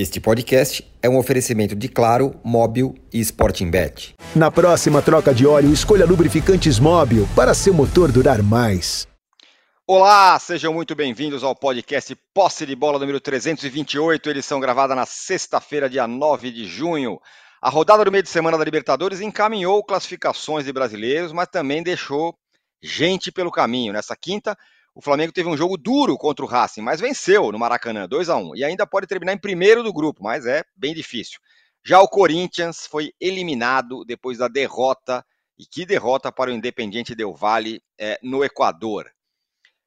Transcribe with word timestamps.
Este 0.00 0.20
podcast 0.20 0.88
é 1.02 1.08
um 1.08 1.18
oferecimento 1.18 1.74
de 1.74 1.88
Claro, 1.88 2.40
Móbil 2.44 2.94
e 3.12 3.18
Sporting 3.18 3.68
Bet. 3.68 4.14
Na 4.32 4.48
próxima 4.48 5.02
troca 5.02 5.34
de 5.34 5.44
óleo, 5.44 5.72
escolha 5.72 6.06
lubrificantes 6.06 6.78
Móbil 6.78 7.28
para 7.34 7.52
seu 7.52 7.74
motor 7.74 8.12
durar 8.12 8.40
mais. 8.40 9.08
Olá, 9.84 10.38
sejam 10.38 10.72
muito 10.72 10.94
bem-vindos 10.94 11.42
ao 11.42 11.52
podcast 11.52 12.16
Posse 12.32 12.64
de 12.64 12.76
Bola 12.76 12.96
número 12.96 13.20
328, 13.20 14.30
edição 14.30 14.60
gravada 14.60 14.94
na 14.94 15.04
sexta-feira, 15.04 15.90
dia 15.90 16.06
9 16.06 16.52
de 16.52 16.64
junho. 16.64 17.18
A 17.60 17.68
rodada 17.68 18.04
do 18.04 18.12
meio 18.12 18.22
de 18.22 18.28
semana 18.28 18.56
da 18.56 18.64
Libertadores 18.64 19.20
encaminhou 19.20 19.82
classificações 19.82 20.64
de 20.64 20.72
brasileiros, 20.72 21.32
mas 21.32 21.48
também 21.48 21.82
deixou 21.82 22.38
gente 22.80 23.32
pelo 23.32 23.50
caminho. 23.50 23.92
Nessa 23.92 24.14
quinta, 24.14 24.56
o 24.98 25.00
Flamengo 25.00 25.32
teve 25.32 25.48
um 25.48 25.56
jogo 25.56 25.76
duro 25.76 26.18
contra 26.18 26.44
o 26.44 26.48
Racing, 26.48 26.80
mas 26.80 27.00
venceu 27.00 27.52
no 27.52 27.58
Maracanã, 27.58 28.08
2 28.08 28.28
a 28.28 28.36
1 28.36 28.56
e 28.56 28.64
ainda 28.64 28.84
pode 28.84 29.06
terminar 29.06 29.32
em 29.32 29.38
primeiro 29.38 29.80
do 29.80 29.92
grupo, 29.92 30.24
mas 30.24 30.44
é 30.44 30.64
bem 30.76 30.92
difícil. 30.92 31.38
Já 31.84 32.00
o 32.00 32.08
Corinthians 32.08 32.84
foi 32.84 33.12
eliminado 33.20 34.04
depois 34.04 34.38
da 34.38 34.48
derrota, 34.48 35.24
e 35.56 35.64
que 35.64 35.86
derrota 35.86 36.32
para 36.32 36.50
o 36.50 36.52
Independiente 36.52 37.14
Del 37.14 37.32
Vale 37.32 37.80
é, 37.96 38.18
no 38.24 38.42
Equador. 38.42 39.08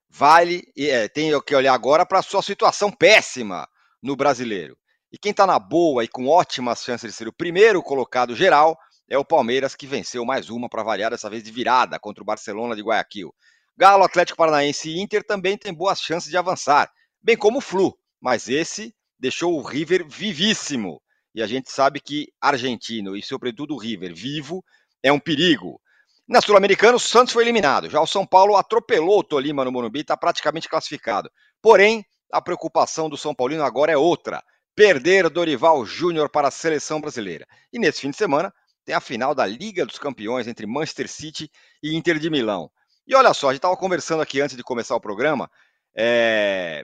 Vale 0.09 0.63
é, 0.77 1.09
tem 1.09 1.37
que 1.41 1.55
olhar 1.55 1.73
agora 1.73 2.05
para 2.05 2.19
a 2.19 2.23
sua 2.23 2.41
situação 2.41 2.89
péssima 2.89 3.67
no 4.01 4.15
brasileiro. 4.15 4.77
E 5.11 5.17
quem 5.17 5.31
está 5.31 5.45
na 5.45 5.59
boa 5.59 6.05
e 6.05 6.07
com 6.07 6.29
ótimas 6.29 6.85
chances 6.85 7.11
de 7.11 7.17
ser 7.17 7.27
o 7.27 7.33
primeiro 7.33 7.83
colocado 7.83 8.33
geral 8.33 8.79
é 9.09 9.17
o 9.17 9.25
Palmeiras, 9.25 9.75
que 9.75 9.85
venceu 9.85 10.23
mais 10.23 10.49
uma 10.49 10.69
para 10.69 10.83
variar, 10.83 11.11
dessa 11.11 11.29
vez 11.29 11.43
de 11.43 11.51
virada 11.51 11.99
contra 11.99 12.23
o 12.23 12.25
Barcelona 12.25 12.77
de 12.77 12.81
Guayaquil. 12.81 13.35
Galo, 13.77 14.03
Atlético 14.03 14.37
Paranaense 14.37 14.89
e 14.89 14.99
Inter 14.99 15.23
também 15.23 15.57
têm 15.57 15.73
boas 15.73 16.01
chances 16.01 16.29
de 16.29 16.37
avançar, 16.37 16.91
bem 17.21 17.35
como 17.35 17.59
o 17.59 17.61
Flu, 17.61 17.97
mas 18.19 18.47
esse 18.47 18.93
deixou 19.19 19.55
o 19.57 19.61
River 19.61 20.05
vivíssimo. 20.07 21.01
E 21.33 21.41
a 21.41 21.47
gente 21.47 21.71
sabe 21.71 21.99
que 21.99 22.27
argentino 22.41 23.15
e, 23.15 23.21
sobretudo, 23.23 23.73
o 23.73 23.77
River 23.77 24.13
vivo 24.13 24.63
é 25.01 25.11
um 25.11 25.19
perigo. 25.19 25.79
Na 26.27 26.41
Sul-Americana, 26.41 26.95
o 26.95 26.99
Santos 26.99 27.33
foi 27.33 27.43
eliminado. 27.43 27.89
Já 27.89 28.01
o 28.01 28.07
São 28.07 28.25
Paulo 28.25 28.55
atropelou 28.55 29.19
o 29.19 29.23
Tolima 29.23 29.65
no 29.65 29.71
Morumbi, 29.71 30.01
está 30.01 30.15
praticamente 30.15 30.69
classificado. 30.69 31.31
Porém, 31.61 32.05
a 32.31 32.41
preocupação 32.41 33.09
do 33.09 33.17
São 33.17 33.33
Paulino 33.35 33.63
agora 33.63 33.91
é 33.91 33.97
outra: 33.97 34.43
perder 34.75 35.29
Dorival 35.29 35.85
Júnior 35.85 36.29
para 36.29 36.47
a 36.47 36.51
seleção 36.51 37.01
brasileira. 37.01 37.45
E 37.71 37.79
nesse 37.79 38.01
fim 38.01 38.09
de 38.09 38.17
semana, 38.17 38.53
tem 38.85 38.95
a 38.95 39.01
final 39.01 39.35
da 39.35 39.45
Liga 39.45 39.85
dos 39.85 39.99
Campeões 39.99 40.47
entre 40.47 40.65
Manchester 40.65 41.07
City 41.07 41.51
e 41.83 41.95
Inter 41.95 42.17
de 42.17 42.29
Milão. 42.29 42.71
E 43.11 43.13
olha 43.15 43.33
só, 43.33 43.49
a 43.49 43.51
gente 43.51 43.57
estava 43.57 43.75
conversando 43.75 44.21
aqui 44.21 44.39
antes 44.39 44.55
de 44.55 44.63
começar 44.63 44.95
o 44.95 45.01
programa. 45.01 45.51
É... 45.93 46.81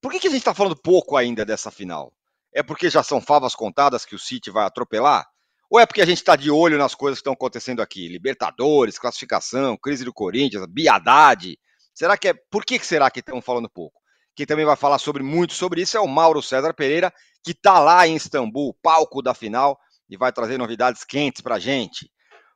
Por 0.00 0.10
que, 0.10 0.18
que 0.18 0.26
a 0.26 0.30
gente 0.30 0.38
está 0.38 0.54
falando 0.54 0.74
pouco 0.74 1.14
ainda 1.14 1.44
dessa 1.44 1.70
final? 1.70 2.10
É 2.54 2.62
porque 2.62 2.88
já 2.88 3.02
são 3.02 3.20
favas 3.20 3.54
contadas 3.54 4.06
que 4.06 4.14
o 4.14 4.18
City 4.18 4.50
vai 4.50 4.64
atropelar? 4.64 5.26
Ou 5.68 5.78
é 5.78 5.84
porque 5.84 6.00
a 6.00 6.06
gente 6.06 6.16
está 6.16 6.36
de 6.36 6.50
olho 6.50 6.78
nas 6.78 6.94
coisas 6.94 7.18
que 7.18 7.20
estão 7.20 7.34
acontecendo 7.34 7.82
aqui? 7.82 8.08
Libertadores, 8.08 8.98
classificação, 8.98 9.76
crise 9.76 10.06
do 10.06 10.12
Corinthians, 10.12 10.64
biadade. 10.66 11.58
Será 11.92 12.16
que 12.16 12.28
é. 12.28 12.34
Por 12.50 12.64
que, 12.64 12.78
que 12.78 12.86
será 12.86 13.10
que 13.10 13.20
estão 13.20 13.42
falando 13.42 13.68
pouco? 13.68 14.00
Quem 14.34 14.46
também 14.46 14.64
vai 14.64 14.76
falar 14.76 14.96
sobre 14.96 15.22
muito 15.22 15.52
sobre 15.52 15.82
isso 15.82 15.98
é 15.98 16.00
o 16.00 16.08
Mauro 16.08 16.40
César 16.40 16.72
Pereira, 16.72 17.12
que 17.44 17.50
está 17.50 17.78
lá 17.78 18.08
em 18.08 18.16
Istambul, 18.16 18.74
palco 18.82 19.20
da 19.20 19.34
final, 19.34 19.78
e 20.08 20.16
vai 20.16 20.32
trazer 20.32 20.56
novidades 20.56 21.04
quentes 21.04 21.42
para 21.42 21.56
a 21.56 21.58
gente. 21.58 22.10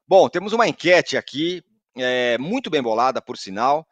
Bom, 0.08 0.30
temos 0.30 0.54
uma 0.54 0.66
enquete 0.66 1.18
aqui 1.18 1.62
é, 1.96 2.38
muito 2.38 2.70
bem 2.70 2.82
bolada, 2.82 3.20
por 3.20 3.36
sinal. 3.36 3.86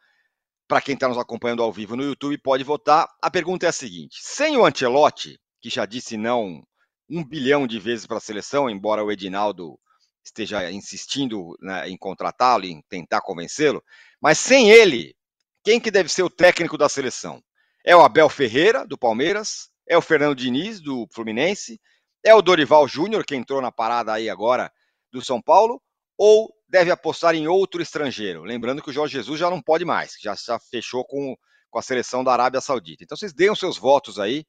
Para 0.66 0.80
quem 0.80 0.94
está 0.94 1.08
nos 1.08 1.19
acompanhando 1.19 1.62
ao 1.62 1.72
vivo 1.72 1.97
no 1.97 2.02
YouTube, 2.02 2.38
pode 2.38 2.64
votar. 2.64 3.08
A 3.22 3.30
pergunta 3.30 3.66
é 3.66 3.69
a 3.69 3.72
seguinte: 3.72 4.16
sem 4.20 4.56
o 4.56 4.64
Ancelotti, 4.64 5.38
que 5.61 5.69
já 5.69 5.84
disse 5.86 6.16
não 6.16 6.62
um 7.08 7.24
bilhão 7.24 7.67
de 7.67 7.78
vezes 7.78 8.06
para 8.06 8.17
a 8.17 8.20
seleção, 8.20 8.70
embora 8.70 9.05
o 9.05 9.12
Edinaldo 9.12 9.78
esteja 10.24 10.70
insistindo 10.70 11.55
né, 11.61 11.89
em 11.89 11.98
contratá-lo, 11.98 12.64
em 12.64 12.83
tentar 12.89 13.20
convencê-lo, 13.20 13.83
mas 14.20 14.39
sem 14.39 14.70
ele, 14.70 15.14
quem 15.62 15.78
que 15.78 15.90
deve 15.90 16.08
ser 16.08 16.23
o 16.23 16.30
técnico 16.30 16.78
da 16.78 16.89
seleção? 16.89 17.42
É 17.84 17.95
o 17.95 18.01
Abel 18.01 18.28
Ferreira, 18.30 18.86
do 18.86 18.96
Palmeiras? 18.96 19.68
É 19.86 19.96
o 19.98 20.02
Fernando 20.02 20.34
Diniz, 20.34 20.80
do 20.80 21.07
Fluminense? 21.12 21.78
É 22.24 22.34
o 22.34 22.40
Dorival 22.40 22.89
Júnior, 22.89 23.24
que 23.24 23.36
entrou 23.36 23.61
na 23.61 23.70
parada 23.70 24.14
aí 24.14 24.30
agora 24.30 24.73
do 25.12 25.23
São 25.23 25.42
Paulo? 25.42 25.83
Ou 26.17 26.51
deve 26.74 26.90
apostar 26.90 27.36
em 27.36 27.46
outro 27.46 27.80
estrangeiro. 27.80 28.42
Lembrando 28.42 28.83
que 28.83 28.90
o 28.90 28.92
Jorge 28.92 29.12
Jesus 29.12 29.39
já 29.39 29.48
não 29.48 29.62
pode 29.62 29.85
mais, 29.85 30.17
já, 30.20 30.35
já 30.35 30.58
fechou 30.58 31.05
com, 31.05 31.36
com 31.70 31.79
a 31.79 31.83
seleção 31.83 32.24
da 32.24 32.33
Arábia 32.33 32.61
Saudita. 32.61 33.05
Então 33.05 33.17
vocês 33.17 33.33
deem 33.33 33.52
os 33.52 33.61
seus 33.61 33.79
votos 33.79 34.18
aí, 34.18 34.45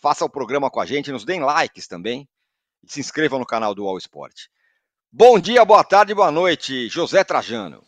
façam 0.00 0.28
o 0.28 0.30
programa 0.30 0.70
com 0.70 0.78
a 0.78 0.86
gente, 0.86 1.10
nos 1.10 1.24
deem 1.24 1.40
likes 1.40 1.88
também 1.88 2.28
e 2.84 2.92
se 2.92 3.00
inscrevam 3.00 3.40
no 3.40 3.44
canal 3.44 3.74
do 3.74 3.88
All 3.88 3.98
Sport. 3.98 4.46
Bom 5.10 5.36
dia, 5.40 5.64
boa 5.64 5.82
tarde, 5.82 6.14
boa 6.14 6.30
noite, 6.30 6.88
José 6.88 7.24
Trajano. 7.24 7.82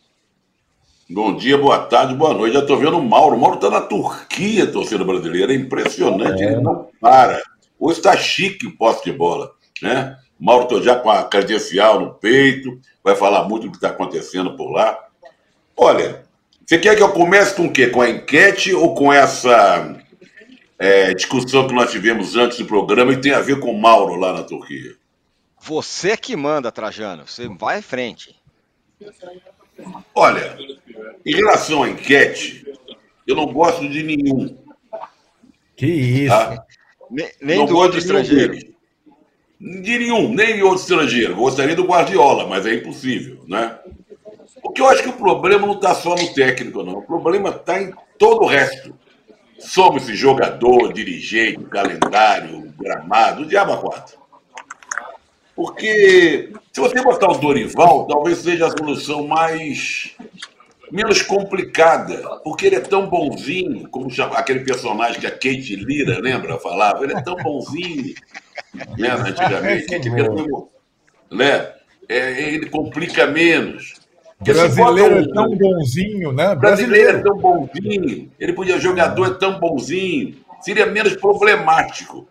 Bom 1.09 1.37
dia, 1.37 1.57
boa 1.57 1.79
tarde, 1.85 2.13
boa 2.13 2.33
noite. 2.33 2.55
Já 2.55 2.59
estou 2.59 2.77
vendo 2.77 2.97
o 2.97 3.03
Mauro. 3.03 3.37
O 3.37 3.39
Mauro 3.39 3.55
está 3.55 3.69
na 3.69 3.79
Turquia, 3.79 4.69
torcida 4.69 5.05
brasileira. 5.05 5.53
É 5.53 5.55
impressionante, 5.55 6.43
é. 6.43 6.47
ele 6.47 6.61
não 6.61 6.89
para. 6.99 7.41
Hoje 7.79 7.99
está 7.99 8.17
chique 8.17 8.67
o 8.67 8.77
posse 8.77 9.05
de 9.05 9.13
bola, 9.13 9.53
né? 9.81 10.17
Mauro 10.41 10.63
estou 10.63 10.81
já 10.81 10.95
com 10.95 11.11
a 11.11 11.23
credencial 11.23 11.99
no 11.99 12.15
peito, 12.15 12.81
vai 13.03 13.15
falar 13.15 13.47
muito 13.47 13.67
do 13.67 13.71
que 13.71 13.77
está 13.77 13.89
acontecendo 13.89 14.57
por 14.57 14.71
lá. 14.71 15.07
Olha, 15.77 16.23
você 16.65 16.79
quer 16.79 16.95
que 16.95 17.03
eu 17.03 17.11
comece 17.11 17.53
com 17.55 17.67
o 17.67 17.71
quê? 17.71 17.87
Com 17.87 18.01
a 18.01 18.09
enquete 18.09 18.73
ou 18.73 18.95
com 18.95 19.13
essa 19.13 19.95
é, 20.79 21.13
discussão 21.13 21.67
que 21.67 21.75
nós 21.75 21.91
tivemos 21.91 22.35
antes 22.35 22.57
do 22.57 22.65
programa 22.65 23.13
e 23.13 23.21
tem 23.21 23.33
a 23.33 23.39
ver 23.39 23.59
com 23.59 23.71
o 23.71 23.79
Mauro 23.79 24.15
lá 24.15 24.33
na 24.33 24.41
Turquia? 24.41 24.95
Você 25.59 26.17
que 26.17 26.35
manda, 26.35 26.71
Trajano. 26.71 27.27
Você 27.27 27.47
vai 27.47 27.77
à 27.77 27.81
frente. 27.83 28.35
Olha, 30.15 30.57
em 31.23 31.35
relação 31.35 31.83
à 31.83 31.89
enquete, 31.89 32.65
eu 33.27 33.35
não 33.35 33.53
gosto 33.53 33.87
de 33.87 34.01
nenhum. 34.01 34.57
Que 35.75 35.85
isso? 35.85 36.29
Tá? 36.29 36.65
Nem, 37.11 37.31
nem 37.39 37.65
do 37.65 37.77
outro 37.77 37.99
estrangeiro. 37.99 38.71
De 39.61 39.99
nenhum, 39.99 40.33
nem 40.33 40.55
de 40.55 40.63
outro 40.63 40.81
estrangeiro. 40.81 41.35
Gostaria 41.35 41.75
do 41.75 41.85
Guardiola, 41.85 42.47
mas 42.47 42.65
é 42.65 42.73
impossível, 42.73 43.43
né? 43.47 43.77
Porque 44.59 44.81
eu 44.81 44.89
acho 44.89 45.03
que 45.03 45.09
o 45.09 45.13
problema 45.13 45.67
não 45.67 45.75
está 45.75 45.93
só 45.93 46.15
no 46.15 46.33
técnico, 46.33 46.81
não. 46.81 46.97
O 46.97 47.03
problema 47.03 47.49
está 47.49 47.79
em 47.79 47.93
todo 48.17 48.41
o 48.41 48.47
resto. 48.47 48.95
Somos 49.59 50.01
esse 50.01 50.15
jogador, 50.15 50.91
dirigente, 50.91 51.63
calendário, 51.65 52.73
gramado, 52.75 53.45
diabo 53.45 53.73
a 53.73 53.77
quatro. 53.77 54.17
Porque 55.55 56.51
se 56.73 56.81
você 56.81 56.99
botar 57.03 57.29
o 57.29 57.37
Dorival, 57.37 58.07
talvez 58.07 58.39
seja 58.39 58.65
a 58.65 58.71
solução 58.71 59.27
mais 59.27 60.15
menos 60.91 61.21
complicada, 61.21 62.39
porque 62.43 62.65
ele 62.65 62.75
é 62.75 62.81
tão 62.81 63.09
bonzinho, 63.09 63.87
como 63.89 64.09
chama, 64.09 64.37
aquele 64.37 64.59
personagem 64.59 65.19
que 65.19 65.27
a 65.27 65.31
Kate 65.31 65.75
Lira, 65.75 66.19
lembra, 66.19 66.59
falava, 66.59 67.03
ele 67.03 67.13
é 67.13 67.21
tão 67.21 67.35
bonzinho, 67.35 68.13
né, 68.97 69.09
antigamente. 69.11 69.95
É, 69.95 71.35
né? 71.35 71.73
É, 72.09 72.53
ele 72.53 72.69
complica 72.69 73.25
menos. 73.25 73.93
Brasileiro 74.41 75.15
um... 75.15 75.19
é 75.19 75.33
tão 75.33 75.55
bonzinho, 75.55 76.31
né? 76.31 76.55
Brasileiro 76.55 77.17
é 77.17 77.21
tão 77.21 77.37
bonzinho. 77.37 78.31
Ele 78.39 78.53
podia, 78.53 78.79
jogador 78.79 79.27
é 79.27 79.33
tão 79.35 79.59
bonzinho. 79.59 80.35
Seria 80.61 80.85
menos 80.85 81.15
problemático. 81.15 82.27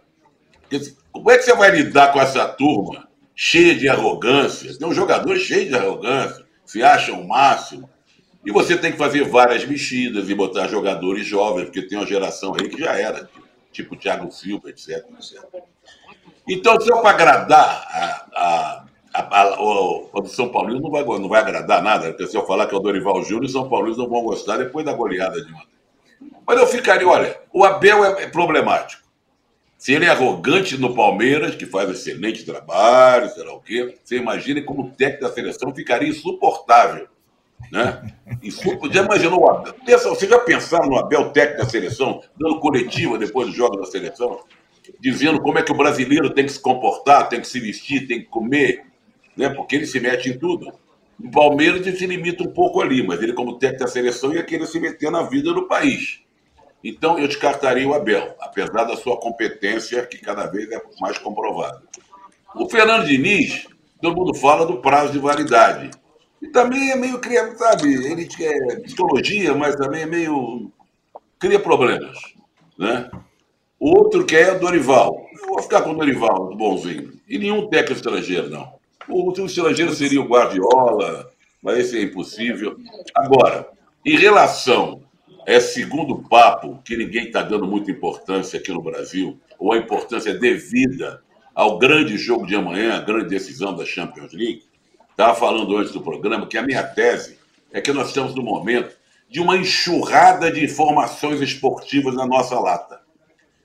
Como 1.10 1.30
é 1.30 1.38
que 1.38 1.44
você 1.44 1.54
vai 1.54 1.70
lidar 1.70 2.12
com 2.12 2.20
essa 2.20 2.46
turma 2.46 3.08
cheia 3.34 3.74
de 3.74 3.88
arrogância? 3.88 4.76
Tem 4.76 4.86
um 4.86 4.94
jogador 4.94 5.36
cheio 5.38 5.68
de 5.68 5.74
arrogância, 5.74 6.44
se 6.64 6.82
acha 6.82 7.12
o 7.12 7.26
máximo. 7.26 7.89
E 8.44 8.50
você 8.50 8.76
tem 8.76 8.92
que 8.92 8.98
fazer 8.98 9.24
várias 9.24 9.64
mexidas 9.64 10.28
e 10.28 10.34
botar 10.34 10.66
jogadores 10.68 11.26
jovens, 11.26 11.64
porque 11.64 11.82
tem 11.82 11.98
uma 11.98 12.06
geração 12.06 12.54
aí 12.54 12.68
que 12.68 12.80
já 12.80 12.98
era, 12.98 13.28
tipo 13.70 13.96
Thiago 13.96 14.30
Silva, 14.30 14.70
etc. 14.70 15.04
etc. 15.18 15.44
Então, 16.48 16.80
se 16.80 16.88
para 16.88 17.10
agradar 17.10 17.86
a, 18.34 18.84
a, 19.14 19.40
a, 19.42 19.62
o, 19.62 20.26
São 20.26 20.48
Paulo 20.48 20.80
não 20.80 20.90
vai, 20.90 21.04
não 21.04 21.28
vai 21.28 21.40
agradar 21.40 21.82
nada, 21.82 22.08
porque 22.08 22.26
se 22.26 22.36
eu 22.36 22.46
falar 22.46 22.66
que 22.66 22.74
é 22.74 22.78
o 22.78 22.80
Dorival 22.80 23.22
Júnior, 23.22 23.44
os 23.44 23.52
São 23.52 23.68
Paulo 23.68 23.94
não 23.94 24.08
vão 24.08 24.22
gostar 24.22 24.56
depois 24.56 24.84
da 24.84 24.92
goleada 24.92 25.40
de 25.40 25.52
ontem. 25.52 25.68
Mas 26.46 26.58
eu 26.58 26.66
ficaria, 26.66 27.06
olha, 27.06 27.38
o 27.52 27.64
Abel 27.64 28.04
é, 28.04 28.26
problemático. 28.26 29.02
Se 29.78 29.92
ele 29.92 30.04
é 30.04 30.08
arrogante 30.10 30.76
no 30.76 30.94
Palmeiras, 30.94 31.54
que 31.54 31.64
faz 31.64 31.88
excelente 31.88 32.44
trabalho, 32.44 33.30
sei 33.30 33.44
lá 33.44 33.54
o 33.54 33.60
quê, 33.60 33.98
você 34.02 34.16
imagina 34.16 34.60
como 34.62 34.82
o 34.82 34.90
técnico 34.90 35.22
da 35.22 35.32
seleção 35.32 35.74
ficaria 35.74 36.08
insuportável. 36.08 37.08
Né? 37.72 38.12
Insuportável. 38.42 38.92
Já 38.92 39.04
imaginou 39.04 39.50
Abel? 39.50 39.74
Você 39.86 40.26
já 40.26 40.38
pensaram 40.38 40.88
no 40.88 40.98
Abel 40.98 41.30
técnico 41.30 41.62
da 41.62 41.68
seleção, 41.68 42.22
dando 42.38 42.60
coletiva 42.60 43.18
depois 43.18 43.48
do 43.48 43.54
jogo 43.54 43.76
da 43.76 43.86
seleção? 43.86 44.40
dizendo 44.98 45.40
como 45.40 45.58
é 45.58 45.62
que 45.62 45.72
o 45.72 45.76
brasileiro 45.76 46.30
tem 46.30 46.46
que 46.46 46.52
se 46.52 46.60
comportar, 46.60 47.28
tem 47.28 47.40
que 47.40 47.46
se 47.46 47.60
vestir, 47.60 48.06
tem 48.06 48.20
que 48.20 48.26
comer, 48.26 48.84
né? 49.36 49.50
porque 49.50 49.76
ele 49.76 49.86
se 49.86 50.00
mete 50.00 50.30
em 50.30 50.38
tudo. 50.38 50.72
O 51.22 51.30
Palmeiras 51.30 51.86
ele 51.86 51.96
se 51.96 52.06
limita 52.06 52.42
um 52.42 52.52
pouco 52.52 52.80
ali, 52.80 53.06
mas 53.06 53.22
ele, 53.22 53.34
como 53.34 53.58
técnico 53.58 53.84
da 53.84 53.90
seleção, 53.90 54.32
ia 54.32 54.42
querer 54.42 54.66
se 54.66 54.80
meter 54.80 55.10
na 55.10 55.22
vida 55.22 55.52
do 55.52 55.68
país. 55.68 56.20
Então 56.82 57.18
eu 57.18 57.28
descartaria 57.28 57.86
o 57.86 57.92
Abel, 57.92 58.34
apesar 58.40 58.84
da 58.84 58.96
sua 58.96 59.18
competência, 59.18 60.04
que 60.06 60.18
cada 60.18 60.46
vez 60.46 60.70
é 60.70 60.80
mais 60.98 61.18
comprovada. 61.18 61.82
O 62.54 62.68
Fernando 62.70 63.06
Diniz, 63.06 63.66
todo 64.00 64.16
mundo 64.16 64.34
fala 64.34 64.64
do 64.64 64.78
prazo 64.78 65.12
de 65.12 65.18
validade. 65.18 65.90
E 66.42 66.48
também 66.48 66.90
é 66.90 66.96
meio 66.96 67.18
criado, 67.18 67.56
sabe? 67.56 67.92
Ele 67.92 68.28
é 68.40 68.80
psicologia, 68.80 69.54
mas 69.54 69.76
também 69.76 70.02
é 70.02 70.06
meio. 70.06 70.72
cria 71.38 71.60
problemas. 71.60 72.16
Né? 72.78 73.10
O 73.78 73.90
outro 73.90 74.24
que 74.24 74.36
é 74.36 74.52
o 74.52 74.58
Dorival. 74.58 75.26
Eu 75.42 75.48
vou 75.48 75.62
ficar 75.62 75.82
com 75.82 75.90
o 75.90 75.96
Dorival, 75.96 76.54
bonzinho. 76.56 77.12
E 77.28 77.38
nenhum 77.38 77.68
técnico 77.68 77.92
estrangeiro, 77.92 78.48
não. 78.48 78.72
O 79.08 79.22
último 79.22 79.46
estrangeiro 79.46 79.94
seria 79.94 80.20
o 80.20 80.28
Guardiola, 80.28 81.30
mas 81.62 81.78
esse 81.78 81.98
é 81.98 82.02
impossível. 82.02 82.76
Agora, 83.14 83.68
em 84.04 84.16
relação 84.16 85.02
a 85.46 85.52
esse 85.52 85.74
segundo 85.74 86.22
papo, 86.28 86.80
que 86.84 86.96
ninguém 86.96 87.26
está 87.26 87.42
dando 87.42 87.66
muita 87.66 87.90
importância 87.90 88.58
aqui 88.58 88.72
no 88.72 88.82
Brasil, 88.82 89.38
ou 89.58 89.72
a 89.72 89.78
importância 89.78 90.32
devida 90.38 91.22
ao 91.54 91.78
grande 91.78 92.16
jogo 92.16 92.46
de 92.46 92.54
amanhã, 92.54 92.94
a 92.94 93.00
grande 93.00 93.28
decisão 93.28 93.74
da 93.74 93.84
Champions 93.84 94.32
League, 94.32 94.64
estava 95.10 95.34
falando 95.34 95.76
antes 95.76 95.92
do 95.92 96.00
programa 96.00 96.46
que 96.46 96.58
a 96.58 96.62
minha 96.62 96.82
tese 96.82 97.38
é 97.72 97.80
que 97.80 97.92
nós 97.92 98.08
estamos 98.08 98.34
no 98.34 98.42
momento 98.42 98.96
de 99.28 99.40
uma 99.40 99.56
enxurrada 99.56 100.50
de 100.50 100.64
informações 100.64 101.40
esportivas 101.40 102.14
na 102.14 102.26
nossa 102.26 102.58
lata. 102.58 103.00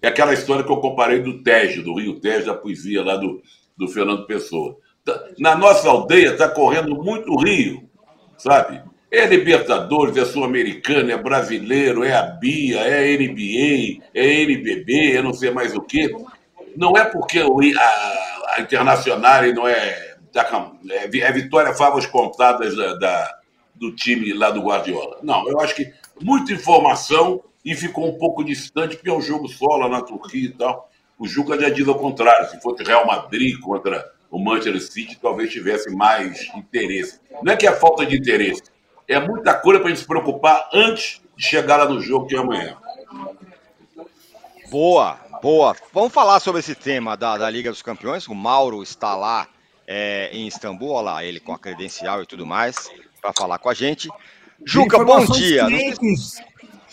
É 0.01 0.07
aquela 0.07 0.33
história 0.33 0.63
que 0.63 0.71
eu 0.71 0.77
comparei 0.77 1.19
do 1.19 1.41
Tejo, 1.41 1.81
do 1.81 1.95
Rio 1.95 2.19
Tejo, 2.19 2.45
da 2.45 2.53
poesia 2.53 3.03
lá 3.03 3.17
do, 3.17 3.41
do 3.75 3.87
Fernando 3.87 4.27
Pessoa. 4.27 4.77
Tá, 5.03 5.19
na 5.39 5.55
nossa 5.55 5.89
aldeia 5.89 6.33
está 6.33 6.47
correndo 6.47 6.95
muito 6.95 7.35
rio, 7.37 7.89
sabe? 8.37 8.81
É 9.11 9.25
Libertadores, 9.25 10.17
é 10.17 10.25
Sul-Americano, 10.25 11.11
é 11.11 11.17
brasileiro, 11.17 12.03
é 12.03 12.13
a 12.13 12.23
BIA, 12.23 12.81
é 12.81 13.13
a 13.13 13.17
NBA, 13.17 14.03
é 14.13 14.41
NBB, 14.41 15.15
é 15.15 15.21
não 15.21 15.33
sei 15.33 15.51
mais 15.51 15.75
o 15.75 15.81
quê. 15.81 16.13
Não 16.75 16.97
é 16.97 17.05
porque 17.05 17.39
a, 17.39 18.55
a 18.55 18.61
Internacional 18.61 19.41
não 19.53 19.67
é, 19.67 20.14
é, 20.89 21.17
é 21.17 21.31
vitória 21.31 21.73
favas 21.73 22.05
contadas 22.05 22.75
da, 22.75 22.95
da, 22.95 23.39
do 23.73 23.95
time 23.95 24.33
lá 24.33 24.51
do 24.51 24.61
Guardiola. 24.61 25.19
Não, 25.23 25.47
eu 25.47 25.59
acho 25.59 25.75
que 25.75 25.93
muita 26.21 26.53
informação 26.53 27.41
e 27.63 27.75
ficou 27.75 28.07
um 28.07 28.17
pouco 28.17 28.43
distante, 28.43 28.95
porque 28.95 29.09
é 29.09 29.13
um 29.13 29.21
jogo 29.21 29.47
só 29.47 29.77
lá 29.77 29.89
na 29.89 30.01
Turquia 30.01 30.45
e 30.45 30.51
tal. 30.51 30.89
O 31.17 31.27
Juca 31.27 31.59
já 31.59 31.69
diz 31.69 31.87
ao 31.87 31.95
contrário, 31.95 32.49
se 32.49 32.61
fosse 32.61 32.83
Real 32.83 33.07
Madrid 33.07 33.59
contra 33.59 34.13
o 34.29 34.39
Manchester 34.39 34.81
City 34.81 35.17
talvez 35.21 35.51
tivesse 35.51 35.89
mais 35.95 36.49
interesse. 36.55 37.19
Não 37.41 37.53
é 37.53 37.55
que 37.55 37.65
é 37.65 37.71
falta 37.71 38.05
de 38.05 38.17
interesse, 38.17 38.63
é 39.07 39.19
muita 39.19 39.53
coisa 39.53 39.79
para 39.79 39.87
a 39.87 39.91
gente 39.91 40.01
se 40.01 40.07
preocupar 40.07 40.69
antes 40.73 41.21
de 41.37 41.43
chegar 41.43 41.77
lá 41.77 41.85
no 41.85 42.01
jogo 42.01 42.27
que 42.27 42.35
é 42.35 42.39
amanhã. 42.39 42.75
Boa, 44.69 45.17
boa. 45.41 45.75
Vamos 45.93 46.11
falar 46.11 46.39
sobre 46.39 46.59
esse 46.59 46.75
tema 46.75 47.15
da, 47.15 47.37
da 47.37 47.49
Liga 47.49 47.69
dos 47.69 47.81
Campeões. 47.81 48.27
O 48.27 48.35
Mauro 48.35 48.83
está 48.83 49.15
lá 49.15 49.47
é, 49.87 50.29
em 50.31 50.47
Istambul, 50.47 50.91
olha 50.91 51.05
lá, 51.05 51.23
ele 51.23 51.39
com 51.39 51.53
a 51.53 51.59
credencial 51.59 52.23
e 52.23 52.25
tudo 52.25 52.45
mais, 52.45 52.89
para 53.21 53.33
falar 53.33 53.59
com 53.59 53.69
a 53.69 53.73
gente. 53.73 54.09
Juca, 54.63 55.03
bom 55.03 55.25
dia. 55.25 55.65
Quentes 55.67 56.41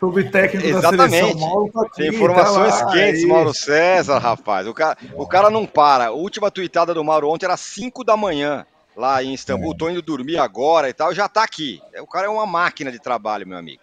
sobre 0.03 0.25
técnico 0.25 0.67
Exatamente. 0.67 1.39
Mauro 1.39 1.71
tá 1.73 1.83
aqui, 1.83 1.95
Tem 1.95 2.09
informações 2.09 2.77
tá 2.77 2.87
quentes, 2.91 3.25
Mauro 3.25 3.55
César, 3.55 4.19
rapaz. 4.19 4.67
O 4.67 4.75
cara, 4.75 4.99
o 5.15 5.29
cara 5.29 5.49
não 5.49 5.65
para. 5.65 6.07
A 6.07 6.11
última 6.11 6.51
tuitada 6.51 6.93
do 6.93 7.05
Mauro 7.05 7.29
ontem 7.29 7.47
era 7.47 7.57
5 7.57 8.03
da 8.03 8.17
manhã, 8.17 8.67
lá 8.97 9.23
em 9.23 9.33
Istambul. 9.33 9.75
É. 9.75 9.77
Tô 9.77 9.89
indo 9.89 10.03
dormir 10.03 10.39
agora 10.39 10.89
e 10.89 10.93
tal, 10.93 11.15
já 11.15 11.29
tá 11.29 11.45
aqui. 11.45 11.81
O 12.01 12.07
cara 12.09 12.27
é 12.27 12.29
uma 12.29 12.45
máquina 12.45 12.91
de 12.91 12.99
trabalho, 12.99 13.47
meu 13.47 13.57
amigo. 13.57 13.81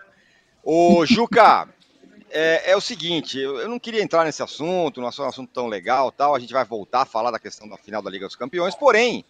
Ô, 0.62 1.06
Juca, 1.06 1.70
é, 2.32 2.72
é, 2.72 2.78
o 2.78 2.82
seguinte, 2.82 3.40
eu, 3.40 3.68
não 3.68 3.80
queria 3.80 4.02
entrar 4.02 4.26
nesse 4.26 4.42
assunto, 4.44 5.02
não 5.02 5.08
é 5.08 5.22
um 5.22 5.26
assunto 5.26 5.52
tão 5.54 5.68
legal 5.68 6.12
tal. 6.12 6.36
A 6.36 6.40
gente 6.40 6.54
vai 6.54 6.66
voltar 6.66 7.02
a 7.02 7.06
falar 7.06 7.32
da 7.32 7.40
questão 7.40 7.68
da 7.68 7.78
final 7.78 8.02
da 8.02 8.10
Liga 8.10 8.26
dos 8.26 8.36
Campeões, 8.36 8.76
porém, 8.76 9.26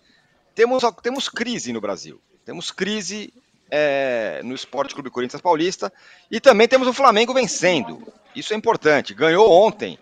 temos, 0.56 0.84
temos 1.02 1.30
crise 1.30 1.72
no 1.72 1.82
Brasil. 1.82 2.22
Temos 2.46 2.72
crise 2.72 3.34
é, 3.70 4.42
no 4.44 4.56
Esporte 4.56 4.94
Clube 4.94 5.10
Corinthians 5.10 5.42
Paulista. 5.42 5.92
E 6.30 6.40
também 6.40 6.68
temos 6.68 6.88
o 6.88 6.94
Flamengo 6.94 7.34
vencendo. 7.34 8.02
Isso 8.36 8.54
é 8.54 8.58
importante. 8.58 9.14
Ganhou 9.14 9.50
ontem. 9.52 9.98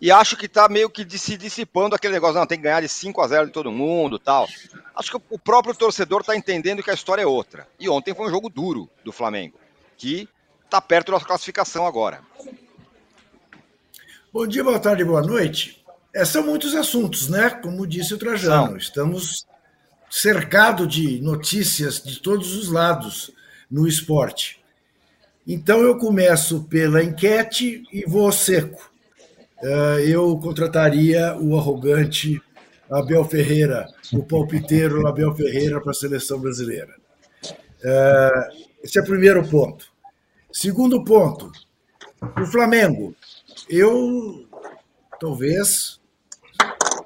E 0.00 0.10
acho 0.10 0.36
que 0.36 0.46
está 0.46 0.66
meio 0.66 0.88
que 0.88 1.06
se 1.18 1.36
dissipando 1.36 1.94
aquele 1.94 2.14
negócio, 2.14 2.38
não, 2.38 2.46
tem 2.46 2.56
que 2.56 2.64
ganhar 2.64 2.80
de 2.80 2.88
5 2.88 3.20
a 3.20 3.28
0 3.28 3.46
de 3.46 3.52
todo 3.52 3.70
mundo 3.70 4.18
tal. 4.18 4.48
Acho 4.96 5.10
que 5.10 5.22
o 5.28 5.38
próprio 5.38 5.74
torcedor 5.74 6.22
está 6.22 6.34
entendendo 6.34 6.82
que 6.82 6.90
a 6.90 6.94
história 6.94 7.22
é 7.22 7.26
outra. 7.26 7.68
E 7.78 7.86
ontem 7.86 8.14
foi 8.14 8.26
um 8.26 8.30
jogo 8.30 8.48
duro 8.48 8.88
do 9.04 9.12
Flamengo, 9.12 9.58
que 9.98 10.26
está 10.70 10.80
perto 10.80 11.10
da 11.10 11.20
classificação 11.20 11.84
agora. 11.84 12.20
Bom 14.32 14.46
dia, 14.46 14.62
boa 14.62 14.78
tarde, 14.78 15.04
boa 15.04 15.20
noite. 15.20 15.84
É, 16.14 16.24
são 16.24 16.44
muitos 16.44 16.76
assuntos, 16.76 17.28
né? 17.28 17.50
Como 17.50 17.86
disse 17.86 18.14
o 18.14 18.18
Trajano, 18.18 18.76
estamos 18.76 19.44
cercado 20.08 20.86
de 20.86 21.20
notícias 21.20 22.00
de 22.00 22.20
todos 22.20 22.56
os 22.56 22.68
lados 22.70 23.32
no 23.68 23.86
esporte. 23.86 24.62
Então 25.46 25.80
eu 25.80 25.98
começo 25.98 26.62
pela 26.64 27.02
enquete 27.02 27.82
e 27.92 28.04
vou 28.06 28.30
seco. 28.30 28.92
Eh, 29.62 30.04
eu 30.08 30.38
contrataria 30.38 31.36
o 31.36 31.56
arrogante 31.58 32.40
Abel 32.90 33.24
Ferreira, 33.24 33.86
o 34.12 34.22
palpiteiro 34.22 35.06
Abel 35.06 35.34
Ferreira 35.34 35.80
para 35.80 35.90
a 35.90 35.94
seleção 35.94 36.38
brasileira. 36.40 36.94
Eh, 37.82 38.48
esse 38.84 38.98
é 38.98 39.02
o 39.02 39.06
primeiro 39.06 39.46
ponto. 39.48 39.89
Segundo 40.52 41.04
ponto, 41.04 41.50
o 42.40 42.46
Flamengo. 42.46 43.14
Eu 43.68 44.46
talvez 45.20 46.00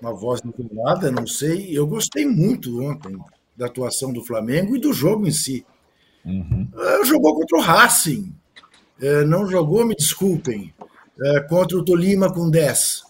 uma 0.00 0.12
voz 0.12 0.40
incomodada, 0.44 1.10
não 1.10 1.26
sei. 1.26 1.76
Eu 1.76 1.86
gostei 1.86 2.26
muito 2.26 2.82
ontem 2.82 3.18
da 3.56 3.66
atuação 3.66 4.12
do 4.12 4.24
Flamengo 4.24 4.76
e 4.76 4.80
do 4.80 4.92
jogo 4.92 5.26
em 5.26 5.32
si. 5.32 5.64
Uhum. 6.24 6.68
Uh, 6.72 7.04
jogou 7.04 7.34
contra 7.34 7.58
o 7.58 7.60
Racing. 7.60 8.34
Uh, 9.00 9.26
não 9.26 9.48
jogou, 9.48 9.84
me 9.84 9.94
desculpem, 9.94 10.72
uh, 11.18 11.48
contra 11.48 11.76
o 11.76 11.84
Tolima 11.84 12.32
com 12.32 12.50
10. 12.50 13.02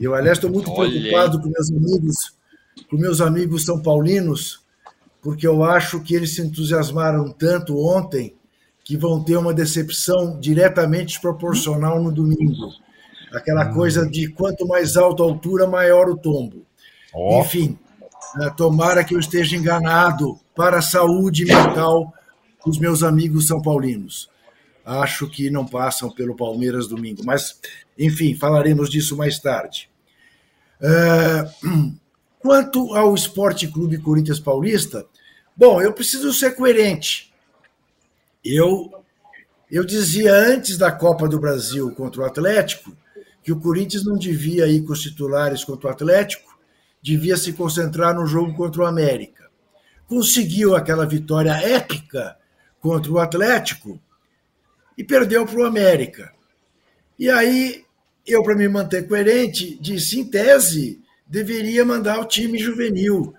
Eu, 0.00 0.14
aliás, 0.14 0.38
estou 0.38 0.50
muito 0.50 0.70
Olha. 0.70 0.90
preocupado 0.90 1.40
com 1.40 1.48
meus 1.48 1.70
amigos, 1.70 2.34
com 2.90 2.96
meus 2.96 3.20
amigos 3.20 3.64
são 3.64 3.80
paulinos, 3.80 4.62
porque 5.22 5.46
eu 5.46 5.62
acho 5.62 6.00
que 6.00 6.14
eles 6.14 6.34
se 6.34 6.42
entusiasmaram 6.42 7.30
tanto 7.30 7.78
ontem 7.78 8.34
que 8.84 8.98
vão 8.98 9.24
ter 9.24 9.38
uma 9.38 9.54
decepção 9.54 10.38
diretamente 10.38 11.18
proporcional 11.18 12.02
no 12.02 12.12
domingo. 12.12 12.70
Aquela 13.32 13.70
hum. 13.70 13.72
coisa 13.72 14.06
de 14.06 14.28
quanto 14.28 14.68
mais 14.68 14.96
alta 14.96 15.22
a 15.22 15.26
altura, 15.26 15.66
maior 15.66 16.08
o 16.08 16.16
tombo. 16.16 16.66
Oh. 17.14 17.40
Enfim, 17.40 17.78
né, 18.36 18.52
tomara 18.56 19.02
que 19.02 19.14
eu 19.14 19.18
esteja 19.18 19.56
enganado 19.56 20.38
para 20.54 20.78
a 20.78 20.82
saúde 20.82 21.46
mental 21.46 22.12
dos 22.64 22.78
meus 22.78 23.02
amigos 23.02 23.46
são 23.46 23.60
paulinos. 23.60 24.28
Acho 24.84 25.28
que 25.28 25.50
não 25.50 25.66
passam 25.66 26.10
pelo 26.10 26.36
Palmeiras 26.36 26.86
domingo, 26.86 27.22
mas, 27.24 27.58
enfim, 27.98 28.34
falaremos 28.34 28.90
disso 28.90 29.16
mais 29.16 29.38
tarde. 29.38 29.88
Uh, 30.78 31.94
quanto 32.38 32.94
ao 32.94 33.14
Esporte 33.14 33.66
Clube 33.66 33.96
Corinthians 33.98 34.38
Paulista, 34.38 35.06
bom, 35.56 35.80
eu 35.80 35.92
preciso 35.92 36.32
ser 36.34 36.54
coerente. 36.54 37.33
Eu, 38.44 38.92
eu 39.70 39.84
dizia 39.84 40.32
antes 40.32 40.76
da 40.76 40.92
Copa 40.92 41.26
do 41.26 41.40
Brasil 41.40 41.90
contra 41.92 42.20
o 42.20 42.24
Atlético 42.24 42.94
que 43.42 43.52
o 43.52 43.60
Corinthians 43.60 44.04
não 44.04 44.16
devia 44.16 44.66
ir 44.66 44.84
com 44.84 44.92
os 44.92 45.02
titulares 45.02 45.64
contra 45.64 45.88
o 45.88 45.90
Atlético, 45.90 46.58
devia 47.02 47.36
se 47.36 47.52
concentrar 47.52 48.14
no 48.14 48.26
jogo 48.26 48.54
contra 48.54 48.82
o 48.82 48.86
América. 48.86 49.50
Conseguiu 50.06 50.74
aquela 50.74 51.06
vitória 51.06 51.52
épica 51.52 52.36
contra 52.80 53.12
o 53.12 53.18
Atlético 53.18 54.00
e 54.96 55.04
perdeu 55.04 55.44
para 55.46 55.60
o 55.60 55.64
América. 55.64 56.32
E 57.18 57.30
aí, 57.30 57.84
eu, 58.26 58.42
para 58.42 58.54
me 58.54 58.68
manter 58.68 59.06
coerente, 59.06 59.78
disse, 59.80 60.18
em 60.18 60.24
tese, 60.24 61.00
deveria 61.26 61.84
mandar 61.84 62.20
o 62.20 62.26
time 62.26 62.58
juvenil 62.58 63.34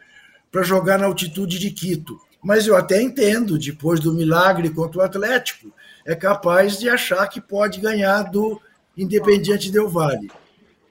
para 0.52 0.64
jogar 0.64 0.98
na 0.98 1.06
altitude 1.06 1.60
de 1.60 1.72
Quito. 1.72 2.20
Mas 2.46 2.68
eu 2.68 2.76
até 2.76 3.02
entendo, 3.02 3.58
depois 3.58 4.00
do 4.00 4.14
milagre 4.14 4.70
contra 4.70 5.00
o 5.00 5.04
Atlético, 5.04 5.74
é 6.06 6.14
capaz 6.14 6.78
de 6.78 6.88
achar 6.88 7.28
que 7.28 7.42
pode 7.42 7.82
ganhar 7.82 8.22
do 8.22 8.62
Independiente 8.96 9.72
Del 9.72 9.90
Vale. 9.90 10.30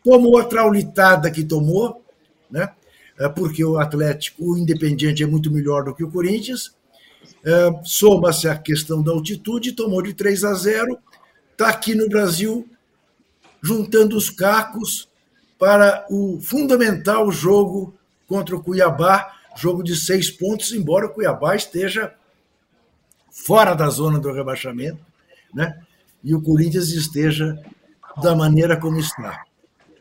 Tomou 0.02 0.36
a 0.36 0.44
traulitada 0.46 1.30
que 1.30 1.44
tomou, 1.44 2.04
né? 2.50 2.70
É, 3.16 3.28
porque 3.28 3.64
o 3.64 3.78
Atlético, 3.78 4.44
o 4.44 4.58
Independiente 4.58 5.22
é 5.22 5.26
muito 5.28 5.48
melhor 5.48 5.84
do 5.84 5.94
que 5.94 6.02
o 6.02 6.10
Corinthians. 6.10 6.74
É, 7.44 7.80
soma-se 7.84 8.48
a 8.48 8.58
questão 8.58 9.00
da 9.00 9.12
altitude, 9.12 9.76
tomou 9.76 10.02
de 10.02 10.12
3 10.12 10.42
a 10.42 10.54
0, 10.54 10.98
está 11.52 11.68
aqui 11.68 11.94
no 11.94 12.08
Brasil 12.08 12.68
juntando 13.62 14.16
os 14.16 14.28
cacos 14.28 15.08
para 15.56 16.04
o 16.10 16.40
fundamental 16.40 17.30
jogo 17.30 17.94
contra 18.26 18.56
o 18.56 18.60
Cuiabá, 18.60 19.30
jogo 19.56 19.82
de 19.82 19.96
seis 19.96 20.30
pontos, 20.30 20.72
embora 20.72 21.06
o 21.06 21.10
Cuiabá 21.10 21.54
esteja 21.54 22.14
fora 23.30 23.74
da 23.74 23.88
zona 23.88 24.18
do 24.18 24.32
rebaixamento, 24.32 25.00
né? 25.52 25.80
e 26.22 26.34
o 26.34 26.40
Corinthians 26.40 26.90
esteja 26.90 27.60
da 28.22 28.34
maneira 28.34 28.78
como 28.78 28.98
está. 28.98 29.44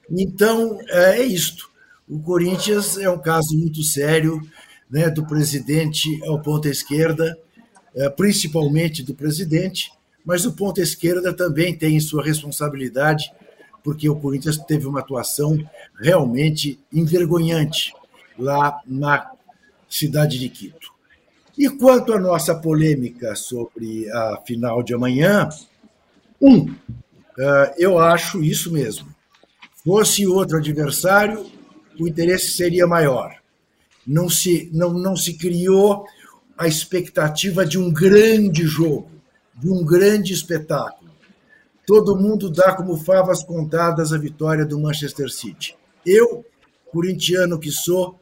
Então, 0.09 0.79
é, 0.89 1.19
é 1.19 1.23
isto. 1.23 1.69
O 2.07 2.19
Corinthians 2.19 2.97
é 2.97 3.09
um 3.09 3.19
caso 3.19 3.57
muito 3.57 3.83
sério 3.83 4.41
né, 4.89 5.09
do 5.09 5.25
presidente 5.25 6.23
ao 6.25 6.41
ponta 6.41 6.69
esquerda, 6.69 7.37
é, 7.95 8.09
principalmente 8.09 9.03
do 9.03 9.13
presidente, 9.13 9.91
mas 10.23 10.45
o 10.45 10.53
ponta 10.53 10.81
esquerda 10.81 11.33
também 11.33 11.75
tem 11.75 11.99
sua 11.99 12.23
responsabilidade, 12.23 13.31
porque 13.83 14.07
o 14.07 14.15
Corinthians 14.15 14.57
teve 14.57 14.87
uma 14.87 14.99
atuação 14.99 15.57
realmente 15.99 16.79
envergonhante 16.91 17.93
lá 18.37 18.79
na 18.85 19.31
cidade 19.93 20.39
de 20.39 20.49
Quito. 20.49 20.91
E 21.57 21.69
quanto 21.69 22.13
à 22.13 22.19
nossa 22.19 22.55
polêmica 22.55 23.35
sobre 23.35 24.09
a 24.11 24.41
final 24.45 24.81
de 24.81 24.93
amanhã, 24.93 25.47
um, 26.41 26.73
é, 27.37 27.75
eu 27.77 27.99
acho 27.99 28.43
isso 28.43 28.71
mesmo. 28.71 29.13
Fosse 29.85 30.25
outro 30.25 30.57
adversário, 30.57 31.45
o 31.99 32.07
interesse 32.07 32.53
seria 32.53 32.87
maior. 32.87 33.35
Não 34.05 34.27
se, 34.27 34.69
não, 34.73 34.93
não 34.93 35.15
se 35.15 35.35
criou 35.35 36.05
a 36.57 36.67
expectativa 36.67 37.65
de 37.65 37.77
um 37.77 37.91
grande 37.91 38.63
jogo, 38.63 39.11
de 39.55 39.69
um 39.69 39.85
grande 39.85 40.33
espetáculo. 40.33 41.11
Todo 41.85 42.15
mundo 42.15 42.49
dá 42.49 42.73
como 42.73 42.97
favas 42.97 43.43
contadas 43.43 44.11
a 44.11 44.17
vitória 44.17 44.65
do 44.65 44.79
Manchester 44.79 45.29
City. 45.29 45.75
Eu, 46.05 46.45
corintiano 46.91 47.59
que 47.59 47.71
sou, 47.71 48.19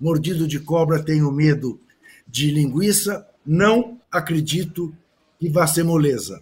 mordido 0.00 0.46
de 0.46 0.60
cobra, 0.60 1.02
tenho 1.02 1.30
medo 1.32 1.80
de 2.26 2.50
linguiça, 2.50 3.26
não 3.44 3.98
acredito 4.10 4.94
que 5.38 5.48
vá 5.48 5.66
ser 5.66 5.84
moleza. 5.84 6.38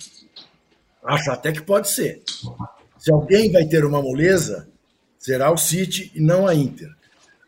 Acho 1.04 1.30
até 1.30 1.52
que 1.52 1.62
pode 1.62 1.88
ser. 1.90 2.22
Se 2.98 3.12
alguém 3.12 3.52
vai 3.52 3.64
ter 3.66 3.84
uma 3.84 4.02
moleza, 4.02 4.68
será 5.18 5.52
o 5.52 5.56
City 5.56 6.10
e 6.14 6.20
não 6.20 6.46
a 6.46 6.54
Inter. 6.54 6.90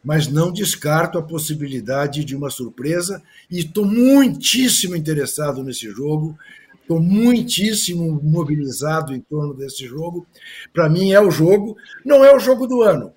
Mas 0.04 0.28
não 0.28 0.52
descarto 0.52 1.18
a 1.18 1.22
possibilidade 1.22 2.24
de 2.24 2.36
uma 2.36 2.50
surpresa 2.50 3.20
e 3.50 3.58
estou 3.58 3.84
muitíssimo 3.84 4.94
interessado 4.94 5.64
nesse 5.64 5.90
jogo, 5.90 6.38
estou 6.80 7.00
muitíssimo 7.00 8.20
mobilizado 8.22 9.12
em 9.12 9.20
torno 9.20 9.52
desse 9.54 9.86
jogo. 9.86 10.26
Para 10.72 10.88
mim 10.88 11.10
é 11.10 11.20
o 11.20 11.30
jogo, 11.30 11.76
não 12.04 12.24
é 12.24 12.34
o 12.34 12.38
jogo 12.38 12.66
do 12.66 12.82
ano. 12.82 13.12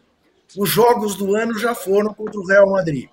Os 0.57 0.69
jogos 0.69 1.15
do 1.15 1.35
ano 1.35 1.57
já 1.57 1.73
foram 1.73 2.13
contra 2.13 2.39
o 2.39 2.45
Real 2.45 2.69
Madrid, 2.69 3.09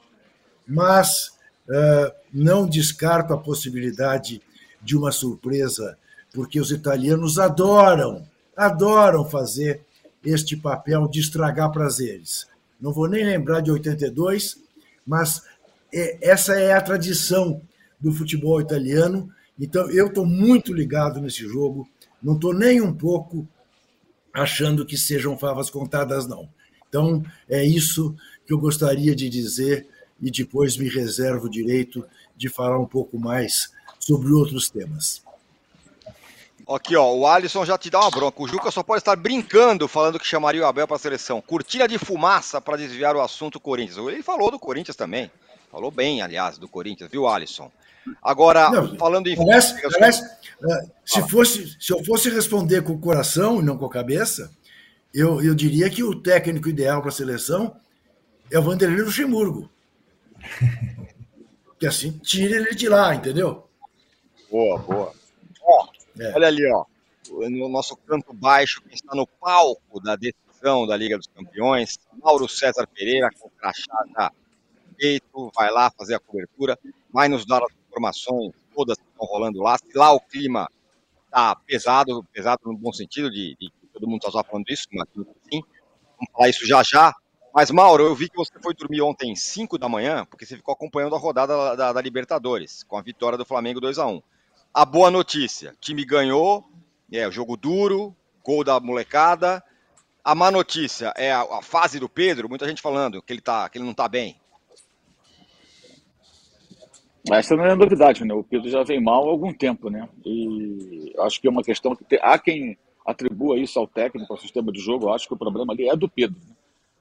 mas 0.66 1.28
uh, 1.68 2.12
não 2.32 2.66
descarto 2.66 3.32
a 3.32 3.38
possibilidade 3.38 4.42
de 4.82 4.96
uma 4.96 5.12
surpresa, 5.12 5.96
porque 6.32 6.60
os 6.60 6.70
italianos 6.70 7.38
adoram 7.38 8.26
adoram 8.58 9.24
fazer 9.24 9.82
este 10.24 10.56
papel 10.56 11.06
de 11.06 11.20
estragar 11.20 11.70
prazeres. 11.70 12.48
Não 12.80 12.92
vou 12.92 13.08
nem 13.08 13.24
lembrar 13.24 13.60
de 13.60 13.70
82, 13.70 14.60
mas 15.06 15.42
é, 15.94 16.18
essa 16.28 16.54
é 16.58 16.72
a 16.72 16.80
tradição 16.80 17.62
do 18.00 18.12
futebol 18.12 18.60
italiano. 18.60 19.30
Então, 19.58 19.88
eu 19.90 20.08
estou 20.08 20.26
muito 20.26 20.74
ligado 20.74 21.20
nesse 21.20 21.46
jogo, 21.46 21.88
não 22.20 22.34
estou 22.34 22.52
nem 22.52 22.80
um 22.80 22.92
pouco 22.92 23.46
achando 24.34 24.84
que 24.84 24.98
sejam 24.98 25.38
favas 25.38 25.70
contadas, 25.70 26.26
não. 26.26 26.48
Então, 26.88 27.24
é 27.48 27.64
isso 27.64 28.14
que 28.46 28.52
eu 28.52 28.58
gostaria 28.58 29.14
de 29.14 29.28
dizer 29.28 29.86
e 30.20 30.30
depois 30.30 30.76
me 30.76 30.88
reservo 30.88 31.46
o 31.46 31.50
direito 31.50 32.04
de 32.36 32.48
falar 32.48 32.78
um 32.78 32.86
pouco 32.86 33.18
mais 33.18 33.70
sobre 33.98 34.32
outros 34.32 34.68
temas. 34.70 35.22
Aqui, 36.68 36.94
ó, 36.96 37.14
o 37.14 37.26
Alisson 37.26 37.64
já 37.64 37.78
te 37.78 37.88
dá 37.88 38.00
uma 38.00 38.10
bronca. 38.10 38.42
O 38.42 38.48
Juca 38.48 38.70
só 38.70 38.82
pode 38.82 39.00
estar 39.00 39.16
brincando 39.16 39.88
falando 39.88 40.18
que 40.18 40.26
chamaria 40.26 40.62
o 40.62 40.66
Abel 40.66 40.86
para 40.86 40.96
a 40.96 40.98
seleção. 40.98 41.40
Cortina 41.40 41.88
de 41.88 41.96
fumaça 41.96 42.60
para 42.60 42.76
desviar 42.76 43.16
o 43.16 43.22
assunto 43.22 43.58
Corinthians. 43.58 43.96
Ele 43.96 44.22
falou 44.22 44.50
do 44.50 44.58
Corinthians 44.58 44.96
também. 44.96 45.30
Falou 45.70 45.90
bem, 45.90 46.20
aliás, 46.20 46.58
do 46.58 46.68
Corinthians, 46.68 47.10
viu, 47.10 47.26
Alisson? 47.26 47.70
Agora, 48.22 48.70
não, 48.70 48.96
falando 48.96 49.26
em. 49.28 49.38
Aliás 49.38 49.72
eh, 49.72 50.88
se, 51.04 51.28
fosse, 51.28 51.76
se 51.78 51.92
eu 51.92 52.02
fosse 52.04 52.30
responder 52.30 52.82
com 52.82 52.92
o 52.92 52.98
coração 52.98 53.60
e 53.60 53.62
não 53.62 53.76
com 53.76 53.86
a 53.86 53.90
cabeça, 53.90 54.50
eu, 55.12 55.42
eu 55.42 55.54
diria 55.54 55.88
que 55.90 56.02
o 56.02 56.20
técnico 56.20 56.68
ideal 56.68 57.00
para 57.00 57.10
a 57.10 57.12
seleção 57.12 57.78
é 58.50 58.58
o 58.58 58.62
Vanderlei 58.62 59.02
Luxemburgo. 59.02 59.70
que 61.78 61.86
assim, 61.86 62.18
tira 62.18 62.56
ele 62.56 62.74
de 62.74 62.88
lá, 62.88 63.14
entendeu? 63.14 63.68
Boa, 64.50 64.78
boa. 64.78 65.12
Ó, 65.62 65.88
é. 66.18 66.32
Olha 66.34 66.48
ali, 66.48 66.66
ó, 66.72 66.84
no 67.48 67.68
nosso 67.68 67.96
canto 67.96 68.32
baixo, 68.32 68.82
quem 68.82 68.94
está 68.94 69.14
no 69.14 69.26
palco 69.26 70.00
da 70.00 70.16
decisão 70.16 70.86
da 70.86 70.96
Liga 70.96 71.16
dos 71.16 71.28
Campeões, 71.28 71.98
Mauro 72.22 72.48
César 72.48 72.86
Pereira, 72.86 73.30
com 73.38 73.48
o 73.48 73.50
crachá 73.50 74.04
já 74.14 74.32
feito, 74.98 75.52
vai 75.54 75.70
lá 75.70 75.90
fazer 75.90 76.16
a 76.16 76.20
cobertura, 76.20 76.78
vai 77.12 77.28
nos 77.28 77.46
dar 77.46 77.62
as 77.62 77.72
informações 77.88 78.52
todas 78.74 78.96
que 78.98 79.04
estão 79.04 79.26
rolando 79.26 79.62
lá. 79.62 79.78
Se 79.78 79.96
lá 79.96 80.12
o 80.12 80.20
clima 80.20 80.68
tá 81.30 81.54
pesado, 81.54 82.24
pesado 82.32 82.60
no 82.64 82.76
bom 82.76 82.92
sentido, 82.92 83.30
de, 83.30 83.56
de 83.60 83.70
todo 83.98 84.08
mundo 84.08 84.26
está 84.26 84.44
falando 84.44 84.64
isso, 84.68 84.86
mas 84.92 85.08
sim, 85.14 85.60
vamos 86.16 86.32
falar 86.32 86.48
isso 86.48 86.66
já 86.66 86.82
já. 86.82 87.14
Mas, 87.54 87.70
Mauro, 87.70 88.04
eu 88.04 88.14
vi 88.14 88.28
que 88.28 88.36
você 88.36 88.52
foi 88.62 88.74
dormir 88.74 89.00
ontem 89.00 89.34
5 89.34 89.78
da 89.78 89.88
manhã, 89.88 90.24
porque 90.26 90.46
você 90.46 90.56
ficou 90.56 90.72
acompanhando 90.72 91.16
a 91.16 91.18
rodada 91.18 91.56
da, 91.56 91.74
da, 91.74 91.92
da 91.94 92.00
Libertadores, 92.00 92.84
com 92.84 92.96
a 92.96 93.02
vitória 93.02 93.38
do 93.38 93.44
Flamengo 93.44 93.80
2 93.80 93.98
a 93.98 94.06
1 94.06 94.22
a 94.72 94.84
boa 94.84 95.10
notícia: 95.10 95.74
time 95.80 96.04
ganhou, 96.04 96.64
é 97.12 97.30
jogo 97.30 97.56
duro, 97.56 98.14
gol 98.44 98.62
da 98.62 98.78
molecada. 98.78 99.62
A 100.22 100.34
má 100.34 100.50
notícia 100.50 101.12
é 101.16 101.32
a, 101.32 101.40
a, 101.40 101.62
fase 101.62 101.98
do 101.98 102.08
Pedro, 102.08 102.48
muita 102.48 102.68
gente 102.68 102.82
falando 102.82 103.22
que 103.22 103.32
ele, 103.32 103.40
tá, 103.40 103.68
que 103.68 103.78
ele 103.78 103.84
não 103.84 103.92
está 103.92 104.08
bem. 104.08 104.36
Essa 107.30 107.56
não 107.56 107.64
é 107.64 107.74
novidade, 107.74 108.24
né? 108.24 108.32
O 108.34 108.44
Pedro 108.44 108.70
já 108.70 108.82
vem 108.82 109.02
mal 109.02 109.26
há 109.26 109.30
algum 109.30 109.52
tempo, 109.52 109.90
né? 109.90 110.08
E 110.24 111.12
acho 111.20 111.40
que 111.40 111.46
é 111.46 111.50
uma 111.50 111.62
questão 111.62 111.96
que 111.96 112.04
tem, 112.04 112.18
há 112.22 112.38
quem 112.38 112.78
atribua 113.08 113.58
isso 113.58 113.78
ao 113.78 113.86
técnico, 113.86 114.32
ao 114.32 114.38
sistema 114.38 114.70
de 114.70 114.80
jogo. 114.80 115.06
Eu 115.06 115.14
acho 115.14 115.26
que 115.26 115.34
o 115.34 115.38
problema 115.38 115.72
ali 115.72 115.88
é 115.88 115.96
do 115.96 116.08
Pedro. 116.08 116.38
Né? 116.46 116.54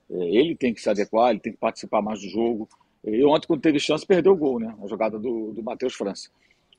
É, 0.09 0.35
ele 0.35 0.55
tem 0.55 0.73
que 0.73 0.81
se 0.81 0.89
adequar, 0.89 1.31
ele 1.31 1.39
tem 1.39 1.51
que 1.51 1.59
participar 1.59 2.01
mais 2.01 2.21
do 2.21 2.29
jogo. 2.29 2.67
E 3.03 3.23
ontem, 3.25 3.47
quando 3.47 3.61
teve 3.61 3.79
chance, 3.79 4.05
perdeu 4.05 4.33
o 4.33 4.37
gol, 4.37 4.59
né? 4.59 4.75
A 4.83 4.87
jogada 4.87 5.19
do, 5.19 5.51
do 5.51 5.61
Matheus 5.61 5.93
França. 5.93 6.29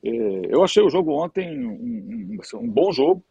É, 0.02 0.10
eu 0.48 0.64
achei 0.64 0.82
o 0.82 0.90
jogo 0.90 1.12
ontem 1.12 1.58
um, 1.58 2.38
um, 2.38 2.60
um 2.60 2.68
bom 2.68 2.90
jogo. 2.90 3.22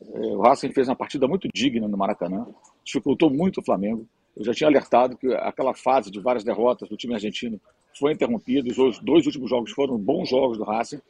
É, 0.00 0.18
o 0.18 0.40
Racing 0.40 0.72
fez 0.72 0.88
uma 0.88 0.96
partida 0.96 1.26
muito 1.26 1.48
digna 1.54 1.88
no 1.88 1.96
Maracanã, 1.96 2.46
dificultou 2.84 3.30
muito 3.30 3.60
o 3.60 3.64
Flamengo. 3.64 4.06
Eu 4.36 4.44
já 4.44 4.54
tinha 4.54 4.68
alertado 4.68 5.16
que 5.16 5.26
aquela 5.34 5.74
fase 5.74 6.10
de 6.10 6.20
várias 6.20 6.44
derrotas 6.44 6.88
do 6.88 6.96
time 6.96 7.14
argentino 7.14 7.60
foi 7.98 8.12
interrompida. 8.12 8.68
Os 8.68 8.98
dois 9.00 9.26
últimos 9.26 9.48
jogos 9.48 9.72
foram 9.72 9.98
bons 9.98 10.28
jogos 10.28 10.58
do 10.58 10.64
Racing. 10.64 11.00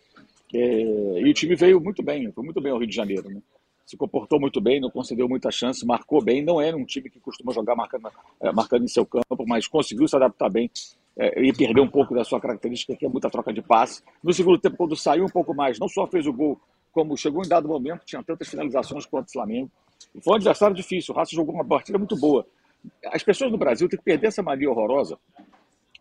É, 0.53 1.21
e 1.21 1.31
o 1.31 1.35
time 1.35 1.55
veio 1.55 1.81
muito 1.81 2.03
bem, 2.03 2.31
foi 2.33 2.45
muito 2.45 2.61
bem 2.61 2.73
ao 2.73 2.79
Rio 2.79 2.89
de 2.89 2.95
Janeiro. 2.95 3.29
Né? 3.29 3.41
Se 3.91 3.97
comportou 3.97 4.39
muito 4.39 4.61
bem, 4.61 4.81
não 4.81 4.89
concedeu 4.89 5.29
muita 5.29 5.51
chance, 5.51 5.85
marcou 5.85 6.23
bem. 6.23 6.45
Não 6.45 6.61
era 6.61 6.77
um 6.77 6.85
time 6.85 7.11
que 7.11 7.19
costuma 7.19 7.53
jogar 7.53 7.75
marcando, 7.75 8.09
marcando 8.55 8.85
em 8.85 8.87
seu 8.87 9.05
campo, 9.05 9.45
mas 9.45 9.67
conseguiu 9.67 10.07
se 10.07 10.15
adaptar 10.15 10.49
bem 10.49 10.71
é, 11.19 11.43
e 11.43 11.53
perdeu 11.53 11.83
um 11.83 11.89
pouco 11.89 12.15
da 12.15 12.23
sua 12.23 12.41
característica, 12.41 12.95
que 12.95 13.05
é 13.05 13.09
muita 13.09 13.29
troca 13.29 13.53
de 13.53 13.61
passe. 13.61 14.01
No 14.23 14.33
segundo 14.33 14.61
tempo, 14.61 14.77
quando 14.77 14.95
saiu 14.95 15.25
um 15.25 15.29
pouco 15.29 15.53
mais, 15.53 15.81
não 15.81 15.89
só 15.89 16.07
fez 16.07 16.25
o 16.25 16.33
gol, 16.33 16.61
como 16.93 17.17
chegou 17.17 17.43
em 17.45 17.49
dado 17.49 17.67
momento, 17.67 18.05
tinha 18.05 18.23
tantas 18.23 18.49
finalizações 18.49 19.05
quanto 19.07 19.27
o 19.27 19.33
Flamengo. 19.33 19.69
Foi 20.23 20.35
um 20.35 20.37
adversário 20.37 20.77
difícil. 20.77 21.13
O 21.13 21.17
Racing 21.17 21.35
jogou 21.35 21.53
uma 21.53 21.65
partida 21.65 21.99
muito 21.99 22.17
boa. 22.17 22.47
As 23.07 23.25
pessoas 23.25 23.51
no 23.51 23.59
Brasil 23.59 23.89
têm 23.89 23.99
que 23.99 24.05
perder 24.05 24.29
essa 24.29 24.41
mania 24.41 24.71
horrorosa 24.71 25.19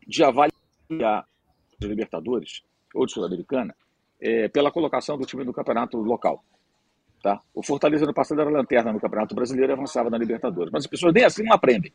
de 0.07 0.23
avaliar 0.23 1.25
os 1.81 1.87
Libertadores 1.87 2.61
ou 2.93 3.07
de 3.07 3.13
Sul-Americana 3.13 3.75
é, 4.21 4.47
pela 4.47 4.71
colocação 4.71 5.17
do 5.17 5.25
time 5.25 5.43
no 5.43 5.51
campeonato 5.51 5.97
local. 5.97 6.43
Tá? 7.21 7.39
O 7.53 7.61
Fortaleza 7.61 8.05
no 8.05 8.13
passado 8.13 8.39
era 8.39 8.49
lanterna 8.49 8.93
no 8.93 8.99
Campeonato 8.99 9.35
Brasileiro 9.35 9.71
e 9.71 9.73
avançava 9.73 10.09
na 10.09 10.17
Libertadores. 10.17 10.71
Mas 10.71 10.83
as 10.83 10.89
pessoas 10.89 11.13
nem 11.13 11.25
assim 11.25 11.43
não 11.43 11.53
aprendem. 11.53 11.91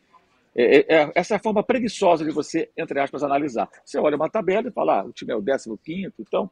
É, 0.55 0.77
é, 0.77 0.85
é, 0.87 1.11
essa 1.15 1.33
é 1.33 1.37
a 1.37 1.39
forma 1.39 1.61
preguiçosa 1.63 2.23
de 2.23 2.31
você, 2.31 2.69
entre 2.77 2.99
aspas, 2.99 3.23
analisar. 3.23 3.67
Você 3.83 3.97
olha 3.97 4.15
uma 4.15 4.29
tabela 4.29 4.67
e 4.69 4.71
fala, 4.71 5.01
ah, 5.01 5.05
o 5.05 5.11
time 5.11 5.33
é 5.33 5.35
o 5.35 5.43
15 5.43 6.13
então, 6.19 6.49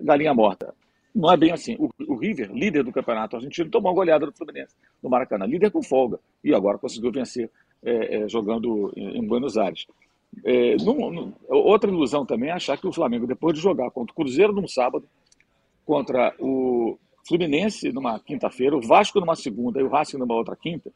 galinha 0.00 0.34
morta. 0.34 0.74
Não 1.14 1.30
é 1.30 1.36
bem 1.36 1.52
assim. 1.52 1.76
O, 1.78 1.90
o, 2.08 2.16
River, 2.16 2.50
líder 2.52 2.82
do 2.82 2.90
campeonato 2.90 3.36
argentino, 3.36 3.70
tomou 3.70 3.90
uma 3.90 3.94
goleada 3.94 4.26
do 4.26 4.32
Fluminense, 4.32 4.74
no 5.02 5.10
Maracanã. 5.10 5.46
Líder 5.46 5.70
com 5.70 5.82
folga. 5.82 6.18
E 6.42 6.54
agora 6.54 6.78
conseguiu 6.78 7.12
vencer 7.12 7.50
é, 7.84 8.22
é 8.22 8.28
jogando 8.28 8.92
em, 8.96 9.18
em, 9.18 9.26
Buenos 9.26 9.56
Aires. 9.56 9.86
É, 10.44 10.76
outra 11.48 11.90
ilusão 11.90 12.24
também 12.24 12.48
é 12.48 12.52
achar 12.52 12.78
que 12.78 12.86
o 12.86 12.92
Flamengo, 12.92 13.26
depois 13.26 13.54
de 13.54 13.60
jogar 13.60 13.90
contra 13.90 14.12
o 14.12 14.16
Cruzeiro 14.16 14.52
num 14.52 14.66
sábado, 14.66 15.06
contra 15.84 16.34
o 16.38 16.98
Fluminense 17.26 17.92
numa 17.92 18.18
quinta-feira, 18.18 18.76
o 18.76 18.80
Vasco 18.80 19.20
numa 19.20 19.36
segunda 19.36 19.80
e 19.80 19.84
o 19.84 19.88
Racing 19.88 20.18
numa 20.18 20.34
outra 20.34 20.56
quinta, 20.56 20.92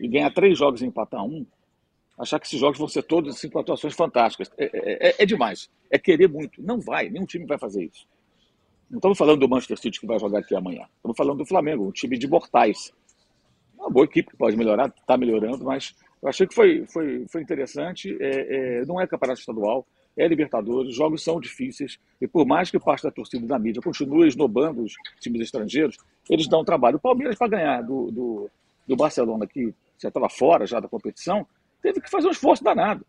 e 0.00 0.08
ganhar 0.08 0.32
três 0.32 0.58
jogos 0.58 0.80
e 0.80 0.86
empatar 0.86 1.24
um, 1.24 1.44
achar 2.18 2.38
que 2.38 2.46
esses 2.46 2.58
jogos 2.58 2.78
vão 2.78 2.88
ser 2.88 3.02
todos 3.02 3.38
cinco 3.38 3.58
atuações 3.58 3.94
fantásticas. 3.94 4.50
É, 4.56 4.64
é, 4.64 5.08
é, 5.08 5.14
é, 5.18 5.26
demais. 5.26 5.70
É 5.90 5.98
querer 5.98 6.28
muito. 6.28 6.62
Não 6.62 6.80
vai, 6.80 7.08
nenhum 7.10 7.26
time 7.26 7.44
vai 7.46 7.58
fazer 7.58 7.84
isso. 7.84 8.06
Não 8.90 8.98
estamos 8.98 9.18
falando 9.18 9.40
do 9.40 9.48
Manchester 9.48 9.78
City 9.78 10.00
que 10.00 10.06
vai 10.06 10.18
jogar 10.18 10.38
aqui 10.38 10.54
amanhã. 10.54 10.86
Estamos 10.96 11.16
falando 11.16 11.38
do 11.38 11.46
Flamengo, 11.46 11.86
um 11.86 11.90
time 11.90 12.16
de 12.16 12.28
mortais. 12.28 12.92
Uma 13.76 13.90
boa 13.90 14.04
equipe 14.04 14.30
que 14.30 14.36
pode 14.36 14.56
melhorar, 14.56 14.88
está 14.88 15.16
melhorando, 15.16 15.64
mas 15.64 15.94
eu 16.22 16.28
achei 16.28 16.46
que 16.46 16.54
foi, 16.54 16.86
foi, 16.86 17.26
foi 17.28 17.42
interessante. 17.42 18.16
É, 18.20 18.80
é, 18.80 18.84
não 18.86 19.00
é 19.00 19.06
campeonato 19.06 19.40
estadual, 19.40 19.86
é 20.16 20.26
Libertadores, 20.26 20.90
os 20.90 20.96
jogos 20.96 21.22
são 21.22 21.38
difíceis, 21.38 21.98
e 22.20 22.26
por 22.26 22.46
mais 22.46 22.70
que 22.70 22.78
parte 22.78 23.02
da 23.02 23.10
torcida 23.10 23.46
da 23.46 23.58
mídia 23.58 23.82
continue 23.82 24.26
esnobando 24.26 24.82
os 24.82 24.94
times 25.20 25.42
estrangeiros, 25.42 25.98
eles 26.30 26.48
dão 26.48 26.64
trabalho. 26.64 26.96
O 26.96 27.00
Palmeiras, 27.00 27.36
para 27.36 27.48
ganhar 27.48 27.82
do, 27.82 28.10
do, 28.10 28.50
do 28.86 28.96
Barcelona, 28.96 29.46
que 29.46 29.74
já 29.98 30.08
estava 30.08 30.28
fora 30.28 30.66
já 30.66 30.80
da 30.80 30.88
competição, 30.88 31.46
teve 31.82 32.00
que 32.00 32.10
fazer 32.10 32.28
um 32.28 32.30
esforço 32.32 32.64
danado. 32.64 33.04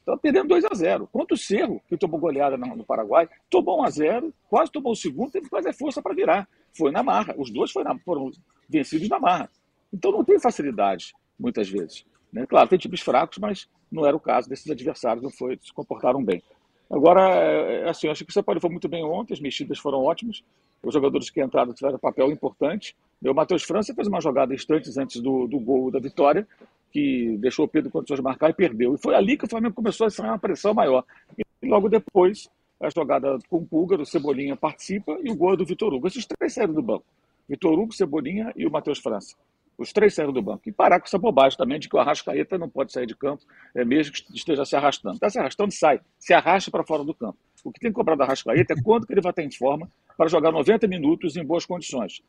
Estava 0.00 0.18
perdendo 0.18 0.48
2 0.48 0.64
a 0.64 0.74
0 0.74 1.08
Quanto 1.12 1.34
o 1.34 1.36
Cerro, 1.36 1.80
que 1.88 1.96
tomou 1.96 2.18
goleada 2.18 2.56
no, 2.56 2.84
Paraguai, 2.84 3.28
tomou 3.48 3.80
1 3.80 3.84
a 3.84 3.90
0 3.90 4.34
quase 4.48 4.72
tomou 4.72 4.92
o 4.92 4.96
segundo, 4.96 5.30
teve 5.30 5.44
que 5.44 5.50
fazer 5.50 5.72
força 5.72 6.02
para 6.02 6.14
virar. 6.14 6.48
Foi 6.76 6.90
na 6.90 7.02
marra. 7.02 7.34
Os 7.36 7.50
dois 7.50 7.70
foram, 7.70 7.98
foram 8.00 8.30
vencidos 8.68 9.08
na 9.08 9.20
marra. 9.20 9.48
Então 9.92 10.10
não 10.10 10.24
tem 10.24 10.38
facilidade, 10.38 11.14
muitas 11.38 11.68
vezes. 11.68 12.04
Né? 12.32 12.46
Claro, 12.46 12.68
tem 12.68 12.78
times 12.78 13.00
fracos, 13.00 13.38
mas 13.38 13.68
não 13.90 14.06
era 14.06 14.16
o 14.16 14.20
caso 14.20 14.48
desses 14.48 14.70
adversários, 14.70 15.22
não 15.22 15.30
foi, 15.30 15.58
se 15.62 15.72
comportaram 15.72 16.22
bem. 16.22 16.42
Agora, 16.90 17.22
é, 17.22 17.88
assim, 17.88 18.08
eu 18.08 18.12
acho 18.12 18.24
que 18.24 18.30
o 18.30 18.32
São 18.32 18.42
Paulo 18.42 18.60
foi 18.60 18.70
muito 18.70 18.88
bem 18.88 19.04
ontem, 19.04 19.32
as 19.32 19.40
mexidas 19.40 19.78
foram 19.78 20.02
ótimas, 20.02 20.42
os 20.82 20.92
jogadores 20.92 21.30
que 21.30 21.42
entraram 21.42 21.72
tiveram 21.72 21.98
papel 21.98 22.32
importante. 22.32 22.96
O 23.24 23.34
Matheus 23.34 23.62
França 23.62 23.94
fez 23.94 24.08
uma 24.08 24.20
jogada 24.20 24.54
instantes 24.54 24.96
antes 24.96 25.20
do, 25.20 25.46
do 25.46 25.60
gol 25.60 25.90
da 25.90 26.00
vitória, 26.00 26.46
que 26.90 27.36
deixou 27.38 27.66
o 27.66 27.68
Pedro 27.68 27.90
condições 27.90 28.16
de 28.16 28.22
marcar 28.22 28.50
e 28.50 28.54
perdeu. 28.54 28.94
E 28.94 28.98
foi 28.98 29.14
ali 29.14 29.36
que 29.36 29.44
o 29.44 29.48
Flamengo 29.48 29.74
começou 29.74 30.06
a 30.06 30.10
sair 30.10 30.26
uma 30.26 30.38
pressão 30.38 30.74
maior. 30.74 31.04
E 31.38 31.68
logo 31.68 31.88
depois, 31.88 32.48
a 32.80 32.88
jogada 32.88 33.38
com 33.48 33.58
o 33.58 33.66
Pulgar, 33.66 34.00
o 34.00 34.06
Cebolinha 34.06 34.56
participa 34.56 35.16
e 35.22 35.30
o 35.30 35.36
gol 35.36 35.52
é 35.52 35.56
do 35.56 35.66
Vitor 35.66 35.92
Hugo. 35.92 36.08
Esses 36.08 36.26
três 36.26 36.54
saíram 36.54 36.74
do 36.74 36.82
banco. 36.82 37.04
Vitor 37.48 37.78
Hugo, 37.78 37.92
Cebolinha 37.92 38.52
e 38.56 38.66
o 38.66 38.70
Matheus 38.70 38.98
França. 38.98 39.36
Os 39.80 39.94
três 39.94 40.12
saíram 40.12 40.30
do 40.30 40.42
banco. 40.42 40.60
E 40.66 40.72
parar 40.72 41.00
com 41.00 41.06
essa 41.06 41.18
bobagem 41.18 41.56
também 41.56 41.78
de 41.80 41.88
que 41.88 41.96
o 41.96 41.98
Arrascaeta 41.98 42.58
não 42.58 42.68
pode 42.68 42.92
sair 42.92 43.06
de 43.06 43.16
campo, 43.16 43.42
é, 43.74 43.82
mesmo 43.82 44.12
que 44.12 44.36
esteja 44.36 44.62
se 44.66 44.76
arrastando. 44.76 45.14
Está 45.14 45.30
se 45.30 45.38
arrastando, 45.38 45.72
sai. 45.72 46.02
Se 46.18 46.34
arrasta 46.34 46.70
para 46.70 46.84
fora 46.84 47.02
do 47.02 47.14
campo. 47.14 47.38
O 47.64 47.72
que 47.72 47.80
tem 47.80 47.90
que 47.90 47.94
cobrar 47.94 48.14
do 48.14 48.22
Arrascaeta 48.22 48.74
é 48.74 48.82
quanto 48.82 49.06
que 49.06 49.14
ele 49.14 49.22
vai 49.22 49.30
estar 49.30 49.42
em 49.42 49.50
forma 49.50 49.90
para 50.18 50.28
jogar 50.28 50.52
90 50.52 50.86
minutos 50.86 51.34
em 51.34 51.42
boas 51.42 51.64
condições. 51.64 52.22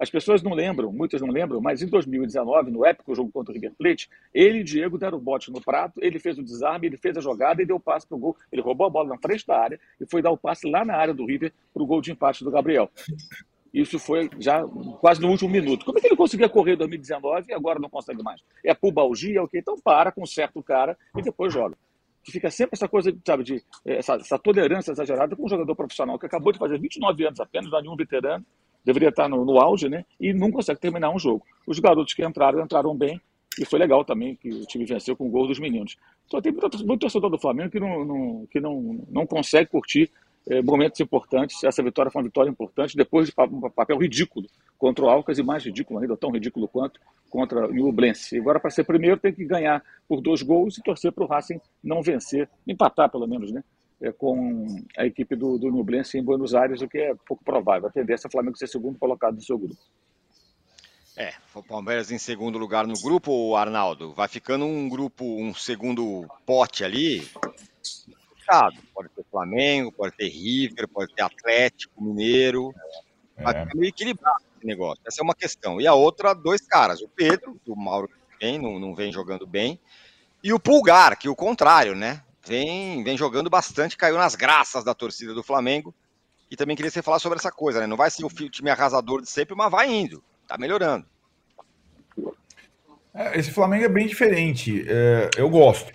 As 0.00 0.10
pessoas 0.10 0.42
não 0.42 0.52
lembram, 0.52 0.92
muitas 0.92 1.20
não 1.20 1.28
lembram, 1.28 1.60
mas 1.60 1.80
em 1.80 1.86
2019, 1.86 2.72
no 2.72 2.84
épico 2.84 3.14
jogo 3.14 3.30
contra 3.30 3.52
o 3.52 3.54
River 3.54 3.72
Plate, 3.78 4.10
ele 4.34 4.58
e 4.58 4.64
Diego 4.64 4.98
deram 4.98 5.18
o 5.18 5.20
bote 5.20 5.52
no 5.52 5.60
prato, 5.60 6.00
ele 6.02 6.18
fez 6.18 6.36
o 6.36 6.42
desarme, 6.42 6.88
ele 6.88 6.96
fez 6.96 7.16
a 7.16 7.20
jogada 7.20 7.62
e 7.62 7.66
deu 7.66 7.76
o 7.76 7.80
passe 7.80 8.04
para 8.04 8.16
o 8.16 8.18
gol. 8.18 8.36
Ele 8.50 8.60
roubou 8.60 8.84
a 8.84 8.90
bola 8.90 9.10
na 9.10 9.18
frente 9.18 9.46
da 9.46 9.56
área 9.56 9.80
e 10.00 10.06
foi 10.10 10.20
dar 10.20 10.32
o 10.32 10.36
passe 10.36 10.68
lá 10.68 10.84
na 10.84 10.96
área 10.96 11.14
do 11.14 11.24
River 11.24 11.52
para 11.72 11.82
o 11.84 11.86
gol 11.86 12.00
de 12.00 12.10
empate 12.10 12.42
do 12.42 12.50
Gabriel. 12.50 12.90
Isso 13.76 13.98
foi 13.98 14.30
já 14.38 14.66
quase 15.02 15.20
no 15.20 15.28
último 15.28 15.50
minuto. 15.50 15.84
Como 15.84 15.98
é 15.98 16.00
que 16.00 16.06
ele 16.06 16.16
conseguia 16.16 16.48
correr 16.48 16.72
em 16.72 16.78
2019 16.78 17.50
e 17.50 17.52
agora 17.52 17.78
não 17.78 17.90
consegue 17.90 18.22
mais? 18.22 18.40
É 18.64 18.72
pubalgia, 18.72 19.42
ok? 19.42 19.60
Então 19.60 19.76
para, 19.78 20.10
conserta 20.10 20.58
o 20.58 20.62
cara 20.62 20.96
e 21.14 21.20
depois 21.20 21.52
joga. 21.52 21.76
Fica 22.24 22.50
sempre 22.50 22.70
essa 22.72 22.88
coisa, 22.88 23.14
sabe, 23.24 23.44
de 23.44 23.62
essa, 23.84 24.14
essa 24.14 24.38
tolerância 24.38 24.92
exagerada 24.92 25.36
com 25.36 25.44
um 25.44 25.48
jogador 25.48 25.76
profissional 25.76 26.18
que 26.18 26.24
acabou 26.24 26.52
de 26.52 26.58
fazer 26.58 26.80
29 26.80 27.26
anos 27.26 27.38
apenas, 27.38 27.70
não 27.70 27.78
é 27.78 27.82
nenhum 27.82 27.96
veterano, 27.96 28.42
deveria 28.82 29.10
estar 29.10 29.28
no, 29.28 29.44
no 29.44 29.60
auge, 29.60 29.90
né? 29.90 30.06
E 30.18 30.32
não 30.32 30.50
consegue 30.50 30.80
terminar 30.80 31.10
um 31.10 31.18
jogo. 31.18 31.44
Os 31.66 31.78
garotos 31.78 32.14
que 32.14 32.24
entraram, 32.24 32.64
entraram 32.64 32.96
bem 32.96 33.20
e 33.60 33.66
foi 33.66 33.78
legal 33.78 34.06
também 34.06 34.36
que 34.36 34.48
o 34.48 34.64
time 34.64 34.86
venceu 34.86 35.14
com 35.14 35.26
o 35.26 35.30
gol 35.30 35.46
dos 35.46 35.58
meninos. 35.58 35.98
Então 36.26 36.40
tem 36.40 36.50
muito, 36.50 36.78
muito 36.86 37.00
torcedor 37.00 37.28
do 37.28 37.38
Flamengo 37.38 37.70
que 37.70 37.78
não, 37.78 38.06
não, 38.06 38.46
que 38.50 38.58
não, 38.58 39.04
não 39.10 39.26
consegue 39.26 39.68
curtir 39.68 40.10
momentos 40.64 41.00
importantes. 41.00 41.62
Essa 41.64 41.82
vitória 41.82 42.10
foi 42.10 42.20
uma 42.20 42.28
vitória 42.28 42.50
importante, 42.50 42.96
depois 42.96 43.28
de 43.28 43.34
um 43.38 43.68
papel 43.70 43.98
ridículo 43.98 44.46
contra 44.78 45.04
o 45.04 45.08
Alcas 45.08 45.38
e 45.38 45.42
mais 45.42 45.64
ridículo 45.64 46.00
ainda, 46.00 46.16
tão 46.16 46.30
ridículo 46.30 46.68
quanto 46.68 47.00
contra 47.28 47.66
o 47.66 47.74
Nublense. 47.74 48.38
Agora, 48.38 48.60
para 48.60 48.70
ser 48.70 48.84
primeiro, 48.84 49.18
tem 49.18 49.32
que 49.32 49.44
ganhar 49.44 49.82
por 50.08 50.20
dois 50.20 50.42
gols 50.42 50.78
e 50.78 50.82
torcer 50.82 51.12
para 51.12 51.24
o 51.24 51.26
Racing 51.26 51.60
não 51.82 52.02
vencer, 52.02 52.48
empatar 52.66 53.10
pelo 53.10 53.26
menos, 53.26 53.50
né? 53.50 53.62
É, 54.00 54.12
com 54.12 54.66
a 54.96 55.06
equipe 55.06 55.34
do, 55.34 55.56
do 55.56 55.70
Nublense 55.70 56.18
em 56.18 56.22
Buenos 56.22 56.54
Aires, 56.54 56.82
o 56.82 56.88
que 56.88 56.98
é 56.98 57.14
pouco 57.26 57.42
provável. 57.42 57.88
A 57.88 57.92
tendência 57.92 58.26
é 58.26 58.28
o 58.28 58.32
Flamengo 58.32 58.56
ser 58.56 58.68
segundo 58.68 58.98
colocado 58.98 59.34
no 59.34 59.40
seu 59.40 59.58
grupo. 59.58 59.80
É, 61.16 61.32
o 61.54 61.62
Palmeiras 61.62 62.10
em 62.10 62.18
segundo 62.18 62.58
lugar 62.58 62.86
no 62.86 62.92
grupo, 63.00 63.56
Arnaldo. 63.56 64.12
Vai 64.12 64.28
ficando 64.28 64.66
um 64.66 64.86
grupo, 64.86 65.24
um 65.24 65.54
segundo 65.54 66.26
pote 66.44 66.84
ali, 66.84 67.26
Pode 68.94 69.08
ter 69.10 69.24
Flamengo, 69.30 69.92
pode 69.92 70.16
ter 70.16 70.28
River, 70.28 70.88
pode 70.88 71.14
ter 71.14 71.22
Atlético, 71.22 72.02
Mineiro. 72.02 72.74
É. 73.36 73.42
Vai 73.42 73.54
ficar 73.60 73.74
meio 73.74 73.88
equilibrado 73.88 74.44
esse 74.56 74.66
negócio. 74.66 75.02
Essa 75.06 75.20
é 75.20 75.24
uma 75.24 75.34
questão. 75.34 75.80
E 75.80 75.86
a 75.86 75.94
outra, 75.94 76.34
dois 76.34 76.62
caras. 76.62 77.00
O 77.00 77.08
Pedro, 77.08 77.60
que 77.64 77.70
o 77.70 77.76
Mauro 77.76 78.10
vem, 78.40 78.58
não, 78.58 78.78
não 78.78 78.94
vem 78.94 79.12
jogando 79.12 79.46
bem. 79.46 79.80
E 80.42 80.52
o 80.52 80.60
Pulgar, 80.60 81.18
que 81.18 81.28
o 81.28 81.36
contrário, 81.36 81.94
né? 81.94 82.22
Vem, 82.46 83.02
vem 83.02 83.16
jogando 83.16 83.50
bastante, 83.50 83.96
caiu 83.96 84.16
nas 84.16 84.34
graças 84.34 84.84
da 84.84 84.94
torcida 84.94 85.34
do 85.34 85.42
Flamengo. 85.42 85.94
E 86.50 86.56
também 86.56 86.76
queria 86.76 86.90
você 86.90 87.02
falar 87.02 87.18
sobre 87.18 87.38
essa 87.38 87.50
coisa, 87.50 87.80
né? 87.80 87.86
Não 87.86 87.96
vai 87.96 88.10
ser 88.10 88.24
o 88.24 88.30
time 88.30 88.70
arrasador 88.70 89.20
de 89.20 89.28
sempre, 89.28 89.56
mas 89.56 89.70
vai 89.70 89.92
indo. 89.92 90.22
Tá 90.46 90.56
melhorando. 90.56 91.04
É, 93.12 93.38
esse 93.38 93.50
Flamengo 93.50 93.84
é 93.84 93.88
bem 93.88 94.06
diferente. 94.06 94.84
É, 94.86 95.30
eu 95.36 95.48
gosto. 95.50 95.92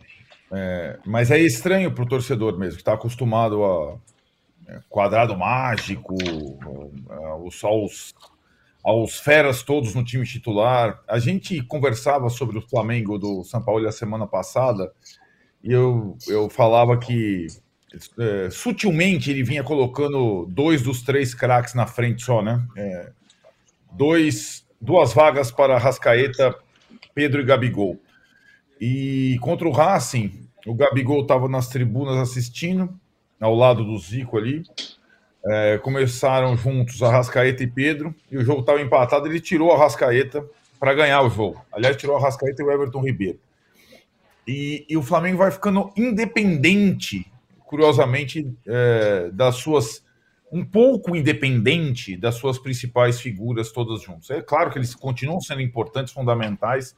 É, 0.51 0.99
mas 1.05 1.31
é 1.31 1.39
estranho 1.39 1.91
para 1.91 2.03
o 2.03 2.07
torcedor 2.07 2.57
mesmo, 2.57 2.75
que 2.75 2.81
está 2.81 2.93
acostumado 2.93 3.63
a 3.63 3.97
é, 4.67 4.79
quadrado 4.89 5.37
mágico, 5.37 6.15
a, 7.09 7.67
aos, 7.67 8.13
aos 8.83 9.19
feras 9.19 9.63
todos 9.63 9.95
no 9.95 10.03
time 10.03 10.25
titular. 10.25 10.99
A 11.07 11.19
gente 11.19 11.61
conversava 11.63 12.29
sobre 12.29 12.57
o 12.57 12.61
Flamengo 12.61 13.17
do 13.17 13.43
São 13.43 13.61
Paulo 13.61 13.87
a 13.87 13.91
semana 13.91 14.27
passada 14.27 14.91
e 15.63 15.71
eu, 15.71 16.17
eu 16.27 16.49
falava 16.49 16.97
que 16.97 17.47
é, 18.19 18.49
sutilmente 18.49 19.29
ele 19.29 19.43
vinha 19.43 19.63
colocando 19.63 20.45
dois 20.49 20.81
dos 20.81 21.01
três 21.01 21.33
craques 21.33 21.73
na 21.73 21.85
frente 21.85 22.23
só, 22.23 22.41
né? 22.41 22.65
É, 22.75 23.11
dois, 23.91 24.65
duas 24.79 25.13
vagas 25.13 25.51
para 25.51 25.77
Rascaeta, 25.77 26.55
Pedro 27.13 27.41
e 27.41 27.45
Gabigol. 27.45 27.99
E 28.81 29.37
contra 29.41 29.67
o 29.67 29.71
Racing, 29.71 30.49
o 30.65 30.73
Gabigol 30.73 31.21
estava 31.21 31.47
nas 31.47 31.67
tribunas 31.67 32.17
assistindo, 32.17 32.91
ao 33.39 33.53
lado 33.53 33.85
do 33.85 33.95
Zico 33.99 34.39
ali. 34.39 34.63
É, 35.45 35.77
começaram 35.77 36.57
juntos 36.57 37.03
a 37.03 37.11
Rascaeta 37.11 37.63
e 37.63 37.67
Pedro, 37.67 38.13
e 38.31 38.37
o 38.37 38.43
jogo 38.43 38.61
estava 38.61 38.81
empatado. 38.81 39.27
Ele 39.27 39.39
tirou 39.39 39.71
a 39.71 39.77
Rascaeta 39.77 40.43
para 40.79 40.95
ganhar 40.95 41.21
o 41.21 41.29
jogo. 41.29 41.63
Aliás, 41.71 41.95
tirou 41.95 42.17
a 42.17 42.19
Rascaeta 42.19 42.63
e 42.63 42.65
o 42.65 42.71
Everton 42.71 43.01
Ribeiro. 43.01 43.39
E, 44.47 44.83
e 44.89 44.97
o 44.97 45.03
Flamengo 45.03 45.37
vai 45.37 45.51
ficando 45.51 45.91
independente, 45.95 47.31
curiosamente, 47.59 48.51
é, 48.67 49.29
das 49.31 49.57
suas. 49.57 50.03
Um 50.51 50.65
pouco 50.65 51.15
independente 51.15 52.17
das 52.17 52.35
suas 52.35 52.59
principais 52.59 53.21
figuras 53.21 53.71
todas 53.71 54.01
juntas. 54.01 54.29
É 54.31 54.41
claro 54.41 54.69
que 54.69 54.77
eles 54.77 54.93
continuam 54.93 55.39
sendo 55.39 55.61
importantes, 55.61 56.11
fundamentais, 56.11 56.93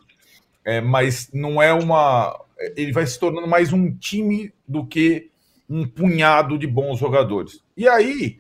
é, 0.65 0.81
mas 0.81 1.29
não 1.33 1.61
é 1.61 1.73
uma. 1.73 2.39
Ele 2.75 2.91
vai 2.91 3.05
se 3.05 3.19
tornando 3.19 3.47
mais 3.47 3.73
um 3.73 3.91
time 3.91 4.53
do 4.67 4.85
que 4.85 5.29
um 5.69 5.85
punhado 5.87 6.57
de 6.57 6.67
bons 6.67 6.99
jogadores. 6.99 7.61
E 7.75 7.87
aí, 7.87 8.39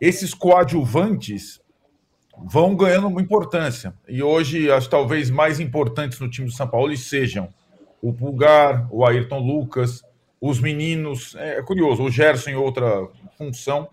esses 0.00 0.34
coadjuvantes 0.34 1.60
vão 2.44 2.76
ganhando 2.76 3.08
uma 3.08 3.20
importância. 3.20 3.94
E 4.06 4.22
hoje, 4.22 4.70
as 4.70 4.86
talvez 4.86 5.30
mais 5.30 5.58
importantes 5.58 6.20
no 6.20 6.30
time 6.30 6.46
do 6.46 6.52
São 6.52 6.68
Paulo 6.68 6.96
sejam 6.96 7.48
o 8.02 8.12
Pulgar, 8.12 8.86
o 8.90 9.04
Ayrton 9.06 9.38
Lucas, 9.38 10.04
os 10.40 10.60
meninos. 10.60 11.34
É, 11.36 11.58
é 11.58 11.62
curioso, 11.62 12.02
o 12.02 12.10
Gerson 12.10 12.50
em 12.50 12.54
outra 12.54 13.08
função. 13.36 13.88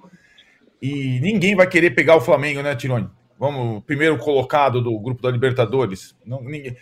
E 0.82 1.20
ninguém 1.22 1.56
vai 1.56 1.68
querer 1.68 1.92
pegar 1.92 2.18
o 2.18 2.22
Flamengo, 2.22 2.62
né, 2.62 2.76
Tironi? 2.76 3.10
Vamos, 3.40 3.84
primeiro 3.86 4.18
colocado 4.18 4.82
do 4.82 5.00
grupo 5.00 5.22
da 5.22 5.32
Libertadores. 5.32 6.16
Não, 6.26 6.42
ninguém, 6.42 6.76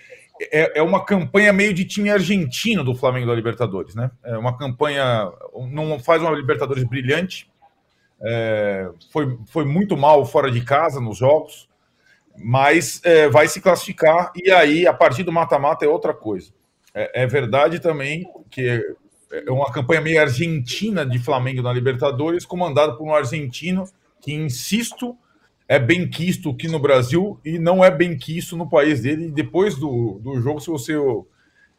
é, 0.51 0.79
é 0.79 0.81
uma 0.81 1.03
campanha 1.03 1.53
meio 1.53 1.73
de 1.73 1.85
time 1.85 2.09
argentino 2.09 2.83
do 2.83 2.95
Flamengo 2.95 3.27
da 3.27 3.35
Libertadores, 3.35 3.93
né? 3.93 4.09
É 4.23 4.37
uma 4.37 4.57
campanha, 4.57 5.31
não 5.69 5.99
faz 5.99 6.21
uma 6.21 6.31
Libertadores 6.31 6.83
brilhante, 6.83 7.49
é, 8.23 8.89
foi, 9.11 9.37
foi 9.47 9.65
muito 9.65 9.97
mal 9.97 10.25
fora 10.25 10.51
de 10.51 10.61
casa 10.63 10.99
nos 10.99 11.17
jogos, 11.17 11.67
mas 12.37 13.01
é, 13.03 13.27
vai 13.29 13.47
se 13.47 13.59
classificar 13.59 14.31
e 14.35 14.51
aí, 14.51 14.87
a 14.87 14.93
partir 14.93 15.23
do 15.23 15.31
mata-mata, 15.31 15.85
é 15.85 15.87
outra 15.87 16.13
coisa. 16.13 16.51
É, 16.93 17.23
é, 17.23 17.27
verdade 17.27 17.79
também 17.79 18.29
que 18.49 18.67
é 19.31 19.49
uma 19.49 19.71
campanha 19.71 20.01
meio 20.01 20.19
argentina 20.19 21.05
de 21.05 21.17
Flamengo 21.17 21.61
na 21.61 21.71
Libertadores, 21.71 22.45
comandado 22.45 22.97
por 22.97 23.07
um 23.07 23.15
argentino 23.15 23.85
que, 24.19 24.33
insisto, 24.33 25.17
é 25.71 25.79
bem 25.79 26.05
quisto 26.05 26.49
aqui 26.49 26.67
no 26.67 26.79
Brasil 26.79 27.39
e 27.45 27.57
não 27.57 27.81
é 27.81 27.89
bem 27.89 28.17
quisto 28.17 28.57
no 28.57 28.69
país 28.69 29.03
dele. 29.03 29.27
E 29.27 29.31
depois 29.31 29.77
do, 29.77 30.19
do 30.21 30.41
jogo, 30.41 30.59
se 30.59 30.69
você 30.69 30.93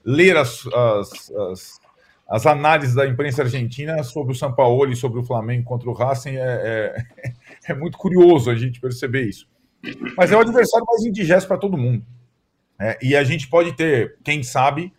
ler 0.02 0.34
as, 0.34 0.66
as, 0.66 1.30
as, 1.30 1.80
as 2.26 2.46
análises 2.46 2.94
da 2.94 3.06
imprensa 3.06 3.42
argentina 3.42 4.02
sobre 4.02 4.32
o 4.32 4.34
São 4.34 4.50
Paulo 4.50 4.90
e 4.90 4.96
sobre 4.96 5.20
o 5.20 5.22
Flamengo 5.22 5.64
contra 5.64 5.90
o 5.90 5.92
Racing, 5.92 6.36
é, 6.36 6.40
é, 6.40 7.32
é 7.68 7.74
muito 7.74 7.98
curioso 7.98 8.50
a 8.50 8.54
gente 8.54 8.80
perceber 8.80 9.28
isso. 9.28 9.46
Mas 10.16 10.32
é 10.32 10.36
o 10.38 10.40
adversário 10.40 10.86
mais 10.86 11.04
indigesto 11.04 11.46
para 11.46 11.58
todo 11.58 11.76
mundo. 11.76 12.02
É, 12.80 12.98
e 13.02 13.14
a 13.14 13.22
gente 13.22 13.46
pode 13.46 13.74
ter, 13.74 14.16
quem 14.24 14.42
sabe, 14.42 14.90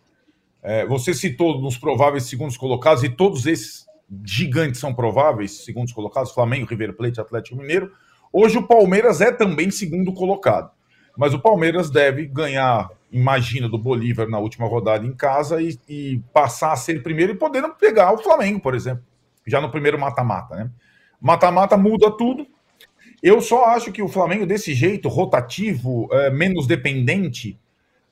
é, 0.61 0.85
você 0.85 1.15
citou 1.15 1.59
nos 1.59 1.79
prováveis 1.79 2.25
segundos 2.25 2.57
colocados, 2.57 3.03
e 3.03 3.09
todos 3.09 3.47
esses 3.47 3.87
gigantes 4.23 4.79
são 4.79 4.93
prováveis, 4.93 5.65
segundos 5.65 5.91
colocados, 5.91 6.31
Flamengo, 6.31 6.67
River 6.67 6.93
Plate, 6.93 7.19
Atlético 7.19 7.57
Mineiro. 7.57 7.91
Hoje 8.35 8.57
o 8.57 8.65
Palmeiras 8.65 9.21
é 9.21 9.31
também 9.31 9.69
segundo 9.69 10.11
colocado. 10.11 10.71
Mas 11.15 11.35
o 11.35 11.39
Palmeiras 11.39 11.91
deve 11.91 12.25
ganhar, 12.25 12.89
imagina, 13.11 13.69
do 13.69 13.77
Bolívar 13.77 14.27
na 14.27 14.39
última 14.39 14.67
rodada 14.67 15.05
em 15.05 15.13
casa 15.13 15.61
e, 15.61 15.77
e 15.87 16.19
passar 16.33 16.71
a 16.71 16.75
ser 16.75 17.03
primeiro 17.03 17.33
e 17.33 17.37
podendo 17.37 17.69
pegar 17.75 18.11
o 18.11 18.17
Flamengo, 18.17 18.59
por 18.59 18.73
exemplo, 18.73 19.03
já 19.45 19.61
no 19.61 19.69
primeiro 19.69 19.99
mata-mata, 19.99 20.55
né? 20.55 20.71
Mata-mata 21.21 21.77
muda 21.77 22.09
tudo. 22.09 22.47
Eu 23.21 23.39
só 23.39 23.65
acho 23.65 23.91
que 23.91 24.01
o 24.01 24.09
Flamengo, 24.09 24.47
desse 24.47 24.73
jeito, 24.73 25.07
rotativo, 25.07 26.09
é, 26.11 26.31
menos 26.31 26.65
dependente, 26.65 27.57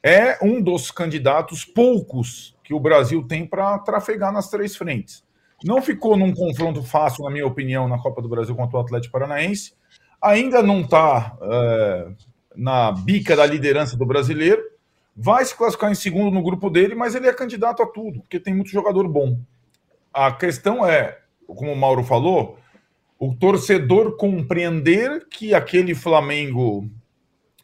é 0.03 0.37
um 0.41 0.61
dos 0.61 0.91
candidatos 0.91 1.65
poucos 1.65 2.55
que 2.63 2.73
o 2.73 2.79
Brasil 2.79 3.23
tem 3.27 3.45
para 3.45 3.79
trafegar 3.79 4.31
nas 4.31 4.49
três 4.49 4.75
frentes. 4.75 5.23
Não 5.63 5.81
ficou 5.81 6.15
num 6.15 6.33
confronto 6.33 6.83
fácil, 6.83 7.25
na 7.25 7.31
minha 7.31 7.45
opinião, 7.45 7.87
na 7.87 7.97
Copa 7.97 8.21
do 8.21 8.29
Brasil 8.29 8.55
contra 8.55 8.77
o 8.77 8.81
Atlético 8.81 9.11
Paranaense. 9.11 9.73
Ainda 10.21 10.61
não 10.61 10.81
está 10.81 11.35
é, 11.41 12.07
na 12.55 12.91
bica 12.91 13.35
da 13.35 13.45
liderança 13.45 13.97
do 13.97 14.05
brasileiro. 14.05 14.61
Vai 15.15 15.43
se 15.43 15.55
classificar 15.55 15.91
em 15.91 15.95
segundo 15.95 16.31
no 16.31 16.43
grupo 16.43 16.69
dele, 16.69 16.95
mas 16.95 17.15
ele 17.15 17.27
é 17.27 17.33
candidato 17.33 17.83
a 17.83 17.85
tudo, 17.85 18.21
porque 18.21 18.39
tem 18.39 18.53
muito 18.53 18.69
jogador 18.71 19.07
bom. 19.07 19.39
A 20.13 20.31
questão 20.31 20.85
é, 20.85 21.19
como 21.47 21.71
o 21.71 21.75
Mauro 21.75 22.03
falou, 22.03 22.57
o 23.19 23.35
torcedor 23.35 24.17
compreender 24.17 25.27
que 25.29 25.53
aquele 25.53 25.93
Flamengo 25.93 26.89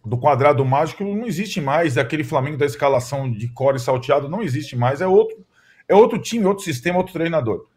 do 0.06 0.18
quadrado 0.18 0.64
mágico 0.64 1.04
não 1.04 1.26
existe 1.26 1.60
mais, 1.60 1.98
aquele 1.98 2.24
Flamengo 2.24 2.58
da 2.58 2.66
escalação 2.66 3.30
de 3.32 3.48
core 3.50 3.80
salteado 3.80 4.30
não 4.30 4.42
existe 4.42 4.76
mais, 4.76 5.02
é 5.02 5.08
outro, 5.08 5.46
é 5.88 5.96
outro 5.96 6.20
time, 6.20 6.46
outro 6.46 6.64
sistema, 6.64 6.98
outro 6.98 7.14
treinador. 7.14 7.68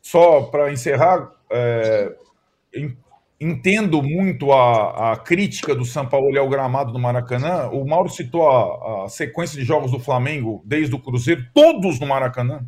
Só 0.00 0.42
para 0.42 0.72
encerrar, 0.72 1.32
é, 1.50 2.14
entendo 3.40 4.02
muito 4.02 4.52
a, 4.52 5.12
a, 5.12 5.16
crítica 5.16 5.74
do 5.74 5.84
São 5.84 6.06
Paulo 6.06 6.36
ao 6.38 6.48
gramado 6.48 6.92
do 6.92 6.98
Maracanã. 6.98 7.68
O 7.68 7.86
Mauro 7.86 8.08
citou 8.08 8.48
a, 8.48 9.04
a, 9.04 9.08
sequência 9.08 9.58
de 9.58 9.64
jogos 9.64 9.92
do 9.92 10.00
Flamengo 10.00 10.62
desde 10.64 10.94
o 10.94 10.98
Cruzeiro, 10.98 11.46
todos 11.54 12.00
no 12.00 12.06
Maracanã. 12.06 12.66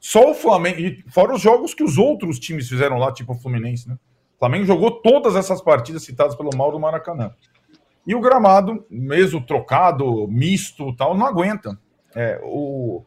Só 0.00 0.30
o 0.30 0.34
Flamengo, 0.34 0.80
e 0.80 1.04
fora 1.08 1.32
os 1.32 1.40
jogos 1.40 1.72
que 1.72 1.84
os 1.84 1.96
outros 1.96 2.40
times 2.40 2.68
fizeram 2.68 2.98
lá, 2.98 3.12
tipo 3.12 3.32
o 3.32 3.36
Fluminense, 3.36 3.88
né? 3.88 3.96
O 4.36 4.38
Flamengo 4.40 4.64
jogou 4.64 4.90
todas 5.00 5.36
essas 5.36 5.62
partidas 5.62 6.02
citadas 6.02 6.34
pelo 6.34 6.50
Mauro 6.56 6.74
no 6.74 6.80
Maracanã. 6.80 7.32
E 8.04 8.12
o 8.12 8.20
gramado, 8.20 8.84
mesmo 8.90 9.40
trocado, 9.40 10.26
misto 10.26 10.92
tal, 10.96 11.16
não 11.16 11.24
aguenta. 11.24 11.78
É, 12.12 12.40
o, 12.42 13.04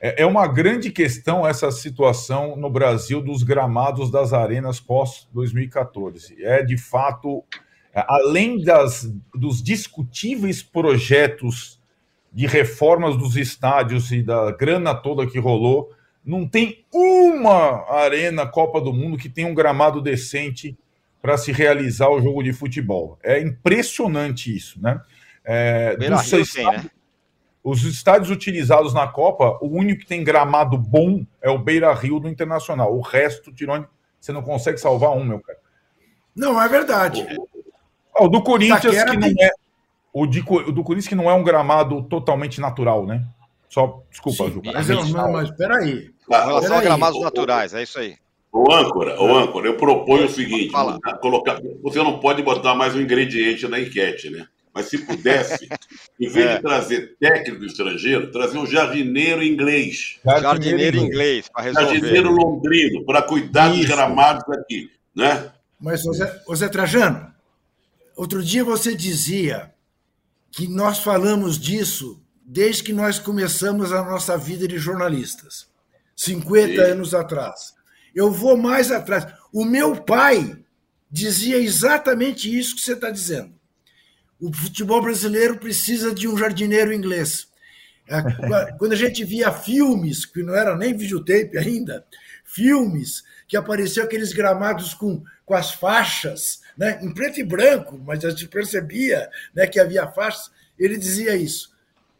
é, 0.00 0.22
é 0.22 0.26
uma 0.26 0.46
grande 0.46 0.90
questão 0.90 1.46
essa 1.46 1.70
situação 1.70 2.56
no 2.56 2.70
Brasil 2.70 3.20
dos 3.20 3.42
gramados 3.42 4.10
das 4.10 4.32
arenas 4.32 4.80
pós-2014. 4.80 6.34
É, 6.40 6.62
de 6.62 6.76
fato, 6.76 7.44
é, 7.92 8.04
além 8.08 8.62
das, 8.62 9.10
dos 9.34 9.62
discutíveis 9.62 10.62
projetos 10.62 11.80
de 12.32 12.46
reformas 12.46 13.16
dos 13.16 13.36
estádios 13.36 14.12
e 14.12 14.22
da 14.22 14.52
grana 14.52 14.94
toda 14.94 15.26
que 15.26 15.38
rolou, 15.38 15.90
não 16.24 16.46
tem 16.46 16.84
uma 16.92 17.90
arena 17.90 18.46
Copa 18.46 18.80
do 18.80 18.92
Mundo 18.92 19.16
que 19.16 19.28
tenha 19.28 19.48
um 19.48 19.54
gramado 19.54 20.00
decente 20.00 20.76
para 21.20 21.36
se 21.36 21.50
realizar 21.50 22.08
o 22.10 22.20
jogo 22.20 22.42
de 22.42 22.52
futebol. 22.52 23.18
É 23.22 23.40
impressionante 23.40 24.54
isso, 24.54 24.80
né? 24.80 25.00
É, 25.44 25.96
dos, 25.96 26.32
estádios, 26.32 26.84
né? 26.84 26.90
Os 27.68 27.84
estádios 27.84 28.30
utilizados 28.30 28.94
na 28.94 29.06
Copa, 29.06 29.58
o 29.60 29.68
único 29.68 30.00
que 30.00 30.06
tem 30.06 30.24
gramado 30.24 30.78
bom 30.78 31.26
é 31.42 31.50
o 31.50 31.58
Beira 31.58 31.92
Rio 31.92 32.18
do 32.18 32.26
Internacional. 32.26 32.96
O 32.96 33.02
resto, 33.02 33.52
Tirone, 33.52 33.84
você 34.18 34.32
não 34.32 34.40
consegue 34.40 34.78
salvar 34.78 35.10
um, 35.10 35.22
meu 35.22 35.38
cara. 35.38 35.58
Não, 36.34 36.60
é 36.60 36.66
verdade. 36.66 37.26
O, 38.18 38.24
o 38.24 38.28
do 38.28 38.42
Corinthians, 38.42 39.04
que 39.04 39.16
não 39.18 39.28
é. 39.28 39.50
O, 40.14 40.26
de, 40.26 40.40
o 40.40 40.72
do 40.72 40.82
Corinthians, 40.82 41.08
que 41.08 41.14
não 41.14 41.28
é 41.28 41.34
um 41.34 41.44
gramado 41.44 42.02
totalmente 42.04 42.58
natural, 42.58 43.04
né? 43.04 43.22
Só, 43.68 44.02
desculpa, 44.10 44.44
Sim, 44.44 44.50
Ju. 44.50 44.62
Mas, 44.64 44.88
eu, 44.88 45.04
não, 45.04 45.32
mas 45.32 45.50
peraí. 45.50 46.10
Relação 46.26 46.78
a 46.78 46.80
gramados 46.80 47.20
naturais, 47.20 47.74
é 47.74 47.82
isso 47.82 47.98
aí. 47.98 48.16
O 48.50 48.72
âncora, 48.72 49.20
o 49.20 49.36
âncora, 49.36 49.66
eu 49.66 49.76
proponho 49.76 50.24
o 50.24 50.30
seguinte: 50.30 50.72
colocar, 51.20 51.60
você 51.82 51.98
não 51.98 52.18
pode 52.18 52.42
botar 52.42 52.74
mais 52.74 52.94
um 52.94 53.00
ingrediente 53.02 53.68
na 53.68 53.78
enquete, 53.78 54.30
né? 54.30 54.46
Mas 54.78 54.90
se 54.90 54.98
pudesse, 54.98 55.68
em 56.20 56.28
vez 56.28 56.46
é. 56.46 56.54
de 56.54 56.62
trazer 56.62 57.16
técnico 57.18 57.64
estrangeiro, 57.64 58.30
trazer 58.30 58.58
um 58.58 58.64
jardineiro 58.64 59.42
inglês. 59.42 60.20
Jardineiro 60.24 60.96
inglês, 60.98 61.48
para 61.48 61.64
resolver. 61.64 61.94
Jardineiro 61.94 62.30
londrino, 62.30 63.04
para 63.04 63.20
cuidar 63.22 63.70
Isso. 63.70 63.78
dos 63.78 63.86
gramados 63.86 64.44
aqui, 64.56 64.88
né? 65.12 65.50
Mas, 65.80 66.02
Zé, 66.02 66.42
ô 66.46 66.54
Zé 66.54 66.68
Trajano, 66.68 67.34
outro 68.14 68.40
dia 68.40 68.62
você 68.62 68.94
dizia 68.94 69.74
que 70.52 70.68
nós 70.68 71.00
falamos 71.00 71.58
disso 71.58 72.22
desde 72.46 72.84
que 72.84 72.92
nós 72.92 73.18
começamos 73.18 73.92
a 73.92 74.04
nossa 74.04 74.38
vida 74.38 74.68
de 74.68 74.78
jornalistas, 74.78 75.66
50 76.14 76.72
Sim. 76.72 76.92
anos 76.92 77.14
atrás. 77.14 77.74
Eu 78.14 78.30
vou 78.30 78.56
mais 78.56 78.92
atrás. 78.92 79.26
O 79.52 79.64
meu 79.64 79.96
pai 79.96 80.56
dizia 81.10 81.56
exatamente 81.56 82.56
isso 82.56 82.76
que 82.76 82.80
você 82.80 82.92
está 82.92 83.10
dizendo. 83.10 83.57
O 84.40 84.52
futebol 84.52 85.02
brasileiro 85.02 85.58
precisa 85.58 86.14
de 86.14 86.28
um 86.28 86.36
jardineiro 86.36 86.92
inglês. 86.92 87.48
É, 88.06 88.22
quando 88.78 88.92
a 88.92 88.96
gente 88.96 89.24
via 89.24 89.52
filmes, 89.52 90.24
que 90.24 90.42
não 90.42 90.54
era 90.54 90.76
nem 90.76 90.96
videotape 90.96 91.58
ainda, 91.58 92.04
filmes 92.44 93.24
que 93.46 93.56
apareciam 93.56 94.04
aqueles 94.04 94.32
gramados 94.32 94.94
com, 94.94 95.22
com 95.44 95.54
as 95.54 95.72
faixas, 95.72 96.60
né, 96.76 97.00
em 97.02 97.12
preto 97.12 97.40
e 97.40 97.44
branco, 97.44 98.00
mas 98.06 98.24
a 98.24 98.30
gente 98.30 98.46
percebia 98.48 99.28
né, 99.54 99.66
que 99.66 99.80
havia 99.80 100.06
faixas, 100.06 100.50
ele 100.78 100.96
dizia 100.96 101.34
isso. 101.34 101.72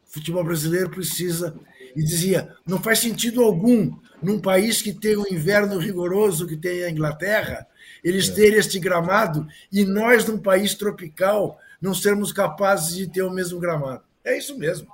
O 0.09 0.13
futebol 0.13 0.43
brasileiro 0.43 0.91
precisa. 0.91 1.55
E 1.95 2.03
dizia: 2.03 2.55
não 2.67 2.81
faz 2.81 2.99
sentido 2.99 3.43
algum, 3.43 3.97
num 4.23 4.41
país 4.41 4.83
que 4.83 4.93
tem 4.93 5.17
um 5.17 5.27
inverno 5.31 5.79
rigoroso 5.79 6.47
que 6.47 6.57
tem 6.57 6.85
a 6.85 6.91
Inglaterra, 6.91 7.67
eles 8.03 8.29
é. 8.29 8.33
terem 8.33 8.59
este 8.59 8.79
gramado 8.79 9.47
e 9.71 9.85
nós, 9.85 10.27
num 10.27 10.39
país 10.39 10.75
tropical, 10.75 11.59
não 11.81 11.95
sermos 11.95 12.33
capazes 12.33 12.95
de 12.97 13.07
ter 13.09 13.23
o 13.23 13.31
mesmo 13.31 13.61
gramado. 13.61 14.03
É 14.25 14.37
isso 14.37 14.59
mesmo. 14.59 14.89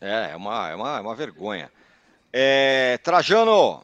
É, 0.00 0.32
é 0.32 0.36
uma, 0.36 0.68
é 0.68 0.74
uma, 0.74 0.98
é 0.98 1.00
uma 1.00 1.14
vergonha. 1.14 1.70
É, 2.32 2.98
Trajano, 2.98 3.82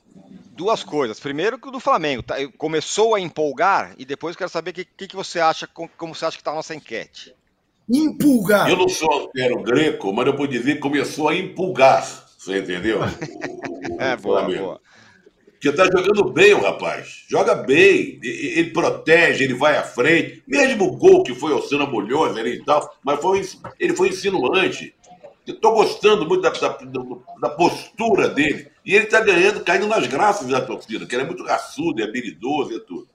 duas 0.55 0.83
coisas. 0.83 1.19
Primeiro 1.19 1.59
que 1.59 1.69
o 1.69 1.71
do 1.71 1.81
Flamengo 1.81 2.23
tá, 2.23 2.37
começou 2.57 3.15
a 3.15 3.21
empolgar 3.21 3.95
e 3.99 4.05
depois 4.05 4.37
quero 4.37 4.51
saber 4.51 4.71
o 4.71 4.75
que, 4.75 4.85
que, 4.85 5.09
que, 5.09 5.17
você 5.17 5.41
acha, 5.41 5.67
como 5.67 6.15
você 6.15 6.27
acha 6.27 6.37
que 6.37 6.41
está 6.41 6.53
a 6.53 6.57
nossa 6.57 6.75
enquete. 6.75 7.35
Empolgar. 7.89 8.69
Eu 8.69 8.77
não 8.77 8.89
sou 8.89 9.27
antero 9.27 9.63
greco, 9.63 10.13
mas 10.13 10.27
eu 10.27 10.37
vou 10.37 10.47
dizer 10.47 10.75
que 10.75 10.81
começou 10.81 11.29
a 11.29 11.35
empolgar. 11.35 12.03
Você 12.39 12.59
entendeu? 12.59 13.01
O, 13.85 13.97
o, 13.97 14.01
é, 14.01 14.17
boa, 14.17 14.43
boa. 14.43 14.81
Porque 15.65 15.73
tá 15.73 15.85
jogando 15.85 16.31
bem 16.31 16.53
o 16.53 16.61
rapaz. 16.61 17.25
Joga 17.27 17.55
bem. 17.55 18.21
Ele 18.23 18.71
protege, 18.71 19.45
ele 19.45 19.55
vai 19.55 19.79
à 19.79 19.83
frente. 19.83 20.43
Mesmo 20.47 20.85
o 20.85 20.97
gol 20.97 21.23
que 21.23 21.35
foi 21.35 21.55
o 21.55 21.63
Sena 21.63 21.87
Molhosa 21.87 22.47
e 22.47 22.63
tal, 22.63 22.95
mas 23.03 23.19
foi, 23.19 23.41
ele 23.81 23.97
foi 23.97 24.11
insinuante. 24.11 24.95
Estou 25.47 25.73
gostando 25.73 26.27
muito 26.27 26.43
da, 26.43 26.51
da, 26.51 26.77
da, 27.41 27.49
postura 27.49 28.29
dele. 28.29 28.69
E 28.85 28.95
ele 28.95 29.05
está 29.05 29.21
ganhando, 29.21 29.65
caindo 29.65 29.87
nas 29.87 30.07
graças 30.07 30.47
da 30.49 30.61
torcida, 30.61 31.07
que 31.07 31.15
ele 31.15 31.23
é 31.23 31.27
muito 31.27 31.45
raçudo, 31.45 32.03
é 32.03 32.05
habilidoso 32.05 32.75
e 32.75 32.81
tudo. 32.81 33.09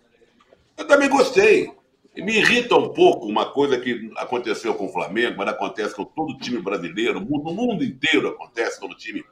Eu 0.76 0.88
também 0.88 1.08
gostei. 1.08 1.72
Me 2.18 2.38
irrita 2.38 2.76
um 2.76 2.90
pouco 2.90 3.28
uma 3.28 3.46
coisa 3.46 3.80
que 3.80 4.12
aconteceu 4.16 4.74
com 4.74 4.88
o 4.88 4.92
Flamengo, 4.92 5.36
mas 5.38 5.50
acontece 5.50 5.94
com 5.94 6.04
todo 6.04 6.38
time 6.40 6.60
brasileiro, 6.60 7.20
no 7.20 7.54
mundo 7.54 7.84
inteiro 7.84 8.30
acontece 8.30 8.80
com 8.80 8.88
o 8.88 8.96
time 8.96 9.24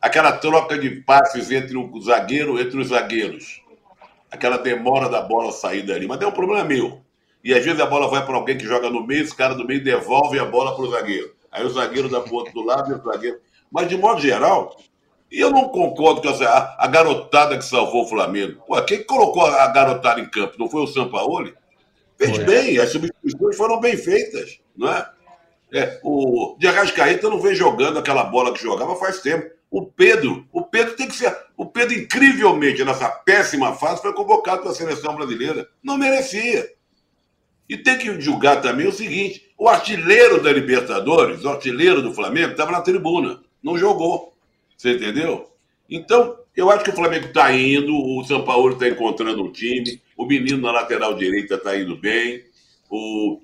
aquela 0.00 0.32
troca 0.32 0.78
de 0.78 0.90
passes 1.02 1.50
entre 1.50 1.76
o 1.76 2.00
zagueiro, 2.00 2.58
entre 2.58 2.78
os 2.78 2.88
zagueiros. 2.88 3.62
Aquela 4.30 4.56
demora 4.56 5.08
da 5.08 5.20
bola 5.20 5.52
sair 5.52 5.82
dali. 5.82 6.06
Mas 6.06 6.20
é 6.20 6.26
um 6.26 6.32
problema 6.32 6.64
meu. 6.64 7.00
E 7.42 7.52
às 7.52 7.64
vezes 7.64 7.80
a 7.80 7.86
bola 7.86 8.08
vai 8.08 8.24
para 8.24 8.36
alguém 8.36 8.56
que 8.56 8.64
joga 8.64 8.90
no 8.90 9.06
meio, 9.06 9.22
esse 9.22 9.34
cara 9.34 9.54
do 9.54 9.66
meio 9.66 9.82
devolve 9.82 10.38
a 10.38 10.44
bola 10.44 10.74
para 10.74 10.84
o 10.84 10.90
zagueiro. 10.90 11.34
Aí 11.50 11.64
o 11.64 11.70
zagueiro 11.70 12.08
dá 12.08 12.20
para 12.20 12.32
o 12.32 12.36
outro 12.36 12.52
do 12.52 12.62
lado 12.62 12.92
e 12.92 12.94
o 12.94 13.02
zagueiro. 13.02 13.40
Mas 13.70 13.88
de 13.88 13.96
modo 13.96 14.20
geral, 14.20 14.76
e 15.30 15.40
eu 15.40 15.50
não 15.50 15.68
concordo 15.68 16.20
com 16.20 16.28
a, 16.28 16.76
a 16.78 16.86
garotada 16.86 17.56
que 17.56 17.64
salvou 17.64 18.04
o 18.04 18.08
Flamengo. 18.08 18.62
Pô, 18.66 18.80
quem 18.82 19.02
colocou 19.04 19.46
a 19.46 19.66
garotada 19.68 20.20
em 20.20 20.28
campo? 20.28 20.56
Não 20.58 20.68
foi 20.68 20.82
o 20.82 20.86
Sampaoli? 20.86 21.54
Fez 22.18 22.36
foi. 22.36 22.44
bem, 22.44 22.78
as 22.78 22.90
substituições 22.90 23.56
foram 23.56 23.80
bem 23.80 23.96
feitas, 23.96 24.60
não 24.76 24.92
é? 24.92 25.10
é 25.72 26.00
o 26.02 26.56
de 26.58 26.66
Arrascaeta 26.66 27.30
não 27.30 27.40
vem 27.40 27.54
jogando 27.54 27.98
aquela 27.98 28.24
bola 28.24 28.52
que 28.52 28.62
jogava 28.62 28.96
faz 28.96 29.20
tempo. 29.20 29.50
O 29.70 29.86
Pedro, 29.86 30.44
o 30.52 30.62
Pedro 30.62 30.96
tem 30.96 31.06
que 31.06 31.14
ser. 31.14 31.34
O 31.56 31.64
Pedro, 31.64 31.94
incrivelmente, 31.94 32.84
nessa 32.84 33.08
péssima 33.08 33.72
fase, 33.74 34.02
foi 34.02 34.12
convocado 34.12 34.62
para 34.62 34.72
a 34.72 34.74
seleção 34.74 35.14
brasileira. 35.14 35.68
Não 35.80 35.96
merecia. 35.96 36.68
E 37.68 37.76
tem 37.76 37.96
que 37.96 38.20
julgar 38.20 38.60
também 38.60 38.88
o 38.88 38.92
seguinte: 38.92 39.48
o 39.56 39.68
artilheiro 39.68 40.42
da 40.42 40.52
Libertadores, 40.52 41.44
o 41.44 41.48
artilheiro 41.48 42.02
do 42.02 42.12
Flamengo, 42.12 42.50
estava 42.50 42.72
na 42.72 42.80
tribuna, 42.80 43.40
não 43.62 43.78
jogou. 43.78 44.34
Você 44.76 44.94
entendeu? 44.94 45.48
Então, 45.88 46.36
eu 46.56 46.68
acho 46.68 46.82
que 46.82 46.90
o 46.90 46.96
Flamengo 46.96 47.26
está 47.26 47.52
indo, 47.52 47.94
o 47.94 48.24
São 48.24 48.44
Paulo 48.44 48.72
está 48.72 48.88
encontrando 48.88 49.44
um 49.44 49.52
time, 49.52 50.02
o 50.16 50.26
menino 50.26 50.62
na 50.62 50.72
lateral 50.72 51.14
direita 51.14 51.54
está 51.54 51.76
indo 51.76 51.96
bem. 51.96 52.42
O... 52.90 53.40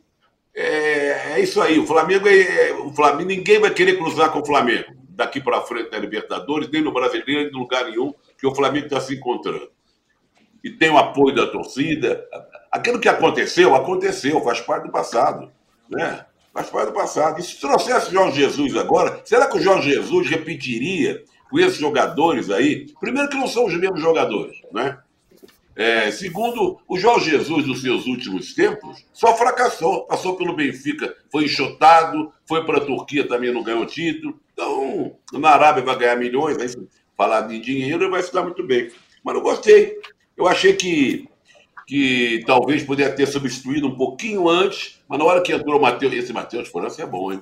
É, 0.53 1.35
é, 1.35 1.41
isso 1.41 1.61
aí, 1.61 1.79
o 1.79 1.87
Flamengo 1.87 2.27
é, 2.27 2.71
é. 2.71 2.73
O 2.73 2.93
Flamengo, 2.93 3.29
ninguém 3.29 3.61
vai 3.61 3.71
querer 3.71 3.97
cruzar 3.97 4.33
com 4.33 4.41
o 4.41 4.47
Flamengo 4.47 4.96
daqui 5.17 5.41
para 5.41 5.63
frente 5.63 5.91
na 5.91 5.99
Libertadores, 5.99 6.69
nem 6.71 6.83
no 6.83 6.93
Brasileiro, 6.93 7.27
nem 7.27 7.49
em 7.49 7.51
lugar 7.51 7.87
nenhum, 7.87 8.13
que 8.39 8.47
o 8.47 8.55
Flamengo 8.55 8.85
está 8.85 9.01
se 9.01 9.15
encontrando. 9.15 9.71
E 10.63 10.71
tem 10.71 10.91
o 10.91 10.99
apoio 10.99 11.35
da 11.35 11.47
torcida. 11.47 12.23
Aquilo 12.71 13.01
que 13.01 13.09
aconteceu, 13.09 13.75
aconteceu, 13.75 14.41
faz 14.43 14.61
parte 14.61 14.85
do 14.85 14.93
passado. 14.93 15.51
Né? 15.89 16.25
Faz 16.53 16.69
parte 16.69 16.89
do 16.89 16.93
passado. 16.93 17.41
E 17.41 17.43
se 17.43 17.59
trouxesse 17.59 18.13
Jorge 18.13 18.41
Jesus 18.41 18.77
agora, 18.77 19.23
será 19.25 19.47
que 19.47 19.57
o 19.57 19.63
Jorge 19.63 19.91
Jesus 19.91 20.29
repetiria 20.29 21.25
com 21.51 21.59
esses 21.59 21.79
jogadores 21.79 22.51
aí? 22.51 22.87
Primeiro 23.01 23.31
que 23.31 23.37
não 23.37 23.47
são 23.47 23.67
os 23.67 23.75
mesmos 23.75 24.01
jogadores, 24.01 24.61
né? 24.73 24.99
É, 25.75 26.11
segundo, 26.11 26.81
o 26.89 26.99
Jorge 26.99 27.31
Jesus, 27.31 27.67
nos 27.67 27.83
seus 27.83 28.07
últimos 28.07 28.55
tempos, 28.55 29.05
só 29.13 29.37
fracassou. 29.37 30.07
Passou 30.07 30.35
pelo 30.35 30.57
Benfica, 30.57 31.15
foi 31.31 31.45
enxotado, 31.45 32.33
foi 32.47 32.65
para 32.65 32.79
a 32.79 32.85
Turquia, 32.85 33.29
também 33.29 33.53
não 33.53 33.63
ganhou 33.63 33.85
título. 33.85 34.41
Então, 34.57 35.19
na 35.35 35.51
Arábia 35.51 35.85
vai 35.85 35.99
ganhar 35.99 36.17
milhões, 36.17 36.57
vai 36.57 36.67
falar 37.15 37.43
de 37.43 37.61
dinheiro 37.61 38.05
e 38.05 38.09
vai 38.09 38.23
se 38.23 38.33
dar 38.33 38.43
muito 38.43 38.67
bem. 38.67 38.91
Mas 39.23 39.35
não 39.35 39.43
gostei. 39.43 39.99
Eu 40.35 40.49
achei 40.49 40.75
que 40.75 41.29
que 41.87 42.43
talvez 42.45 42.83
poderia 42.83 43.15
ter 43.15 43.27
substituído 43.27 43.87
um 43.87 43.97
pouquinho 43.97 44.49
antes, 44.49 45.01
mas 45.07 45.19
na 45.21 45.25
hora 45.25 45.41
que 45.41 45.53
entrou 45.53 45.79
o 45.79 45.81
Matheus, 45.81 46.13
esse 46.13 46.33
Matheus 46.33 46.69
França 46.69 47.03
é 47.03 47.07
bom, 47.07 47.33
hein? 47.33 47.41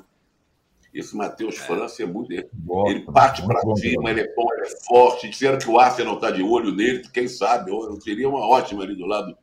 Esse 0.92 1.16
Matheus 1.16 1.56
França 1.56 2.02
é 2.02 2.06
muito. 2.06 2.30
ele 2.30 3.00
parte 3.00 3.42
para 3.42 3.60
cima, 3.76 4.10
ele 4.10 4.20
é 4.20 4.34
bom, 4.34 4.46
ele 4.52 4.66
é 4.66 4.84
forte. 4.84 5.30
Disseram 5.30 5.58
que 5.58 5.68
o 5.68 5.78
Arsenal 5.78 6.16
está 6.16 6.30
de 6.30 6.42
olho 6.42 6.72
nele, 6.72 7.02
quem 7.12 7.26
sabe? 7.26 7.70
Eu 7.70 7.98
teria 7.98 8.28
uma 8.28 8.46
ótima 8.46 8.84
ali 8.84 8.94
do 8.94 9.06
lado 9.06 9.34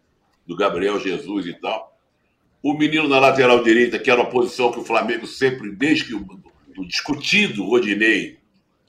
do 0.46 0.56
Gabriel 0.56 1.00
Jesus 1.00 1.48
e 1.48 1.54
tal. 1.60 1.98
O 2.62 2.74
menino 2.74 3.08
na 3.08 3.20
lateral 3.20 3.64
direita, 3.64 3.98
que 3.98 4.10
era 4.10 4.22
uma 4.22 4.30
posição 4.30 4.72
que 4.72 4.80
o 4.80 4.86
Flamengo 4.86 5.26
sempre, 5.26 5.76
desde 5.76 6.06
que 6.06 6.14
o, 6.14 6.26
discutido 6.88 7.66
Rodinei, 7.66 8.38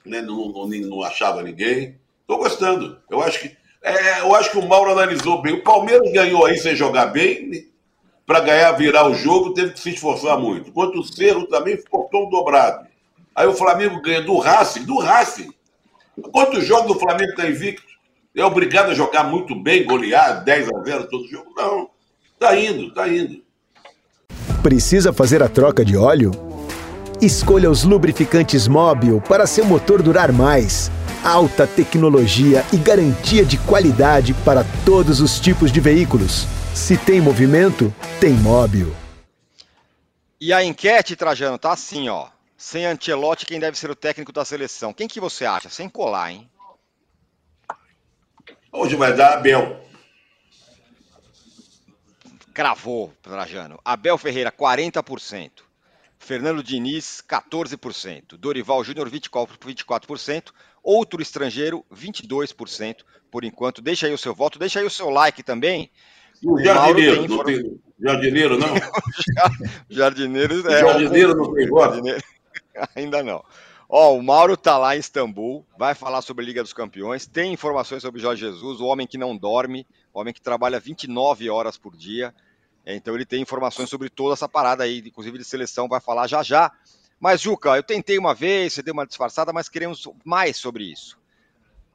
né, 0.05 0.21
não, 0.21 0.49
não, 0.49 0.69
não 0.69 1.03
achava 1.03 1.43
ninguém. 1.43 1.97
Estou 2.21 2.39
gostando. 2.39 2.99
Eu 3.11 3.23
acho 3.23 3.41
que 3.41 3.57
é, 3.83 4.21
eu 4.21 4.35
acho 4.35 4.51
que 4.51 4.59
o 4.59 4.69
Mauro 4.69 4.93
analisou 4.93 5.43
bem. 5.43 5.55
O 5.55 5.63
Palmeiras 5.63 6.11
ganhou 6.13 6.47
aí 6.47 6.57
sem 6.57 6.77
jogar 6.77 7.07
bem, 7.07 7.69
para 8.25 8.41
ganhar, 8.41 8.73
virar 8.73 9.09
o 9.09 9.15
jogo, 9.15 9.53
teve 9.53 9.73
que 9.73 9.81
se 9.81 9.91
esforçar 9.91 10.39
muito. 10.39 10.71
Enquanto 10.71 11.01
o 11.01 11.05
Cerro 11.05 11.47
também 11.47 11.77
ficou 11.77 12.09
tão 12.11 12.31
dobrado. 12.31 12.87
Aí 13.35 13.47
o 13.47 13.55
Flamengo 13.55 14.01
ganha 14.01 14.23
do 14.23 14.39
Racing, 14.39 14.85
do 14.85 14.99
Racing. 14.99 15.51
Quantos 16.31 16.65
jogos 16.65 16.95
do 16.95 17.01
Flamengo 17.01 17.31
está 17.31 17.49
invicto? 17.49 17.91
É 18.35 18.45
obrigado 18.45 18.91
a 18.91 18.95
jogar 18.95 19.25
muito 19.25 19.55
bem, 19.55 19.85
golear 19.85 20.45
10 20.45 20.69
a 20.69 20.83
0 20.83 21.09
todo 21.09 21.29
jogo? 21.29 21.53
Não. 21.57 21.91
Está 22.35 22.57
indo, 22.57 22.89
está 22.89 23.09
indo. 23.09 23.43
Precisa 24.63 25.13
fazer 25.13 25.43
a 25.43 25.49
troca 25.49 25.85
de 25.85 25.97
óleo? 25.97 26.52
Escolha 27.23 27.71
os 27.71 27.85
lubrificantes 27.85 28.67
Móbil 28.67 29.21
para 29.21 29.47
seu 29.47 29.65
motor 29.65 30.03
durar 30.03 30.33
mais 30.33 30.91
alta 31.23 31.69
tecnologia 31.69 32.67
e 32.73 32.77
garantia 32.77 33.45
de 33.45 33.57
qualidade 33.59 34.35
para 34.45 34.65
todos 34.85 35.21
os 35.21 35.39
tipos 35.39 35.71
de 35.71 35.79
veículos. 35.79 36.49
Se 36.75 36.97
tem 36.97 37.21
movimento, 37.21 37.95
tem 38.19 38.33
móvel. 38.33 38.93
E 40.41 40.53
a 40.53 40.65
enquete, 40.65 41.15
Trajano, 41.15 41.57
tá 41.59 41.71
assim, 41.71 42.09
ó. 42.09 42.27
Sem 42.57 42.87
Ancelotti, 42.87 43.47
quem 43.47 43.61
deve 43.61 43.79
ser 43.79 43.89
o 43.89 43.95
técnico 43.95 44.33
da 44.33 44.45
seleção? 44.45 44.93
Quem 44.93 45.07
que 45.07 45.21
você 45.21 45.45
acha? 45.45 45.69
Sem 45.69 45.89
colar, 45.89 46.33
hein? 46.33 46.51
Hoje 48.73 48.97
vai 48.97 49.15
dar 49.15 49.35
Abel. 49.35 49.81
Cravou, 52.53 53.13
Trajano. 53.23 53.79
Abel 53.85 54.19
Ferreira, 54.19 54.51
40%. 54.51 55.51
Fernando 56.23 56.63
Diniz, 56.63 57.23
14%. 57.29 58.37
Dorival 58.39 58.85
Júnior, 58.85 59.11
24%. 59.11 60.53
Outro 60.81 61.21
estrangeiro, 61.21 61.85
22% 61.93 62.99
por 63.29 63.45
enquanto. 63.45 63.83
Deixa 63.83 64.07
aí 64.07 64.15
o 64.15 64.19
seu 64.19 64.33
voto, 64.33 64.59
deixa 64.59 64.79
aí 64.79 64.87
o 64.87 64.91
seu 64.91 65.11
like 65.11 65.43
também. 65.43 65.91
O, 66.45 66.55
o 66.55 66.65
jardineiro, 66.65 67.17
tem... 67.17 67.29
não 67.29 67.45
tem... 67.45 67.81
Jardineiro, 68.01 68.59
não? 68.59 68.69
jardineiro, 69.91 70.71
é, 70.71 70.81
jardineiro 70.81 71.35
não 71.37 71.55
tem 71.55 71.69
voto? 71.69 72.01
Ainda 72.95 73.23
não. 73.23 73.45
Ó, 73.89 74.17
o 74.17 74.23
Mauro 74.23 74.57
tá 74.57 74.79
lá 74.79 74.97
em 74.97 75.01
Istambul, 75.01 75.67
vai 75.77 75.95
falar 75.95 76.23
sobre 76.23 76.45
a 76.45 76.47
Liga 76.47 76.63
dos 76.63 76.73
Campeões, 76.73 77.27
tem 77.27 77.53
informações 77.53 78.01
sobre 78.01 78.21
Jorge 78.21 78.41
Jesus, 78.43 78.81
o 78.81 78.87
homem 78.87 79.07
que 79.07 79.19
não 79.19 79.37
dorme, 79.37 79.87
o 80.15 80.21
homem 80.21 80.33
que 80.33 80.41
trabalha 80.41 80.81
29 80.81 81.51
horas 81.51 81.77
por 81.77 81.97
dia. 81.97 82.33
Então 82.87 83.15
ele 83.15 83.25
tem 83.25 83.41
informações 83.41 83.89
sobre 83.89 84.11
toda 84.11 84.35
essa 84.35 84.49
parada 84.49 84.85
aí, 84.85 84.99
inclusive 84.99 85.39
de 85.39 85.45
seleção, 85.45 85.89
vai 85.89 86.01
falar 86.01 86.27
já 86.27 86.43
já. 86.43 86.73
Mas, 87.21 87.41
Juca, 87.41 87.77
eu 87.77 87.83
tentei 87.83 88.19
uma 88.19 88.35
vez, 88.35 88.73
você 88.73 88.83
deu 88.83 88.93
uma 88.93 89.07
disfarçada, 89.07 89.53
mas 89.53 89.69
queremos 89.69 90.09
mais 90.25 90.57
sobre 90.57 90.91
isso. 90.91 91.17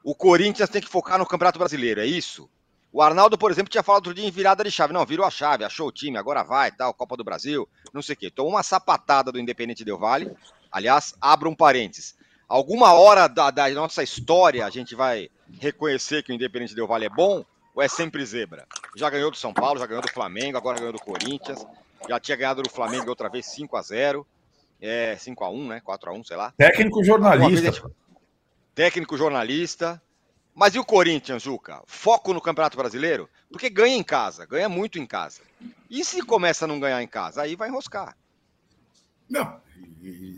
O 0.02 0.16
Corinthians 0.16 0.70
tem 0.70 0.82
que 0.82 0.88
focar 0.88 1.20
no 1.20 1.26
Campeonato 1.26 1.60
Brasileiro, 1.60 2.00
é 2.00 2.06
isso? 2.06 2.50
O 2.94 3.02
Arnaldo, 3.02 3.38
por 3.38 3.52
exemplo, 3.52 3.70
tinha 3.70 3.84
falado 3.84 4.08
outro 4.08 4.14
dia 4.14 4.26
em 4.26 4.32
virada 4.32 4.64
de 4.64 4.72
chave. 4.72 4.94
Não, 4.94 5.06
virou 5.06 5.26
a 5.26 5.30
chave, 5.30 5.66
achou 5.66 5.90
o 5.90 5.92
time, 5.92 6.18
agora 6.18 6.44
vai, 6.44 6.72
tal, 6.72 6.94
Copa 6.94 7.18
do 7.18 7.24
Brasil, 7.24 7.68
não 7.94 8.02
sei 8.02 8.16
o 8.16 8.18
quê. 8.18 8.32
Tomou 8.32 8.54
uma 8.54 8.64
sapatada 8.64 9.32
do 9.32 9.40
Independente 9.40 9.84
Del 9.84 10.00
Vale. 10.00 10.32
Aliás, 10.72 11.14
abra 11.20 11.50
um 11.50 11.56
parênteses. 11.56 12.16
Alguma 12.48 12.94
hora 12.94 13.28
da, 13.28 13.52
da, 13.52 13.70
nossa 13.72 14.02
história 14.02 14.66
a 14.66 14.70
gente 14.70 14.96
vai 14.96 15.30
reconhecer 15.60 16.24
que 16.24 16.32
o 16.32 16.36
Independente 16.36 16.74
Del 16.74 16.88
Vale 16.88 17.06
é 17.06 17.10
bom 17.10 17.44
ou 17.78 17.84
é 17.84 17.88
sempre 17.88 18.26
zebra? 18.26 18.66
Já 18.96 19.08
ganhou 19.08 19.30
do 19.30 19.38
São 19.38 19.54
Paulo, 19.54 19.80
já 19.80 19.86
ganhou 19.86 20.02
do 20.02 20.12
Flamengo, 20.12 20.58
agora 20.58 20.80
ganhou 20.80 20.94
do 20.94 21.00
Corinthians. 21.00 21.64
Já 22.10 22.20
tinha 22.20 22.36
ganhado 22.36 22.64
do 22.64 22.72
Flamengo 22.72 23.08
outra 23.08 23.30
vez 23.30 23.46
5 23.46 23.78
a 23.78 23.82
0 23.84 24.26
é, 24.82 25.16
5x1, 25.16 25.68
né? 25.68 25.82
4x1, 25.86 26.26
sei 26.26 26.38
lá. 26.38 26.52
Técnico 26.58 27.04
jornalista. 27.04 27.72
Gente... 27.72 27.84
Técnico 28.74 29.16
jornalista. 29.16 30.02
Mas 30.56 30.74
e 30.74 30.80
o 30.80 30.86
Corinthians, 30.86 31.44
Juca? 31.44 31.84
Foco 31.86 32.34
no 32.34 32.42
Campeonato 32.42 32.76
Brasileiro? 32.76 33.30
Porque 33.52 33.70
ganha 33.70 33.96
em 33.96 34.04
casa, 34.04 34.44
ganha 34.48 34.68
muito 34.68 34.98
em 34.98 35.06
casa. 35.06 35.42
E 35.88 36.04
se 36.04 36.24
começa 36.24 36.66
a 36.66 36.68
não 36.68 36.80
ganhar 36.80 37.04
em 37.04 37.08
casa? 37.08 37.44
Aí 37.44 37.56
vai 37.56 37.70
enroscar. 37.70 38.18
Não, 39.30 39.62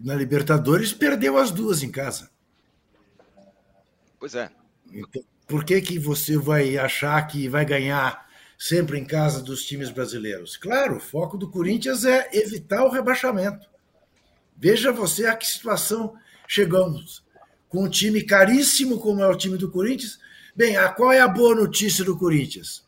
na 0.04 0.13
Libertadores 0.13 0.91
perdeu 0.91 1.38
as 1.38 1.52
duas 1.52 1.84
em 1.84 1.91
casa. 1.91 2.30
Pois 4.19 4.36
é. 4.36 4.52
Então, 4.91 5.23
por 5.49 5.65
que, 5.65 5.81
que 5.81 5.97
você 5.97 6.38
vai 6.38 6.77
achar 6.77 7.19
que 7.25 7.49
vai 7.49 7.65
ganhar 7.65 8.29
sempre 8.55 8.99
em 8.99 9.03
casa 9.03 9.41
dos 9.41 9.65
times 9.65 9.89
brasileiros? 9.89 10.55
Claro, 10.55 10.97
o 10.97 10.99
foco 10.99 11.39
do 11.39 11.49
Corinthians 11.49 12.05
é 12.05 12.29
evitar 12.31 12.85
o 12.85 12.91
rebaixamento. 12.91 13.67
Veja 14.55 14.91
você 14.91 15.25
a 15.25 15.35
que 15.35 15.47
situação 15.47 16.13
chegamos. 16.47 17.25
Com 17.67 17.85
um 17.85 17.89
time 17.89 18.21
caríssimo 18.21 18.99
como 18.99 19.23
é 19.23 19.27
o 19.27 19.35
time 19.35 19.57
do 19.57 19.71
Corinthians. 19.71 20.19
Bem, 20.55 20.77
a, 20.77 20.88
qual 20.89 21.12
é 21.12 21.19
a 21.19 21.27
boa 21.27 21.55
notícia 21.55 22.05
do 22.05 22.15
Corinthians? 22.15 22.85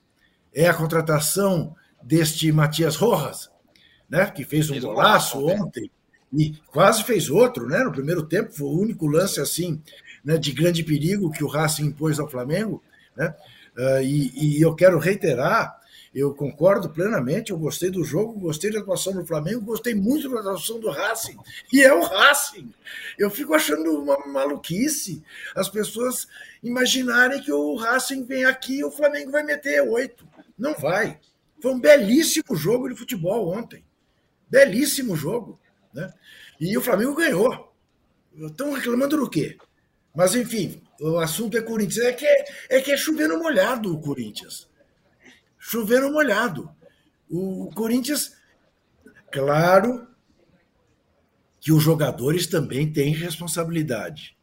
É 0.53 0.67
a 0.67 0.73
contratação 0.73 1.75
deste 2.03 2.51
Matias 2.51 2.95
Rojas, 2.95 3.49
né, 4.07 4.29
que 4.29 4.43
fez 4.43 4.69
um 4.69 4.79
golaço 4.79 5.43
ontem 5.47 5.89
e 6.33 6.55
quase 6.67 7.03
fez 7.03 7.29
outro, 7.29 7.67
né? 7.67 7.83
No 7.83 7.91
primeiro 7.91 8.23
tempo 8.23 8.51
foi 8.53 8.67
o 8.67 8.79
único 8.79 9.07
lance 9.07 9.39
assim, 9.39 9.81
né, 10.23 10.37
de 10.37 10.51
grande 10.51 10.83
perigo 10.83 11.31
que 11.31 11.43
o 11.43 11.47
Racing 11.47 11.85
impôs 11.85 12.19
ao 12.19 12.29
Flamengo, 12.29 12.81
né? 13.15 13.35
Uh, 13.77 14.01
e, 14.01 14.57
e 14.57 14.61
eu 14.61 14.75
quero 14.75 14.99
reiterar 14.99 15.81
eu 16.13 16.33
concordo 16.33 16.89
plenamente, 16.89 17.51
eu 17.51 17.57
gostei 17.57 17.89
do 17.89 18.03
jogo, 18.03 18.37
gostei 18.37 18.69
da 18.69 18.79
atuação 18.79 19.13
do 19.13 19.25
Flamengo, 19.25 19.61
gostei 19.61 19.95
muito 19.95 20.29
da 20.29 20.41
atuação 20.41 20.77
do 20.77 20.89
Racing. 20.89 21.37
E 21.71 21.81
é 21.81 21.93
o 21.93 22.03
Racing. 22.03 22.73
Eu 23.17 23.29
fico 23.29 23.53
achando 23.53 23.97
uma 23.97 24.17
maluquice 24.27 25.23
as 25.55 25.69
pessoas 25.69 26.27
imaginarem 26.61 27.41
que 27.41 27.51
o 27.51 27.75
Racing 27.75 28.25
vem 28.25 28.43
aqui 28.43 28.79
e 28.79 28.83
o 28.83 28.91
Flamengo 28.91 29.31
vai 29.31 29.43
meter 29.43 29.81
oito. 29.87 30.27
Não 30.59 30.73
vai. 30.73 31.17
Foi 31.61 31.71
um 31.73 31.79
belíssimo 31.79 32.57
jogo 32.57 32.89
de 32.89 32.95
futebol 32.95 33.47
ontem. 33.47 33.85
Belíssimo 34.49 35.15
jogo. 35.15 35.57
Né? 35.93 36.11
E 36.59 36.77
o 36.77 36.81
Flamengo 36.81 37.15
ganhou. 37.15 37.73
Estão 38.35 38.73
reclamando 38.73 39.17
do 39.17 39.29
quê? 39.29 39.57
Mas, 40.15 40.35
enfim, 40.35 40.81
o 40.99 41.17
assunto 41.17 41.57
é 41.57 41.61
Corinthians. 41.61 42.05
É 42.05 42.13
que 42.13 42.25
é, 42.25 42.45
é, 42.69 42.81
que 42.81 42.91
é 42.91 42.97
chovendo 42.97 43.37
molhado 43.37 43.93
o 43.93 43.99
Corinthians 43.99 44.71
chover 45.61 46.01
molhado. 46.11 46.75
O 47.29 47.69
Corinthians, 47.75 48.35
claro 49.31 50.07
que 51.59 51.71
os 51.71 51.83
jogadores 51.83 52.47
também 52.47 52.91
têm 52.91 53.13
responsabilidade. 53.13 54.35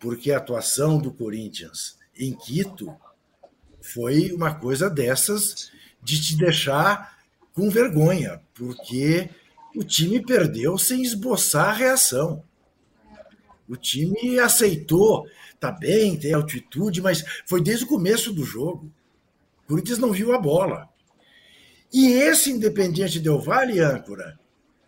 porque 0.00 0.32
a 0.32 0.38
atuação 0.38 0.98
do 0.98 1.12
Corinthians 1.12 1.96
em 2.16 2.34
Quito 2.34 2.92
foi 3.80 4.32
uma 4.32 4.52
coisa 4.52 4.90
dessas 4.90 5.70
de 6.02 6.20
te 6.20 6.36
deixar 6.36 7.22
com 7.52 7.70
vergonha, 7.70 8.42
porque 8.52 9.30
o 9.74 9.84
time 9.84 10.24
perdeu 10.24 10.76
sem 10.78 11.02
esboçar 11.02 11.70
a 11.70 11.72
reação. 11.72 12.42
O 13.68 13.76
time 13.76 14.38
aceitou, 14.38 15.26
tá 15.58 15.70
bem, 15.70 16.18
tem 16.18 16.34
altitude, 16.34 17.00
mas 17.00 17.24
foi 17.46 17.62
desde 17.62 17.84
o 17.84 17.88
começo 17.88 18.32
do 18.32 18.44
jogo. 18.44 18.92
O 19.64 19.68
Corinthians 19.68 19.98
não 19.98 20.12
viu 20.12 20.34
a 20.34 20.38
bola. 20.38 20.88
E 21.92 22.12
esse 22.12 22.50
Independiente 22.50 23.20
Del 23.20 23.38
Vale, 23.38 23.80
âncora, 23.80 24.38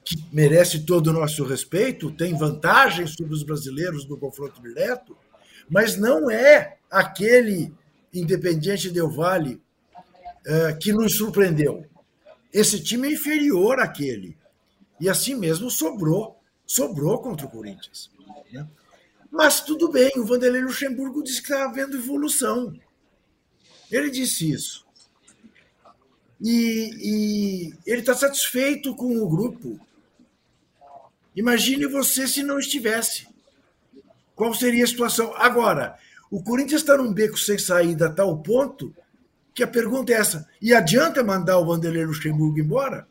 que 0.04 0.16
merece 0.32 0.84
todo 0.84 1.08
o 1.08 1.12
nosso 1.12 1.44
respeito, 1.44 2.10
tem 2.10 2.36
vantagens 2.36 3.14
sobre 3.14 3.32
os 3.32 3.42
brasileiros 3.42 4.06
no 4.06 4.18
confronto 4.18 4.60
direto, 4.60 5.16
mas 5.68 5.96
não 5.96 6.30
é 6.30 6.76
aquele 6.90 7.72
Independiente 8.12 8.90
Del 8.90 9.10
Vale 9.10 9.60
uh, 10.46 10.78
que 10.78 10.92
nos 10.92 11.16
surpreendeu. 11.16 11.84
Esse 12.52 12.82
time 12.82 13.08
é 13.08 13.12
inferior 13.12 13.80
àquele. 13.80 14.36
E 15.00 15.08
assim 15.08 15.34
mesmo 15.34 15.70
sobrou, 15.70 16.40
sobrou 16.66 17.18
contra 17.20 17.46
o 17.46 17.50
Corinthians. 17.50 18.10
Né? 18.52 18.66
Mas 19.30 19.60
tudo 19.60 19.90
bem, 19.90 20.12
o 20.16 20.24
Vanderlei 20.24 20.62
Luxemburgo 20.62 21.22
disse 21.22 21.42
que 21.42 21.52
está 21.52 21.64
havendo 21.64 21.96
evolução. 21.96 22.74
Ele 23.90 24.10
disse 24.10 24.50
isso. 24.50 24.84
E, 26.40 26.90
e 27.00 27.74
ele 27.86 28.00
está 28.00 28.14
satisfeito 28.14 28.94
com 28.94 29.16
o 29.16 29.28
grupo. 29.28 29.78
Imagine 31.34 31.86
você 31.86 32.28
se 32.28 32.42
não 32.42 32.58
estivesse. 32.58 33.26
Qual 34.34 34.52
seria 34.54 34.84
a 34.84 34.86
situação? 34.86 35.32
Agora, 35.36 35.98
o 36.30 36.42
Corinthians 36.42 36.82
está 36.82 36.96
num 36.96 37.12
beco 37.12 37.38
sem 37.38 37.58
saída 37.58 38.06
a 38.06 38.12
tal 38.12 38.38
ponto 38.38 38.94
que 39.54 39.62
a 39.62 39.68
pergunta 39.68 40.12
é 40.12 40.16
essa: 40.16 40.48
e 40.60 40.74
adianta 40.74 41.22
mandar 41.22 41.58
o 41.58 41.66
Vanderlei 41.66 42.04
Luxemburgo 42.04 42.58
embora? 42.58 43.06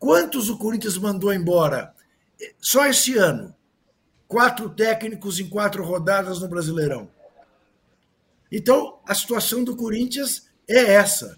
Quantos 0.00 0.48
o 0.48 0.56
Corinthians 0.56 0.96
mandou 0.96 1.30
embora 1.30 1.94
só 2.58 2.86
esse 2.86 3.18
ano? 3.18 3.54
Quatro 4.26 4.70
técnicos 4.70 5.38
em 5.38 5.46
quatro 5.46 5.84
rodadas 5.84 6.40
no 6.40 6.48
Brasileirão. 6.48 7.10
Então, 8.50 8.98
a 9.06 9.14
situação 9.14 9.62
do 9.62 9.76
Corinthians 9.76 10.48
é 10.66 10.94
essa: 10.94 11.36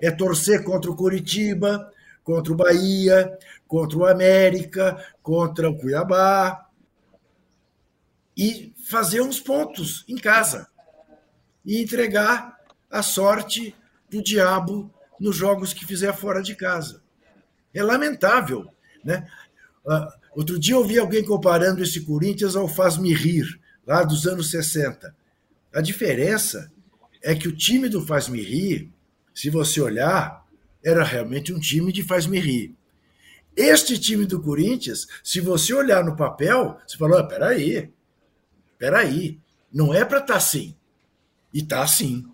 é 0.00 0.10
torcer 0.10 0.64
contra 0.64 0.90
o 0.90 0.96
Curitiba, 0.96 1.92
contra 2.24 2.50
o 2.50 2.56
Bahia, 2.56 3.38
contra 3.68 3.98
o 3.98 4.06
América, 4.06 4.96
contra 5.22 5.68
o 5.68 5.76
Cuiabá 5.76 6.70
e 8.34 8.72
fazer 8.88 9.20
uns 9.20 9.38
pontos 9.38 10.06
em 10.08 10.16
casa 10.16 10.68
e 11.66 11.82
entregar 11.82 12.58
a 12.90 13.02
sorte 13.02 13.76
do 14.08 14.22
diabo 14.22 14.90
nos 15.20 15.36
jogos 15.36 15.74
que 15.74 15.84
fizer 15.84 16.14
fora 16.14 16.42
de 16.42 16.56
casa. 16.56 17.02
É 17.72 17.82
lamentável. 17.82 18.68
Né? 19.04 19.26
Uh, 19.84 20.06
outro 20.36 20.58
dia 20.58 20.74
eu 20.74 20.84
vi 20.84 20.98
alguém 20.98 21.24
comparando 21.24 21.82
esse 21.82 22.00
Corinthians 22.02 22.56
ao 22.56 22.68
Faz-me 22.68 23.12
Rir, 23.14 23.60
lá 23.86 24.02
dos 24.02 24.26
anos 24.26 24.50
60. 24.50 25.14
A 25.72 25.80
diferença 25.80 26.70
é 27.22 27.34
que 27.34 27.48
o 27.48 27.56
time 27.56 27.88
do 27.88 28.04
Faz-me 28.04 28.40
Rir, 28.42 28.90
se 29.34 29.50
você 29.50 29.80
olhar, 29.80 30.44
era 30.84 31.04
realmente 31.04 31.52
um 31.52 31.60
time 31.60 31.92
de 31.92 32.02
Faz-me 32.02 32.38
Rir. 32.38 32.74
Este 33.56 33.98
time 33.98 34.24
do 34.26 34.40
Corinthians, 34.40 35.06
se 35.22 35.40
você 35.40 35.74
olhar 35.74 36.04
no 36.04 36.16
papel, 36.16 36.78
você 36.86 36.96
fala: 36.96 37.20
oh, 37.20 37.28
peraí, 37.28 37.90
peraí, 38.78 39.38
não 39.72 39.92
é 39.92 40.04
para 40.04 40.18
estar 40.18 40.34
tá 40.34 40.38
assim. 40.38 40.74
E 41.52 41.58
está 41.58 41.82
assim. 41.82 42.29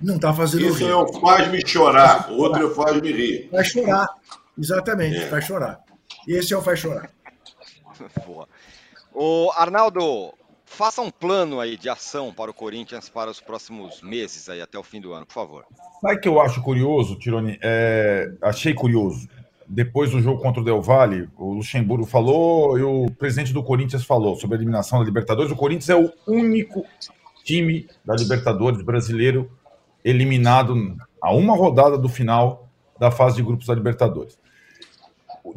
Não 0.00 0.16
está 0.16 0.34
fazendo 0.34 0.66
Isso 0.66 0.84
rir. 0.84 0.90
é 0.90 0.94
o 0.94 1.12
faz-me 1.20 1.66
chorar, 1.66 2.30
o 2.30 2.38
outro 2.38 2.62
é 2.62 2.64
o 2.64 2.74
faz-me 2.74 3.12
rir. 3.12 3.48
Vai 3.50 3.64
chorar, 3.64 4.08
exatamente, 4.58 5.18
é. 5.18 5.28
vai 5.28 5.40
chorar. 5.40 5.80
Esse 6.26 6.52
é 6.52 6.56
o 6.56 6.62
faz 6.62 6.78
chorar. 6.78 7.10
Boa. 8.26 8.48
O 9.12 9.50
Arnaldo, 9.56 10.34
faça 10.74 11.00
um 11.00 11.10
plano 11.10 11.60
aí 11.60 11.76
de 11.76 11.88
ação 11.88 12.32
para 12.32 12.50
o 12.50 12.54
Corinthians 12.54 13.08
para 13.08 13.30
os 13.30 13.40
próximos 13.40 14.02
meses 14.02 14.48
aí 14.48 14.60
até 14.60 14.76
o 14.78 14.82
fim 14.82 15.00
do 15.00 15.12
ano, 15.12 15.24
por 15.24 15.34
favor. 15.34 15.64
Sabe 16.00 16.18
que 16.18 16.28
eu 16.28 16.40
acho 16.40 16.60
curioso, 16.60 17.16
Tironi? 17.16 17.58
É, 17.62 18.32
achei 18.42 18.74
curioso. 18.74 19.28
Depois 19.66 20.10
do 20.10 20.20
jogo 20.20 20.42
contra 20.42 20.60
o 20.60 20.64
Del 20.64 20.82
Valle, 20.82 21.28
o 21.38 21.54
Luxemburgo 21.54 22.04
falou 22.04 22.78
e 22.78 22.82
o 22.82 23.06
presidente 23.18 23.52
do 23.52 23.62
Corinthians 23.62 24.04
falou 24.04 24.36
sobre 24.36 24.56
a 24.56 24.58
eliminação 24.58 24.98
da 24.98 25.04
Libertadores. 25.04 25.50
O 25.52 25.56
Corinthians 25.56 25.88
é 25.88 25.96
o 25.96 26.12
único 26.26 26.84
time 27.44 27.86
da 28.04 28.14
Libertadores 28.14 28.82
brasileiro 28.82 29.50
eliminado 30.04 30.96
a 31.20 31.32
uma 31.32 31.56
rodada 31.56 31.96
do 31.96 32.08
final 32.08 32.68
da 32.98 33.10
fase 33.10 33.36
de 33.36 33.42
grupos 33.42 33.66
da 33.66 33.74
Libertadores. 33.74 34.38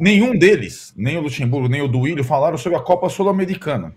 Nenhum 0.00 0.36
deles, 0.36 0.92
nem 0.96 1.16
o 1.16 1.22
Luxemburgo, 1.22 1.68
nem 1.68 1.82
o 1.82 1.88
Duílio, 1.88 2.24
falaram 2.24 2.56
sobre 2.56 2.78
a 2.78 2.82
Copa 2.82 3.08
Sul-Americana. 3.08 3.94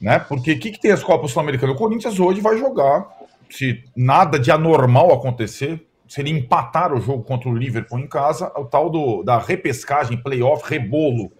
Né? 0.00 0.18
Porque 0.18 0.52
o 0.52 0.58
que, 0.58 0.70
que 0.72 0.80
tem 0.80 0.90
as 0.90 1.02
Copas 1.02 1.30
Sul-Americanas? 1.30 1.74
O 1.74 1.78
Corinthians 1.78 2.18
hoje 2.18 2.40
vai 2.40 2.58
jogar, 2.58 3.08
se 3.50 3.84
nada 3.96 4.38
de 4.38 4.50
anormal 4.50 5.12
acontecer, 5.12 5.86
se 6.06 6.20
ele 6.20 6.30
empatar 6.30 6.92
o 6.92 7.00
jogo 7.00 7.22
contra 7.24 7.48
o 7.48 7.56
Liverpool 7.56 7.98
em 7.98 8.06
casa, 8.06 8.52
o 8.56 8.64
tal 8.64 8.90
do, 8.90 9.22
da 9.22 9.38
repescagem, 9.38 10.22
playoff, 10.22 10.68
rebolo 10.68 11.32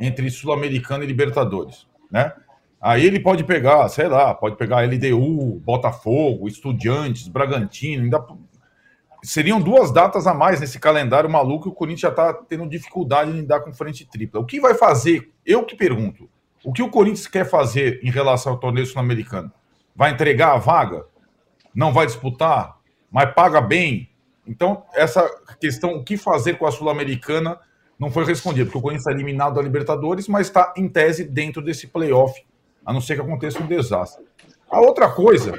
entre 0.00 0.30
Sul-Americana 0.30 1.04
e 1.04 1.06
Libertadores. 1.06 1.86
Né? 2.10 2.32
Aí 2.80 3.04
ele 3.04 3.18
pode 3.18 3.42
pegar, 3.44 3.88
sei 3.88 4.08
lá, 4.08 4.34
pode 4.34 4.56
pegar 4.56 4.82
LDU, 4.82 5.60
Botafogo, 5.64 6.46
Estudiantes, 6.46 7.26
Bragantino, 7.28 8.04
ainda 8.04 8.24
seriam 9.22 9.60
duas 9.60 9.90
datas 9.90 10.26
a 10.26 10.34
mais 10.34 10.60
nesse 10.60 10.78
calendário 10.78 11.28
maluco 11.28 11.68
e 11.68 11.70
o 11.70 11.74
Corinthians 11.74 12.00
já 12.02 12.08
está 12.10 12.32
tendo 12.32 12.68
dificuldade 12.68 13.30
em 13.30 13.34
lidar 13.34 13.60
com 13.60 13.72
frente 13.72 14.06
tripla. 14.06 14.40
O 14.40 14.44
que 14.44 14.60
vai 14.60 14.74
fazer? 14.74 15.32
Eu 15.44 15.64
que 15.64 15.74
pergunto. 15.74 16.28
O 16.64 16.72
que 16.72 16.82
o 16.82 16.90
Corinthians 16.90 17.26
quer 17.26 17.48
fazer 17.48 18.00
em 18.02 18.10
relação 18.10 18.52
ao 18.52 18.58
torneio 18.58 18.86
sul-americano? 18.86 19.50
Vai 19.94 20.12
entregar 20.12 20.52
a 20.52 20.58
vaga? 20.58 21.06
Não 21.74 21.92
vai 21.92 22.06
disputar? 22.06 22.76
Mas 23.10 23.32
paga 23.34 23.60
bem? 23.60 24.10
Então, 24.46 24.84
essa 24.94 25.28
questão, 25.60 25.94
o 25.94 26.04
que 26.04 26.16
fazer 26.16 26.54
com 26.54 26.66
a 26.66 26.70
Sul-Americana, 26.70 27.58
não 27.98 28.10
foi 28.10 28.24
respondida, 28.24 28.66
porque 28.66 28.78
o 28.78 28.82
Corinthians 28.82 29.06
está 29.06 29.12
eliminado 29.12 29.54
da 29.54 29.62
Libertadores, 29.62 30.28
mas 30.28 30.46
está, 30.46 30.72
em 30.76 30.88
tese, 30.88 31.24
dentro 31.24 31.60
desse 31.60 31.88
playoff 31.88 32.44
a 32.86 32.92
não 32.92 33.00
ser 33.00 33.16
que 33.16 33.20
aconteça 33.20 33.60
um 33.60 33.66
desastre. 33.66 34.24
A 34.70 34.80
outra 34.80 35.10
coisa 35.10 35.52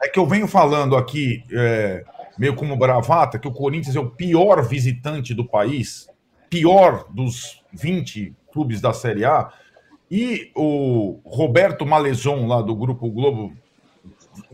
é 0.00 0.08
que 0.08 0.18
eu 0.18 0.26
venho 0.26 0.46
falando 0.46 0.96
aqui, 0.96 1.44
é, 1.52 2.04
meio 2.38 2.54
como 2.54 2.76
bravata, 2.76 3.38
que 3.38 3.48
o 3.48 3.52
Corinthians 3.52 3.96
é 3.96 4.00
o 4.00 4.10
pior 4.10 4.62
visitante 4.62 5.34
do 5.34 5.44
país, 5.44 6.08
pior 6.48 7.06
dos 7.10 7.62
20 7.72 8.32
clubes 8.52 8.80
da 8.80 8.92
Série 8.92 9.24
A, 9.24 9.52
e 10.08 10.52
o 10.54 11.18
Roberto 11.24 11.84
Malezon, 11.84 12.46
lá 12.46 12.62
do 12.62 12.76
Grupo 12.76 13.10
Globo, 13.10 13.52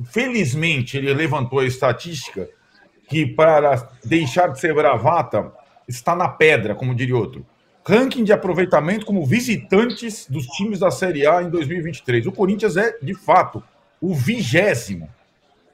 felizmente 0.05 0.97
ele 0.97 1.13
levantou 1.13 1.59
a 1.59 1.67
estatística 1.67 2.49
que, 3.07 3.27
para 3.27 3.91
deixar 4.03 4.49
de 4.49 4.59
ser 4.59 4.75
bravata, 4.75 5.53
está 5.87 6.17
na 6.17 6.29
pedra, 6.29 6.75
como 6.75 6.95
diria 6.95 7.17
outro 7.17 7.45
ranking 7.85 8.25
de 8.25 8.33
aproveitamento 8.33 9.05
como 9.05 9.25
visitantes 9.27 10.27
dos 10.29 10.47
times 10.47 10.79
da 10.79 10.91
Série 10.91 11.27
A 11.27 11.43
em 11.43 11.51
2023. 11.51 12.27
O 12.27 12.33
Corinthians 12.33 12.77
é, 12.77 12.97
de 13.03 13.15
fato, 13.15 13.63
o 14.01 14.15
vigésimo. 14.15 15.09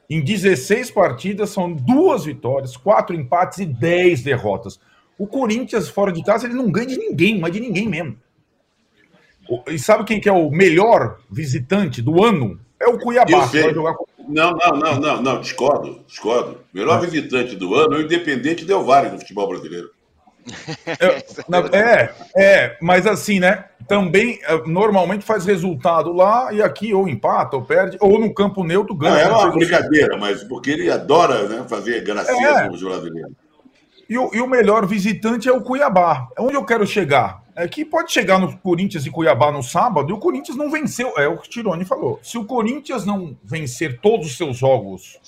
Em 0.09 0.23
16 0.23 0.89
partidas, 0.89 1.51
são 1.51 1.71
duas 1.71 2.25
vitórias, 2.25 2.75
quatro 2.75 3.15
empates 3.15 3.59
e 3.59 3.65
10 3.65 4.23
derrotas. 4.23 4.79
O 5.17 5.27
Corinthians, 5.27 5.87
fora 5.87 6.11
de 6.11 6.23
casa, 6.23 6.47
ele 6.47 6.55
não 6.55 6.71
ganha 6.71 6.87
de 6.87 6.97
ninguém, 6.97 7.39
mas 7.39 7.51
de 7.51 7.59
ninguém 7.59 7.87
mesmo. 7.87 8.17
E 9.67 9.77
sabe 9.77 10.03
quem 10.03 10.19
que 10.19 10.29
é 10.29 10.31
o 10.31 10.49
melhor 10.49 11.19
visitante 11.29 12.01
do 12.01 12.23
ano? 12.23 12.59
É 12.79 12.87
o 12.87 12.97
Cuiabá. 12.97 13.47
Com... 13.47 14.05
Não, 14.27 14.51
não, 14.51 14.71
não, 14.79 14.99
não, 14.99 15.21
não, 15.21 15.41
discordo, 15.41 16.01
discordo. 16.07 16.59
Melhor 16.73 17.01
visitante 17.01 17.55
do 17.55 17.75
ano 17.75 17.95
é 17.95 17.97
o 17.97 18.01
Independente 18.01 18.63
Del 18.63 18.83
Valle 18.83 19.09
no 19.09 19.19
futebol 19.19 19.47
brasileiro. 19.47 19.91
É, 21.71 21.77
é, 21.77 22.13
é, 22.35 22.77
mas 22.81 23.05
assim, 23.05 23.39
né? 23.39 23.65
Também 23.87 24.39
é, 24.43 24.57
normalmente 24.67 25.25
faz 25.25 25.45
resultado 25.45 26.11
lá 26.11 26.53
e 26.53 26.61
aqui 26.61 26.93
ou 26.93 27.07
empata 27.07 27.55
ou 27.55 27.63
perde, 27.63 27.97
ou 27.99 28.19
no 28.19 28.33
campo 28.33 28.63
neutro 28.63 28.95
ganha. 28.95 29.29
Não, 29.29 29.41
é 29.41 29.43
uma 29.45 29.51
brincadeira, 29.51 30.17
mas 30.17 30.43
porque 30.43 30.71
ele 30.71 30.91
adora 30.91 31.47
né, 31.47 31.65
fazer 31.67 32.03
gracinha 32.03 32.47
é. 32.47 32.69
brasileiro. 32.69 33.35
E 34.07 34.17
o, 34.17 34.29
e 34.33 34.41
o 34.41 34.47
melhor 34.47 34.85
visitante 34.85 35.47
é 35.47 35.51
o 35.51 35.61
Cuiabá. 35.61 36.27
É 36.37 36.41
onde 36.41 36.55
eu 36.55 36.65
quero 36.65 36.85
chegar. 36.85 37.43
É 37.55 37.67
que 37.67 37.85
pode 37.85 38.11
chegar 38.11 38.39
no 38.39 38.57
Corinthians 38.57 39.05
e 39.05 39.11
Cuiabá 39.11 39.51
no 39.51 39.61
sábado 39.61 40.09
e 40.09 40.13
o 40.13 40.17
Corinthians 40.17 40.57
não 40.57 40.71
venceu. 40.71 41.13
É 41.17 41.27
o 41.27 41.37
que 41.37 41.47
o 41.47 41.49
Tirone 41.49 41.85
falou. 41.85 42.19
Se 42.23 42.37
o 42.37 42.45
Corinthians 42.45 43.05
não 43.05 43.37
vencer 43.43 43.99
todos 44.01 44.27
os 44.27 44.37
seus 44.37 44.57
jogos 44.57 45.19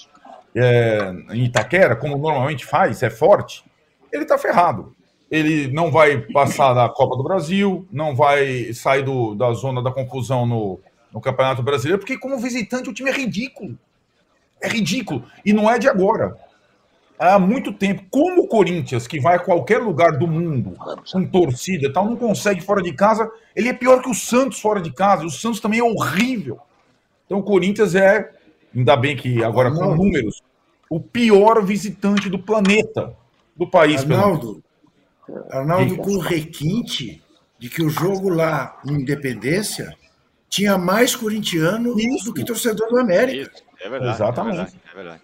é, 0.55 1.13
em 1.31 1.45
Itaquera, 1.45 1.95
como 1.95 2.17
normalmente 2.17 2.65
faz, 2.65 3.03
é 3.03 3.09
forte, 3.09 3.63
ele 4.11 4.25
tá 4.25 4.37
ferrado 4.37 4.95
ele 5.31 5.71
não 5.71 5.89
vai 5.89 6.17
passar 6.17 6.73
da 6.73 6.89
Copa 6.89 7.15
do 7.15 7.23
Brasil, 7.23 7.87
não 7.89 8.13
vai 8.13 8.73
sair 8.73 9.01
do, 9.01 9.33
da 9.33 9.53
zona 9.53 9.81
da 9.81 9.89
confusão 9.89 10.45
no, 10.45 10.77
no 11.13 11.21
Campeonato 11.21 11.63
Brasileiro, 11.63 11.99
porque 11.99 12.17
como 12.17 12.37
visitante 12.37 12.89
o 12.89 12.93
time 12.93 13.09
é 13.09 13.13
ridículo. 13.13 13.79
É 14.61 14.67
ridículo. 14.67 15.23
E 15.45 15.53
não 15.53 15.71
é 15.71 15.79
de 15.79 15.87
agora. 15.87 16.37
Há 17.17 17.39
muito 17.39 17.71
tempo. 17.71 18.03
Como 18.11 18.43
o 18.43 18.47
Corinthians, 18.47 19.07
que 19.07 19.21
vai 19.21 19.37
a 19.37 19.39
qualquer 19.39 19.77
lugar 19.77 20.17
do 20.17 20.27
mundo, 20.27 20.73
com 21.11 21.25
torcida 21.25 21.87
e 21.87 21.93
tal, 21.93 22.05
não 22.05 22.17
consegue 22.17 22.59
fora 22.59 22.81
de 22.81 22.91
casa, 22.91 23.31
ele 23.55 23.69
é 23.69 23.73
pior 23.73 24.01
que 24.01 24.09
o 24.09 24.13
Santos 24.13 24.59
fora 24.59 24.81
de 24.81 24.91
casa. 24.91 25.25
O 25.25 25.29
Santos 25.29 25.61
também 25.61 25.79
é 25.79 25.83
horrível. 25.83 26.59
Então 27.25 27.39
o 27.39 27.43
Corinthians 27.43 27.95
é, 27.95 28.29
ainda 28.75 28.97
bem 28.97 29.15
que 29.15 29.41
agora 29.43 29.71
com 29.71 29.95
números, 29.95 30.41
o 30.89 30.99
pior 30.99 31.63
visitante 31.63 32.29
do 32.29 32.37
planeta, 32.37 33.15
do 33.55 33.65
país. 33.65 34.01
Arnaldo, 34.01 34.61
Arnaldo 35.49 35.97
com 35.97 36.11
o 36.11 36.19
requinte 36.19 37.21
de 37.57 37.69
que 37.69 37.83
o 37.83 37.89
jogo 37.89 38.29
lá 38.29 38.79
em 38.85 38.93
Independência 38.93 39.95
tinha 40.49 40.77
mais 40.77 41.15
corintiano 41.15 41.97
Isso. 41.99 42.25
do 42.25 42.33
que 42.33 42.43
torcedor 42.43 42.89
do 42.89 42.99
América. 42.99 43.51
Isso. 43.51 43.63
É 43.79 43.89
verdade. 43.89 44.15
Exatamente. 44.15 44.53
É 44.53 44.55
verdade. 44.55 44.81
É 44.91 44.95
verdade. 44.95 45.21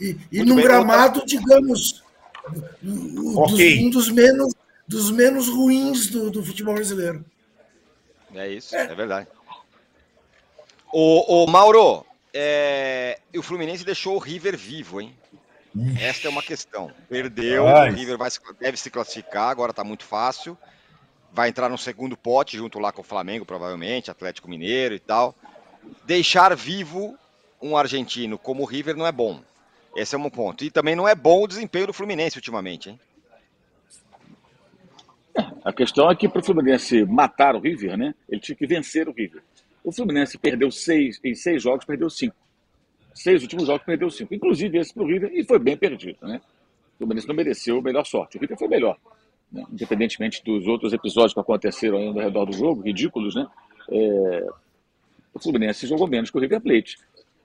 E, 0.00 0.18
e 0.30 0.44
num 0.44 0.56
bem, 0.56 0.64
gramado, 0.64 1.20
outra... 1.20 1.26
digamos, 1.26 2.04
okay. 3.34 3.76
dos, 3.76 3.86
um 3.86 3.90
dos 3.90 4.10
menos, 4.10 4.54
dos 4.86 5.10
menos 5.10 5.48
ruins 5.48 6.08
do, 6.08 6.30
do 6.30 6.44
futebol 6.44 6.74
brasileiro. 6.74 7.24
É 8.34 8.48
isso, 8.48 8.76
é, 8.76 8.82
é 8.82 8.94
verdade. 8.94 9.28
O, 10.92 11.44
o 11.44 11.46
Mauro, 11.46 12.04
é, 12.32 13.18
o 13.34 13.42
Fluminense 13.42 13.84
deixou 13.84 14.16
o 14.16 14.18
River 14.18 14.56
vivo, 14.56 15.00
hein? 15.00 15.16
Esta 16.00 16.28
é 16.28 16.30
uma 16.30 16.42
questão. 16.42 16.90
Perdeu, 17.08 17.66
Ai. 17.66 17.90
o 17.90 17.94
River 17.94 18.16
vai, 18.16 18.30
deve 18.58 18.76
se 18.76 18.90
classificar, 18.90 19.50
agora 19.50 19.70
está 19.70 19.84
muito 19.84 20.04
fácil. 20.04 20.56
Vai 21.32 21.50
entrar 21.50 21.68
no 21.68 21.76
segundo 21.76 22.16
pote, 22.16 22.56
junto 22.56 22.78
lá 22.78 22.92
com 22.92 23.02
o 23.02 23.04
Flamengo, 23.04 23.44
provavelmente, 23.44 24.10
Atlético 24.10 24.48
Mineiro 24.48 24.94
e 24.94 24.98
tal. 24.98 25.34
Deixar 26.04 26.54
vivo 26.56 27.16
um 27.60 27.76
argentino 27.76 28.38
como 28.38 28.62
o 28.62 28.66
River 28.66 28.96
não 28.96 29.06
é 29.06 29.12
bom. 29.12 29.42
Esse 29.94 30.14
é 30.14 30.18
um 30.18 30.30
ponto. 30.30 30.64
E 30.64 30.70
também 30.70 30.94
não 30.94 31.06
é 31.06 31.14
bom 31.14 31.42
o 31.42 31.48
desempenho 31.48 31.88
do 31.88 31.92
Fluminense 31.92 32.36
ultimamente, 32.36 32.90
hein? 32.90 33.00
A 35.64 35.72
questão 35.72 36.10
é 36.10 36.16
que 36.16 36.28
para 36.28 36.40
o 36.40 36.44
Fluminense 36.44 37.04
matar 37.04 37.54
o 37.54 37.60
River, 37.60 37.96
né? 37.96 38.14
Ele 38.28 38.40
tinha 38.40 38.56
que 38.56 38.66
vencer 38.66 39.08
o 39.08 39.12
River. 39.12 39.42
O 39.84 39.92
Fluminense 39.92 40.38
perdeu 40.38 40.70
seis, 40.70 41.20
em 41.22 41.34
seis 41.34 41.62
jogos, 41.62 41.84
perdeu 41.84 42.08
cinco. 42.08 42.36
Seis 43.16 43.42
últimos 43.42 43.66
jogos, 43.66 43.84
perdeu 43.84 44.10
cinco. 44.10 44.34
Inclusive 44.34 44.78
esse 44.78 44.92
para 44.92 45.02
o 45.02 45.06
River, 45.06 45.30
e 45.32 45.42
foi 45.42 45.58
bem 45.58 45.76
perdido, 45.76 46.18
né? 46.22 46.40
O 46.94 46.98
Fluminense 46.98 47.26
não 47.26 47.34
mereceu 47.34 47.80
melhor 47.80 48.04
sorte. 48.04 48.36
O 48.36 48.40
River 48.40 48.58
foi 48.58 48.68
melhor. 48.68 48.96
Né? 49.50 49.64
Independentemente 49.72 50.42
dos 50.44 50.66
outros 50.66 50.92
episódios 50.92 51.32
que 51.32 51.40
aconteceram 51.40 51.96
aí 51.96 52.06
ao 52.08 52.14
redor 52.14 52.44
do 52.44 52.52
jogo, 52.52 52.82
ridículos, 52.82 53.34
né? 53.34 53.46
É... 53.90 54.46
O 55.32 55.38
Fluminense 55.38 55.86
jogou 55.86 56.06
menos 56.06 56.30
que 56.30 56.36
o 56.36 56.40
River 56.40 56.60
Plate. 56.60 56.98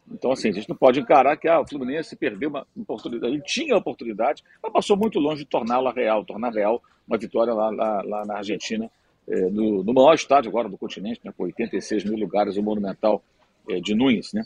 Então, 0.10 0.32
assim, 0.32 0.50
a 0.50 0.52
gente 0.52 0.68
não 0.68 0.76
pode 0.76 1.00
encarar 1.00 1.38
que 1.38 1.48
ah, 1.48 1.62
o 1.62 1.68
Fluminense 1.68 2.16
perdeu 2.16 2.50
uma 2.50 2.68
oportunidade. 2.76 3.34
Ele 3.34 3.44
tinha 3.44 3.76
a 3.76 3.78
oportunidade, 3.78 4.44
mas 4.62 4.74
passou 4.74 4.98
muito 4.98 5.20
longe 5.20 5.44
de 5.44 5.50
torná-la 5.50 5.92
real, 5.92 6.26
tornar 6.26 6.52
real 6.52 6.82
uma 7.08 7.18
vitória 7.18 7.54
lá, 7.54 7.70
lá, 7.70 8.02
lá 8.02 8.26
na 8.26 8.38
Argentina, 8.38 8.90
é, 9.28 9.50
no, 9.50 9.84
no, 9.84 9.94
maior 9.94 10.14
estádio 10.14 10.50
agora 10.50 10.68
do 10.68 10.78
continente, 10.78 11.22
né, 11.24 11.32
com 11.36 11.44
86 11.44 12.04
mil 12.06 12.18
lugares, 12.18 12.58
o 12.58 12.64
Monumental 12.64 13.24
é, 13.70 13.80
de 13.80 13.94
Nunes, 13.96 14.34
né? 14.34 14.44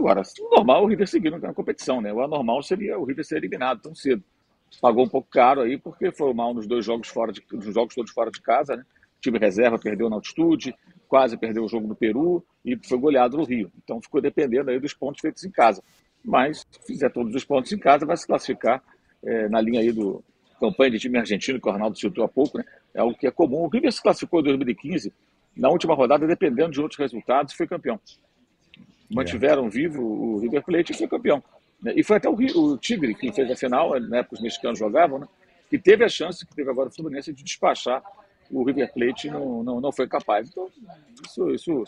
Agora, 0.00 0.22
normal 0.50 0.82
o 0.82 0.86
River 0.86 1.06
seguir 1.06 1.30
na 1.30 1.52
competição, 1.52 2.00
né? 2.00 2.10
O 2.10 2.22
anormal 2.22 2.62
seria 2.62 2.98
o 2.98 3.04
River 3.04 3.22
ser 3.22 3.36
eliminado 3.36 3.82
tão 3.82 3.94
cedo. 3.94 4.24
Pagou 4.80 5.04
um 5.04 5.08
pouco 5.08 5.28
caro 5.30 5.60
aí, 5.60 5.76
porque 5.76 6.10
foi 6.10 6.32
mal 6.32 6.54
nos 6.54 6.66
dois 6.66 6.86
jogos 6.86 7.08
fora 7.08 7.30
de, 7.30 7.44
nos 7.52 7.74
jogos 7.74 7.94
todos 7.94 8.10
fora 8.10 8.30
de 8.30 8.40
casa, 8.40 8.76
né? 8.76 8.82
O 9.18 9.20
time 9.20 9.38
reserva 9.38 9.78
perdeu 9.78 10.08
na 10.08 10.16
altitude, 10.16 10.74
quase 11.06 11.36
perdeu 11.36 11.64
o 11.64 11.68
jogo 11.68 11.86
no 11.86 11.94
Peru 11.94 12.42
e 12.64 12.78
foi 12.82 12.96
goleado 12.96 13.36
no 13.36 13.44
Rio. 13.44 13.70
Então 13.84 14.00
ficou 14.00 14.22
dependendo 14.22 14.70
aí 14.70 14.80
dos 14.80 14.94
pontos 14.94 15.20
feitos 15.20 15.44
em 15.44 15.50
casa. 15.50 15.82
Mas, 16.24 16.66
se 16.70 16.86
fizer 16.86 17.10
todos 17.10 17.34
os 17.34 17.44
pontos 17.44 17.70
em 17.70 17.78
casa, 17.78 18.06
vai 18.06 18.16
se 18.16 18.26
classificar 18.26 18.82
é, 19.22 19.50
na 19.50 19.60
linha 19.60 19.80
aí 19.80 19.92
do 19.92 20.24
campanha 20.58 20.92
de 20.92 20.98
time 20.98 21.18
argentino, 21.18 21.60
que 21.60 21.68
o 21.68 21.70
Arnaldo 21.70 21.98
citou 21.98 22.24
há 22.24 22.28
pouco, 22.28 22.56
né? 22.56 22.64
É 22.94 23.00
algo 23.00 23.16
que 23.18 23.26
é 23.26 23.30
comum. 23.30 23.64
O 23.64 23.68
River 23.68 23.92
se 23.92 24.02
classificou 24.02 24.40
em 24.40 24.44
2015, 24.44 25.12
na 25.54 25.68
última 25.68 25.94
rodada, 25.94 26.26
dependendo 26.26 26.70
de 26.70 26.80
outros 26.80 26.98
resultados, 26.98 27.52
foi 27.52 27.66
campeão. 27.66 28.00
Mantiveram 29.10 29.68
vivo 29.68 30.02
o 30.02 30.38
River 30.38 30.62
Plate 30.62 30.92
e 30.92 30.96
foi 30.96 31.08
campeão. 31.08 31.42
Né? 31.82 31.92
E 31.96 32.04
foi 32.04 32.16
até 32.16 32.28
o, 32.28 32.34
o 32.34 32.78
Tigre 32.78 33.14
que 33.14 33.32
fez 33.32 33.50
a 33.50 33.56
final, 33.56 33.98
na 34.00 34.18
época 34.18 34.36
os 34.36 34.42
mexicanos 34.42 34.78
jogavam, 34.78 35.18
né? 35.18 35.28
que 35.68 35.78
teve 35.78 36.04
a 36.04 36.08
chance, 36.08 36.46
que 36.46 36.54
teve 36.54 36.70
agora 36.70 36.88
o 36.88 36.92
Fluminense, 36.92 37.32
de 37.32 37.42
despachar 37.42 38.02
o 38.50 38.64
River 38.64 38.92
Plate 38.92 39.30
não, 39.30 39.62
não, 39.62 39.80
não 39.80 39.92
foi 39.92 40.08
capaz. 40.08 40.48
Então, 40.48 40.68
isso, 41.24 41.50
isso 41.50 41.84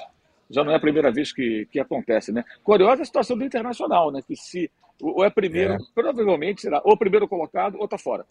já 0.49 0.63
não 0.63 0.73
é 0.73 0.77
a 0.77 0.81
primeira 0.81 1.11
vez 1.11 1.33
que, 1.33 1.67
que 1.71 1.81
acontece, 1.81 2.31
né? 2.31 2.45
Curiosa 2.63 3.03
a 3.03 3.05
situação 3.05 3.37
do 3.37 3.45
Internacional, 3.45 4.13
né? 4.13 4.21
Que 4.27 4.37
se 4.37 4.71
ou 5.01 5.25
é 5.25 5.31
primeiro, 5.31 5.75
é. 5.75 5.79
provavelmente 5.95 6.61
será 6.61 6.81
ou 6.85 6.97
primeiro 6.97 7.27
colocado 7.27 7.77
ou 7.79 7.85
está 7.85 7.99
fora. 7.99 8.25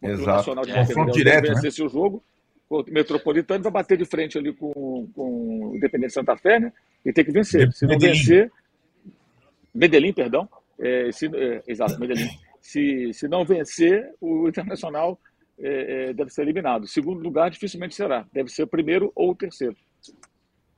Porque 0.00 0.14
Exato. 0.14 0.50
O 0.50 0.54
Nacional 0.54 0.64
de 0.64 0.70
é. 0.70 1.12
Direto, 1.12 1.48
vencer 1.48 1.64
né? 1.64 1.70
seu 1.70 1.88
jogo, 1.88 2.22
o 2.68 2.84
Metropolitano 2.88 3.62
vai 3.62 3.72
bater 3.72 3.96
de 3.96 4.04
frente 4.04 4.38
ali 4.38 4.52
com, 4.52 5.08
com 5.14 5.70
o 5.70 5.76
Independente 5.76 6.12
Santa 6.12 6.36
Fé, 6.36 6.58
né? 6.58 6.72
E 7.04 7.12
tem 7.12 7.24
que 7.24 7.30
vencer. 7.30 7.72
Se 7.72 7.86
não 7.86 7.98
vencer, 7.98 8.50
Medellín, 9.72 10.12
perdão, 10.12 10.48
é, 10.78 11.10
se, 11.12 11.26
é, 11.34 11.62
exato, 11.66 11.98
Medellín. 11.98 12.28
Se, 12.60 13.12
se 13.12 13.28
não 13.28 13.44
vencer, 13.44 14.12
o 14.20 14.48
Internacional 14.48 15.20
é, 15.58 16.08
é, 16.08 16.12
deve 16.12 16.30
ser 16.30 16.42
eliminado. 16.42 16.86
Segundo 16.86 17.22
lugar, 17.22 17.50
dificilmente 17.50 17.94
será. 17.94 18.26
Deve 18.32 18.48
ser 18.48 18.64
o 18.64 18.68
primeiro 18.68 19.12
ou 19.14 19.30
o 19.30 19.36
terceiro. 19.36 19.76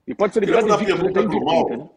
E 0.06 0.14
pode 0.14 0.34
ser 0.34 0.42
eliminado 0.42 0.82
em 0.82 0.86
pergunta 0.86 1.22
do 1.22 1.44
Mauro, 1.44 1.76
né? 1.78 1.88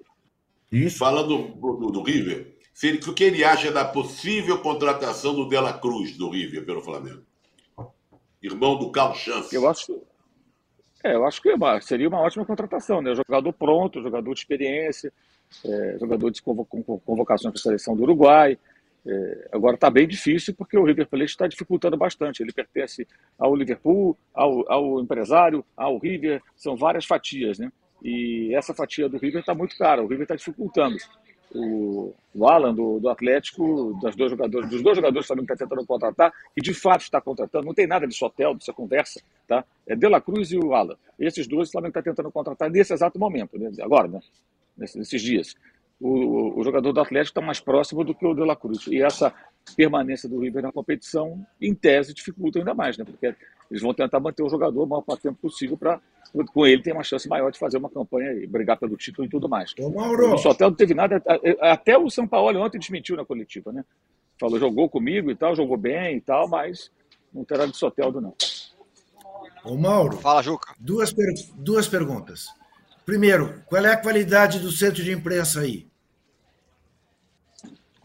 Isso. 0.72 0.98
Falando 0.98 1.50
do, 1.50 1.78
do, 1.78 1.92
do 1.92 2.04
River, 2.04 2.56
se 2.74 2.90
o 3.08 3.14
que 3.14 3.24
ele 3.26 3.44
acha 3.44 3.72
da 3.72 3.84
possível 3.84 4.60
contratação 4.60 5.36
do 5.36 5.50
Dela 5.50 5.74
Cruz 5.74 6.18
do 6.18 6.30
River 6.30 6.66
pelo 6.66 6.82
Flamengo? 6.82 7.24
Irmão 8.42 8.78
do 8.78 8.92
Carlos 8.92 9.20
Chance. 9.20 9.56
Eu 9.56 9.70
acho, 9.70 10.02
é, 11.04 11.16
eu 11.16 11.26
acho 11.26 11.42
que 11.42 11.50
é 11.50 11.82
seria 11.82 12.08
uma 12.08 12.20
ótima 12.22 12.46
contratação, 12.46 13.02
né? 13.02 13.14
Jogador 13.16 13.54
pronto, 13.54 14.02
jogador 14.02 14.34
de 14.34 14.40
experiência, 14.40 15.12
é, 15.66 15.98
jogador 16.00 16.30
de 16.30 16.42
convocações 16.42 17.54
para 17.54 17.60
a 17.60 17.64
seleção 17.64 17.96
do 17.96 18.04
Uruguai. 18.04 18.58
É, 19.04 19.50
agora 19.52 19.76
está 19.76 19.90
bem 19.90 20.08
difícil 20.08 20.54
porque 20.54 20.78
o 20.78 20.84
River 20.84 21.08
Plate 21.08 21.26
está 21.26 21.48
dificultando 21.48 21.98
bastante. 21.98 22.44
Ele 22.44 22.54
pertence 22.54 23.08
ao 23.38 23.56
Liverpool, 23.56 24.18
ao, 24.34 24.72
ao 24.72 25.00
empresário, 25.00 25.66
ao 25.76 25.98
River, 25.98 26.42
são 26.56 26.76
várias 26.76 27.06
fatias, 27.06 27.58
né? 27.58 27.72
E 28.04 28.54
essa 28.56 28.74
fatia 28.74 29.08
do 29.08 29.18
River 29.18 29.42
está 29.42 29.54
muito 29.54 29.78
cara, 29.78 30.04
o 30.04 30.08
River 30.08 30.24
está 30.24 30.36
dificultando. 30.36 30.98
O, 31.54 32.14
o 32.34 32.48
Alan 32.48 32.74
do, 32.74 33.00
do 33.00 33.10
Atlético, 33.10 34.00
das 34.02 34.16
dois 34.16 34.32
jogadores, 34.32 34.70
dos 34.70 34.82
dois 34.82 34.96
jogadores 34.96 35.28
que 35.28 35.34
está 35.34 35.56
tentando 35.56 35.86
contratar, 35.86 36.32
que 36.56 36.62
de 36.62 36.74
fato 36.74 37.02
está 37.02 37.20
contratando, 37.20 37.66
não 37.66 37.74
tem 37.74 37.86
nada 37.86 38.08
de 38.08 38.16
sotel, 38.16 38.54
dessa 38.54 38.72
conversa, 38.72 39.22
tá? 39.48 39.66
É 39.86 39.96
De 39.96 40.08
La 40.08 40.22
Cruz 40.22 40.52
e 40.52 40.58
o 40.58 40.74
Alan. 40.74 40.96
Esses 41.20 41.48
dois 41.48 41.68
o 41.70 41.72
Flamengo 41.74 41.90
está 41.90 42.02
tentando 42.02 42.32
contratar 42.32 42.70
nesse 42.70 42.94
exato 42.94 43.20
momento, 43.20 43.58
né? 43.60 43.70
agora, 43.82 44.08
né? 44.08 44.20
nesses 44.78 45.22
dias 45.22 45.56
o, 46.02 46.60
o 46.60 46.64
jogador 46.64 46.92
do 46.92 47.00
Atlético 47.00 47.38
está 47.38 47.42
mais 47.42 47.60
próximo 47.60 48.04
do 48.04 48.16
que 48.16 48.26
o 48.26 48.34
de 48.34 48.44
La 48.44 48.56
Cruz. 48.56 48.88
E 48.88 49.02
essa 49.02 49.34
permanência 49.76 50.28
do 50.28 50.40
River 50.40 50.64
na 50.64 50.72
competição, 50.72 51.46
em 51.62 51.74
tese, 51.74 52.14
dificulta 52.14 52.60
ainda 52.60 52.74
mais, 52.74 52.98
né? 52.98 53.06
Porque 53.06 53.36
eles 53.70 53.82
vão 53.82 53.94
tentar 53.94 54.20
manter 54.20 54.44
o 54.44 54.50
jogador 54.50 54.84
o 54.84 54.88
maior 54.88 55.04
tempo 55.22 55.38
possível 55.42 55.78
para 55.78 56.00
com 56.54 56.66
ele 56.66 56.82
ter 56.82 56.94
uma 56.94 57.04
chance 57.04 57.28
maior 57.28 57.52
de 57.52 57.60
fazer 57.60 57.78
uma 57.78 57.90
campanha 57.90 58.32
e 58.32 58.48
brigar 58.48 58.78
pelo 58.78 58.96
título 58.96 59.28
e 59.28 59.30
tudo 59.30 59.50
mais. 59.50 59.74
Ô, 59.80 59.90
Mauro. 59.90 60.34
O 60.34 60.38
Sotel 60.38 60.70
não 60.70 60.78
teve 60.78 60.94
nada, 60.94 61.22
até 61.60 61.98
o 61.98 62.10
São 62.10 62.28
Paulo 62.28 62.60
ontem 62.60 62.80
desmentiu 62.80 63.18
na 63.18 63.26
coletiva, 63.26 63.72
né? 63.72 63.84
Falou, 64.40 64.58
jogou 64.58 64.90
comigo 64.90 65.30
e 65.30 65.36
tal, 65.36 65.56
jogou 65.56 65.78
bem 65.78 66.18
e 66.18 66.22
tal, 66.22 66.48
mas 66.48 66.90
não 67.34 67.44
terá 67.44 67.66
de 67.66 67.76
Soteldo, 67.76 68.22
não. 68.22 68.34
Ô, 69.64 69.76
Mauro. 69.76 70.18
Fala, 70.18 70.42
Juca. 70.42 70.74
Duas, 70.80 71.14
per... 71.14 71.28
duas 71.56 71.88
perguntas. 71.88 72.48
Primeiro, 73.06 73.62
qual 73.68 73.86
é 73.86 73.92
a 73.92 73.98
qualidade 73.98 74.60
do 74.60 74.72
centro 74.72 75.04
de 75.04 75.12
imprensa 75.12 75.62
aí? 75.62 75.91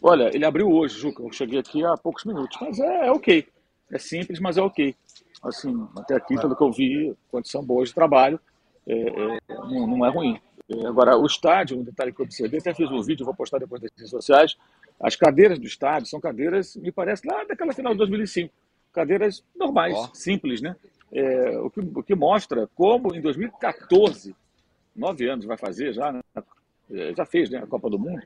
Olha, 0.09 0.31
ele 0.33 0.45
abriu 0.45 0.71
hoje, 0.71 1.01
Juca. 1.01 1.21
Eu 1.21 1.33
cheguei 1.33 1.59
aqui 1.59 1.85
há 1.85 1.97
poucos 1.97 2.25
minutos, 2.25 2.57
mas 2.61 2.79
é, 2.79 3.09
é 3.09 3.11
ok. 3.11 3.45
É 3.91 3.99
simples, 3.99 4.39
mas 4.39 4.57
é 4.57 4.63
ok. 4.63 4.95
Assim, 5.43 5.85
até 5.97 6.15
aqui, 6.15 6.37
pelo 6.37 6.55
que 6.55 6.63
eu 6.63 6.71
vi, 6.71 7.13
condição 7.29 7.61
boa 7.65 7.85
de 7.85 7.93
trabalho, 7.93 8.39
é, 8.87 9.01
é, 9.01 9.39
não, 9.49 9.87
não, 9.89 10.07
é 10.07 10.09
ruim. 10.09 10.41
É, 10.69 10.87
agora, 10.87 11.19
o 11.19 11.27
estádio, 11.27 11.77
um 11.77 11.83
detalhe 11.83 12.13
que 12.13 12.21
eu 12.21 12.25
observei, 12.25 12.61
até 12.61 12.73
fiz 12.73 12.89
um 12.89 13.03
vídeo, 13.03 13.27
vou 13.27 13.35
postar 13.35 13.59
depois 13.59 13.83
nas 13.83 13.91
redes 13.91 14.11
sociais. 14.11 14.57
As 15.01 15.17
cadeiras 15.17 15.59
do 15.59 15.67
estádio 15.67 16.09
são 16.09 16.21
cadeiras, 16.21 16.77
me 16.77 16.93
parece, 16.93 17.27
lá 17.27 17.43
daquela 17.43 17.73
final 17.73 17.93
de 17.93 17.99
2005. 17.99 18.55
Cadeiras 18.93 19.43
normais, 19.57 19.97
oh. 19.97 20.15
simples, 20.15 20.63
né? 20.63 20.77
É, 21.13 21.59
o, 21.59 21.69
que, 21.69 21.81
o 21.81 22.03
que 22.05 22.15
mostra 22.15 22.69
como 22.77 23.13
em 23.13 23.21
2014, 23.21 24.37
nove 24.95 25.29
anos 25.29 25.47
vai 25.47 25.57
fazer 25.57 25.93
já, 25.93 26.13
né? 26.13 26.21
É, 26.93 27.13
já 27.13 27.27
fez 27.27 27.51
né, 27.51 27.59
a 27.59 27.67
Copa 27.67 27.91
do 27.91 27.99
Mundo, 27.99 28.23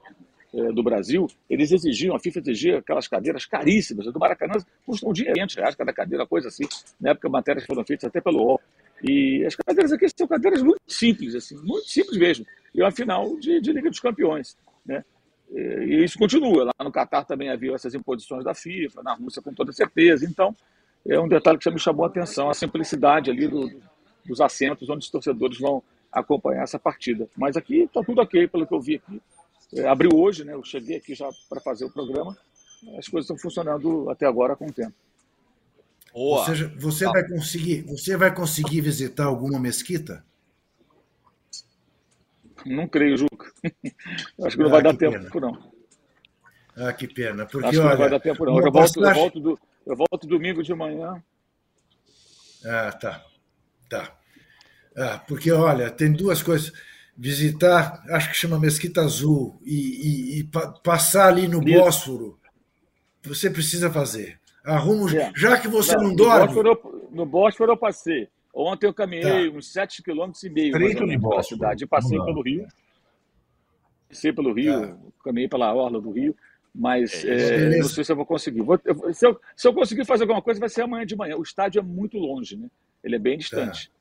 do 0.52 0.82
Brasil, 0.82 1.28
eles 1.48 1.70
exigiam, 1.70 2.16
a 2.16 2.18
FIFA 2.18 2.40
exigia 2.40 2.78
aquelas 2.78 3.06
cadeiras 3.06 3.46
caríssimas. 3.46 4.06
Do 4.12 4.18
Maracanã 4.18 4.54
custam 4.84 5.10
um 5.10 5.12
dia 5.12 5.32
500 5.32 5.54
reais 5.56 5.74
cada 5.76 5.92
cadeira, 5.92 6.26
coisa 6.26 6.48
assim. 6.48 6.64
Na 7.00 7.10
época, 7.10 7.28
matérias 7.28 7.64
foram 7.64 7.84
feitas 7.84 8.08
até 8.08 8.20
pelo 8.20 8.42
UOL. 8.42 8.60
E 9.02 9.44
as 9.46 9.54
cadeiras 9.54 9.92
aqui 9.92 10.06
são 10.08 10.26
cadeiras 10.26 10.62
muito 10.62 10.80
simples, 10.86 11.34
assim, 11.34 11.56
muito 11.62 11.88
simples 11.88 12.18
mesmo. 12.18 12.46
E 12.74 12.82
uma 12.82 12.90
final 12.90 13.36
de, 13.38 13.60
de 13.60 13.72
Liga 13.72 13.88
dos 13.88 14.00
Campeões. 14.00 14.56
Né? 14.84 15.04
E 15.52 16.04
isso 16.04 16.18
continua. 16.18 16.64
Lá 16.64 16.74
no 16.84 16.92
Catar 16.92 17.24
também 17.24 17.48
havia 17.48 17.74
essas 17.74 17.94
imposições 17.94 18.44
da 18.44 18.54
FIFA, 18.54 19.02
na 19.02 19.14
Rússia 19.14 19.40
com 19.40 19.54
toda 19.54 19.72
certeza. 19.72 20.26
Então, 20.26 20.54
é 21.08 21.18
um 21.18 21.28
detalhe 21.28 21.58
que 21.58 21.64
já 21.64 21.70
me 21.70 21.78
chamou 21.78 22.04
a 22.04 22.08
atenção, 22.08 22.50
a 22.50 22.54
simplicidade 22.54 23.30
ali 23.30 23.48
do, 23.48 23.70
dos 24.26 24.40
assentos 24.40 24.88
onde 24.90 25.04
os 25.04 25.10
torcedores 25.10 25.58
vão 25.58 25.82
acompanhar 26.12 26.64
essa 26.64 26.78
partida. 26.78 27.28
Mas 27.36 27.56
aqui 27.56 27.82
está 27.82 28.02
tudo 28.02 28.20
ok, 28.20 28.48
pelo 28.48 28.66
que 28.66 28.74
eu 28.74 28.80
vi 28.80 28.96
aqui. 28.96 29.20
É, 29.74 29.86
abriu 29.86 30.10
hoje, 30.14 30.44
né? 30.44 30.54
Eu 30.54 30.64
cheguei 30.64 30.96
aqui 30.96 31.14
já 31.14 31.28
para 31.48 31.60
fazer 31.60 31.84
o 31.84 31.90
programa. 31.90 32.36
As 32.98 33.08
coisas 33.08 33.24
estão 33.24 33.38
funcionando 33.38 34.08
até 34.10 34.26
agora 34.26 34.56
com 34.56 34.66
o 34.66 34.72
tempo. 34.72 34.94
Boa. 36.12 36.44
Você, 36.44 36.64
você 36.66 37.04
vai 37.06 37.26
conseguir, 37.26 37.82
você 37.82 38.16
vai 38.16 38.34
conseguir 38.34 38.80
visitar 38.80 39.26
alguma 39.26 39.60
mesquita? 39.60 40.24
Não 42.66 42.88
creio, 42.88 43.16
Juca. 43.16 43.52
Acho 44.44 44.56
que 44.56 44.62
não 44.62 44.68
ah, 44.68 44.72
vai 44.72 44.82
dar 44.82 44.96
tempo, 44.96 45.30
pena. 45.30 45.46
não. 45.46 45.72
Ah, 46.76 46.92
que 46.92 47.06
pena. 47.06 47.46
Porque, 47.46 47.66
Acho 47.66 47.78
que 47.78 47.84
olha, 47.84 47.90
não 47.90 47.98
vai 47.98 48.10
dar 48.10 48.20
tempo, 48.20 48.44
não. 48.44 48.58
Eu 48.58 48.72
volto, 48.72 49.04
eu, 49.04 49.14
volto 49.14 49.40
do, 49.40 49.58
eu 49.86 49.96
volto 49.96 50.26
domingo 50.26 50.62
de 50.62 50.74
manhã. 50.74 51.22
Ah, 52.64 52.92
tá. 52.92 53.24
Tá. 53.88 54.16
Ah, 54.96 55.18
porque, 55.26 55.50
olha, 55.52 55.90
tem 55.90 56.12
duas 56.12 56.42
coisas. 56.42 56.72
Visitar, 57.22 58.02
acho 58.08 58.30
que 58.30 58.34
chama 58.34 58.58
Mesquita 58.58 59.02
Azul, 59.02 59.60
e, 59.62 59.74
e, 59.74 60.38
e 60.38 60.44
pa, 60.44 60.68
passar 60.82 61.28
ali 61.28 61.46
no 61.46 61.62
Isso. 61.62 61.78
Bósforo, 61.78 62.38
você 63.22 63.50
precisa 63.50 63.90
fazer. 63.90 64.40
Arruma, 64.64 65.14
é. 65.14 65.30
já 65.36 65.60
que 65.60 65.68
você 65.68 65.94
não, 65.96 66.04
não 66.04 66.16
dorme. 66.16 66.46
Bósforo, 66.46 67.08
no 67.10 67.26
Bósforo 67.26 67.72
eu 67.72 67.76
passei. 67.76 68.26
Ontem 68.54 68.86
eu 68.86 68.94
caminhei 68.94 69.50
tá. 69.50 69.56
uns 69.56 69.70
7 69.70 70.02
km 70.02 70.32
e 70.42 70.48
meio 70.48 70.72
pela 71.20 71.42
cidade. 71.42 71.86
Passei 71.86 72.18
pelo 72.18 72.40
Rio. 72.40 72.66
Passei 74.08 74.32
pelo 74.32 74.54
Rio, 74.54 74.80
tá. 74.80 74.96
caminhei 75.22 75.48
pela 75.48 75.74
orla 75.74 76.00
do 76.00 76.10
Rio, 76.10 76.34
mas 76.74 77.22
é, 77.22 77.74
é, 77.74 77.78
não 77.80 77.88
sei 77.88 78.02
se 78.02 78.12
eu 78.12 78.16
vou 78.16 78.24
conseguir. 78.24 78.62
Vou, 78.62 78.80
eu, 78.82 79.12
se, 79.12 79.26
eu, 79.26 79.38
se 79.54 79.68
eu 79.68 79.74
conseguir 79.74 80.06
fazer 80.06 80.22
alguma 80.22 80.40
coisa, 80.40 80.58
vai 80.58 80.70
ser 80.70 80.80
amanhã 80.80 81.04
de 81.04 81.14
manhã. 81.14 81.36
O 81.36 81.42
estádio 81.42 81.80
é 81.80 81.82
muito 81.82 82.16
longe, 82.16 82.56
né? 82.56 82.66
Ele 83.04 83.16
é 83.16 83.18
bem 83.18 83.36
distante. 83.36 83.88
Tá. 83.88 83.99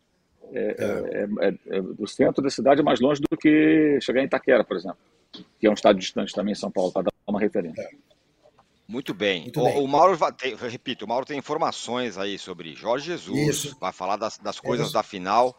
É, 0.53 0.73
tá. 0.73 0.83
é, 0.83 1.27
é, 1.47 1.77
é, 1.77 1.81
do 1.81 2.07
centro 2.07 2.41
da 2.41 2.49
cidade 2.49 2.81
é 2.81 2.83
mais 2.83 2.99
longe 2.99 3.21
do 3.21 3.37
que 3.37 3.99
chegar 4.01 4.21
em 4.21 4.25
Itaquera, 4.25 4.63
por 4.63 4.75
exemplo, 4.77 4.97
que 5.59 5.67
é 5.67 5.69
um 5.69 5.73
estádio 5.73 6.01
distante 6.01 6.33
também 6.33 6.53
em 6.53 6.55
São 6.55 6.71
Paulo, 6.71 6.91
para 6.91 7.03
dar 7.03 7.13
uma 7.27 7.39
referência. 7.39 7.87
Muito 8.87 9.13
bem. 9.13 9.43
Muito 9.43 9.61
o, 9.61 9.63
bem. 9.65 9.77
o, 9.77 9.87
Mauro, 9.87 10.17
tem, 10.33 10.55
repito, 10.55 11.05
o 11.05 11.07
Mauro 11.07 11.25
tem 11.25 11.37
informações 11.37 12.17
aí 12.17 12.39
sobre 12.39 12.73
Jorge 12.73 13.05
Jesus, 13.05 13.37
Isso. 13.37 13.77
vai 13.79 13.93
falar 13.93 14.17
das, 14.17 14.39
das 14.39 14.59
coisas 14.59 14.87
Isso. 14.87 14.93
da 14.95 15.03
final. 15.03 15.55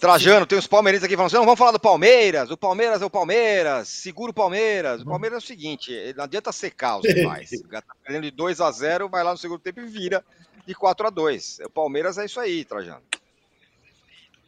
Trajano, 0.00 0.46
tem 0.46 0.58
os 0.58 0.66
palmeirenses 0.66 1.04
aqui 1.04 1.16
falando 1.16 1.26
assim, 1.26 1.36
não, 1.36 1.44
vamos 1.44 1.58
falar 1.58 1.72
do 1.72 1.80
Palmeiras, 1.80 2.50
o 2.50 2.56
Palmeiras 2.56 3.02
é 3.02 3.04
o 3.04 3.10
Palmeiras, 3.10 3.88
segura 3.88 4.30
o 4.30 4.34
Palmeiras. 4.34 5.02
O 5.02 5.04
Palmeiras 5.04 5.42
é 5.42 5.44
o 5.44 5.46
seguinte, 5.46 5.92
não 6.16 6.24
adianta 6.24 6.52
secar 6.52 6.98
os 6.98 7.02
demais. 7.02 7.50
tá 7.70 7.82
perdendo 8.04 8.24
de 8.24 8.30
2 8.30 8.60
a 8.60 8.70
0 8.70 9.08
vai 9.08 9.24
lá 9.24 9.32
no 9.32 9.38
segundo 9.38 9.60
tempo 9.60 9.80
e 9.80 9.86
vira 9.86 10.24
de 10.64 10.74
4 10.74 11.06
a 11.06 11.10
2 11.10 11.60
O 11.64 11.70
Palmeiras 11.70 12.18
é 12.18 12.24
isso 12.24 12.38
aí, 12.38 12.64
Trajano. 12.64 13.02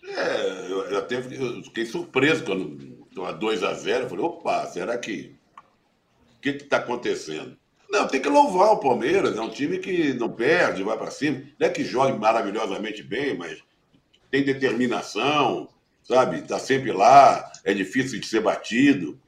É, 0.05 0.67
eu, 0.71 0.99
até 0.99 1.17
eu 1.17 1.63
fiquei 1.63 1.85
surpreso 1.87 2.45
quando 2.45 3.07
a 3.25 3.33
2 3.33 3.63
a 3.63 3.75
0 3.75 4.09
falei, 4.09 4.25
opa, 4.25 4.67
será 4.67 4.97
que... 4.97 5.35
O 6.37 6.41
que 6.41 6.51
está 6.51 6.79
acontecendo? 6.79 7.57
Não, 7.91 8.07
tem 8.07 8.21
que 8.21 8.29
louvar 8.29 8.73
o 8.73 8.79
Palmeiras. 8.79 9.37
É 9.37 9.41
um 9.41 9.51
time 9.51 9.79
que 9.79 10.15
não 10.15 10.31
perde, 10.31 10.83
vai 10.83 10.97
para 10.97 11.11
cima. 11.11 11.43
Não 11.59 11.67
é 11.67 11.71
que 11.71 11.85
jogue 11.85 12.17
maravilhosamente 12.19 13.03
bem, 13.03 13.37
mas 13.37 13.63
tem 14.31 14.45
determinação, 14.45 15.69
sabe? 16.03 16.39
Está 16.39 16.59
sempre 16.59 16.93
lá, 16.93 17.51
é 17.65 17.75
difícil 17.75 18.21
de 18.21 18.27
ser 18.27 18.41
batido. 18.41 19.21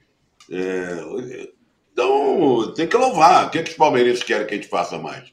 É... 0.51 1.49
Então, 1.93 2.73
tem 2.75 2.87
que 2.87 2.97
louvar. 2.97 3.47
O 3.47 3.51
que, 3.51 3.59
é 3.59 3.63
que 3.63 3.71
os 3.71 3.77
palmeirenses 3.77 4.23
querem 4.23 4.47
que 4.47 4.55
a 4.55 4.57
gente 4.57 4.69
faça 4.69 4.97
mais? 4.97 5.33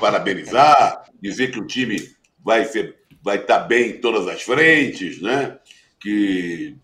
Parabenizar, 0.00 1.04
dizer 1.20 1.50
que 1.50 1.58
o 1.58 1.66
time 1.66 2.10
vai, 2.42 2.64
ser, 2.64 2.96
vai 3.22 3.36
estar 3.36 3.60
tá 3.60 3.64
bem 3.64 3.90
em 3.90 4.00
todas 4.00 4.26
as 4.26 4.42
frentes, 4.42 5.20
né? 5.20 5.58
que 6.00 6.76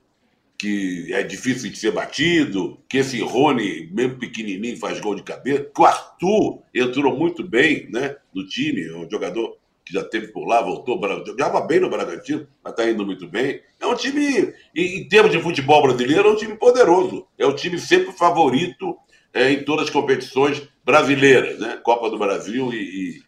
que 0.57 1.13
é 1.13 1.23
difícil 1.23 1.69
de 1.69 1.77
ser 1.77 1.91
batido, 1.91 2.79
que 2.89 2.99
esse 2.99 3.21
Rony, 3.21 3.91
mesmo 3.93 4.19
pequenininho, 4.19 4.79
faz 4.79 4.99
gol 4.99 5.15
de 5.15 5.23
cabeça, 5.23 5.65
que 5.65 5.81
o 5.81 5.85
Arthur 5.85 6.63
entrou 6.75 7.15
muito 7.15 7.47
bem 7.47 7.87
né, 7.91 8.17
no 8.33 8.47
time, 8.47 8.91
um 8.95 9.07
jogador 9.11 9.59
que 9.85 9.93
já 9.93 10.03
teve 10.03 10.29
por 10.29 10.47
lá, 10.47 10.63
voltou, 10.63 10.99
jogava 11.27 11.61
bem 11.61 11.81
no 11.81 11.91
Bragantino, 11.91 12.47
mas 12.63 12.73
está 12.73 12.89
indo 12.89 13.05
muito 13.05 13.29
bem. 13.29 13.61
É 13.79 13.87
um 13.87 13.95
time, 13.95 14.55
em, 14.75 15.07
termos 15.07 15.31
de 15.31 15.43
futebol 15.43 15.83
brasileiro, 15.83 16.29
é 16.29 16.33
um 16.33 16.37
time 16.37 16.57
poderoso. 16.57 17.27
É 17.37 17.45
o 17.45 17.55
time 17.55 17.79
sempre 17.79 18.13
favorito 18.13 18.97
é, 19.35 19.51
em 19.53 19.63
todas 19.63 19.85
as 19.85 19.91
competições 19.91 20.63
brasileiras, 20.83 21.59
né? 21.59 21.79
Copa 21.83 22.09
do 22.09 22.17
Brasil 22.17 22.73
e, 22.73 22.77
e, 22.77 23.23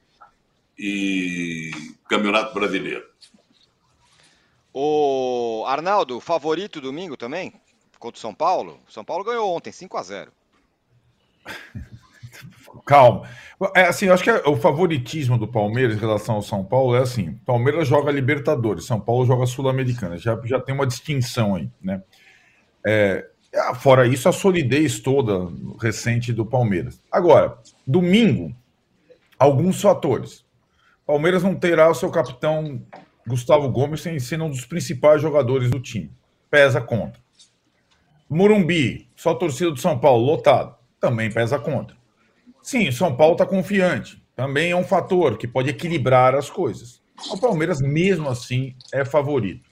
e 0.79 1.70
Campeonato 2.09 2.55
Brasileiro. 2.55 3.05
O 4.72 5.64
Arnaldo, 5.66 6.20
favorito 6.20 6.81
domingo 6.81 7.16
também? 7.16 7.53
Contra 7.99 8.18
o 8.18 8.20
São 8.20 8.35
Paulo? 8.35 8.79
São 8.89 9.05
Paulo 9.05 9.24
ganhou 9.24 9.55
ontem, 9.55 9.72
5 9.72 9.97
a 9.97 10.03
0 10.03 10.33
Calma. 12.85 13.29
É 13.74 13.83
assim, 13.83 14.07
eu 14.07 14.14
acho 14.14 14.22
que 14.22 14.31
é, 14.31 14.43
o 14.47 14.57
favoritismo 14.57 15.39
do 15.39 15.49
Palmeiras 15.49 15.97
em 15.97 16.01
relação 16.01 16.37
ao 16.37 16.43
São 16.43 16.64
Paulo 16.64 16.95
é 16.95 17.01
assim: 17.01 17.33
Palmeiras 17.45 17.89
joga 17.89 18.12
Libertadores, 18.12 18.85
São 18.85 19.01
Paulo 19.01 19.27
joga 19.27 19.47
Sul-Americana. 19.47 20.18
Já, 20.18 20.39
já 20.45 20.61
tem 20.61 20.74
uma 20.74 20.87
distinção 20.87 21.57
aí, 21.57 21.70
né? 21.81 22.03
É, 22.87 23.27
fora 23.81 24.07
isso, 24.07 24.29
a 24.29 24.33
solidez 24.33 25.01
toda 25.01 25.51
recente 25.81 26.33
do 26.33 26.47
Palmeiras. 26.47 27.03
Agora, 27.11 27.59
domingo, 27.87 28.55
alguns 29.39 29.81
fatores. 29.81 30.46
Palmeiras 31.07 31.43
não 31.43 31.55
terá 31.55 31.89
o 31.89 31.95
seu 31.95 32.11
capitão 32.11 32.83
Gustavo 33.27 33.69
Gomes 33.69 34.03
tem 34.03 34.19
sido 34.21 34.45
um 34.45 34.51
dos 34.51 34.65
principais 34.65 35.21
jogadores 35.21 35.69
do 35.69 35.81
time. 35.81 36.13
Pesa 36.49 36.81
contra. 36.81 37.21
Morumbi, 38.29 39.09
só 39.17 39.35
torcida 39.35 39.73
do 39.73 39.81
São 39.81 39.99
Paulo, 39.99 40.25
lotado. 40.25 40.77
Também 41.01 41.31
pesa 41.31 41.59
contra. 41.59 41.97
Sim, 42.63 42.91
São 42.93 43.17
Paulo 43.17 43.33
está 43.33 43.45
confiante. 43.45 44.23
Também 44.37 44.71
é 44.71 44.77
um 44.77 44.85
fator 44.85 45.37
que 45.39 45.49
pode 45.49 45.71
equilibrar 45.71 46.35
as 46.37 46.49
coisas. 46.49 47.03
O 47.31 47.39
Palmeiras, 47.39 47.81
mesmo 47.81 48.29
assim, 48.29 48.77
é 48.93 49.05
favorito. 49.05 49.69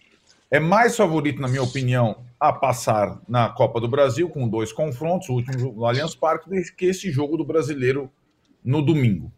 É 0.50 0.58
mais 0.58 0.96
favorito, 0.96 1.40
na 1.40 1.48
minha 1.48 1.62
opinião, 1.62 2.24
a 2.38 2.52
passar 2.52 3.20
na 3.28 3.48
Copa 3.48 3.80
do 3.80 3.88
Brasil, 3.88 4.28
com 4.28 4.48
dois 4.48 4.72
confrontos, 4.72 5.28
o 5.28 5.34
último 5.34 5.74
no 5.74 5.84
Allianz 5.84 6.14
Parque, 6.14 6.48
do 6.48 6.76
que 6.76 6.86
esse 6.86 7.10
jogo 7.10 7.36
do 7.36 7.44
brasileiro 7.44 8.10
no 8.64 8.82
domingo. 8.82 9.32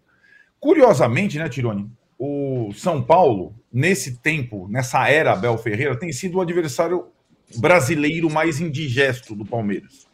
Curiosamente, 0.61 1.39
né, 1.39 1.49
Tironi? 1.49 1.91
o 2.19 2.73
São 2.75 3.03
Paulo, 3.03 3.55
nesse 3.73 4.19
tempo, 4.19 4.67
nessa 4.69 5.09
era 5.09 5.33
Abel 5.33 5.57
Ferreira, 5.59 5.99
tem 5.99 6.13
sido 6.13 6.39
o 6.39 6.41
adversário 6.41 7.09
brasileiro 7.57 8.31
mais 8.31 8.61
indigesto 8.61 9.35
do 9.35 9.45
Palmeiras. 9.45 10.07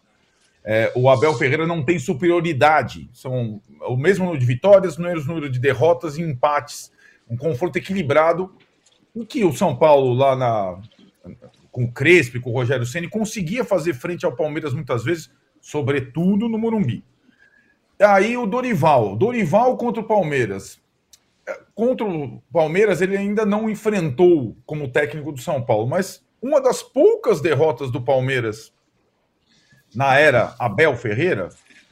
É, 0.65 0.93
o 0.95 1.09
Abel 1.09 1.35
Ferreira 1.35 1.67
não 1.67 1.85
tem 1.85 1.99
superioridade. 1.99 3.09
São 3.13 3.61
o 3.81 3.97
mesmo 3.97 4.25
número 4.25 4.41
de 4.41 4.47
vitórias, 4.47 4.97
o 4.97 5.03
mesmo 5.03 5.29
número 5.29 5.51
de 5.51 5.59
derrotas 5.59 6.19
e 6.19 6.23
empates. 6.23 6.93
Um 7.29 7.37
confronto 7.37 7.79
equilibrado 7.79 8.53
em 9.15 9.25
que 9.25 9.45
o 9.45 9.53
São 9.53 9.77
Paulo, 9.77 10.13
lá 10.13 10.37
na, 10.37 10.81
com 11.71 11.85
o 11.85 11.93
Crespo, 11.93 12.41
com 12.41 12.51
o 12.51 12.53
Rogério 12.53 12.87
Ceni 12.87 13.09
conseguia 13.09 13.65
fazer 13.65 13.95
frente 13.95 14.25
ao 14.25 14.37
Palmeiras 14.37 14.75
muitas 14.75 15.05
vezes, 15.05 15.31
sobretudo 15.61 16.49
no 16.49 16.59
Morumbi. 16.59 17.05
Aí 18.03 18.37
o 18.37 18.47
Dorival. 18.47 19.17
Dorival 19.17 19.77
contra 19.77 20.01
o 20.01 20.07
Palmeiras 20.07 20.83
contra 21.75 22.07
o 22.07 22.41
Palmeiras, 22.53 23.01
ele 23.01 23.17
ainda 23.17 23.45
não 23.45 23.69
enfrentou 23.69 24.57
como 24.67 24.91
técnico 24.91 25.33
do 25.33 25.41
São 25.41 25.63
Paulo, 25.63 25.87
mas 25.87 26.25
uma 26.41 26.61
das 26.61 26.83
poucas 26.83 27.41
derrotas 27.41 27.91
do 27.91 28.03
Palmeiras 28.03 28.73
na 29.95 30.17
era 30.17 30.55
Abel 30.59 30.97
Ferreira 30.97 31.49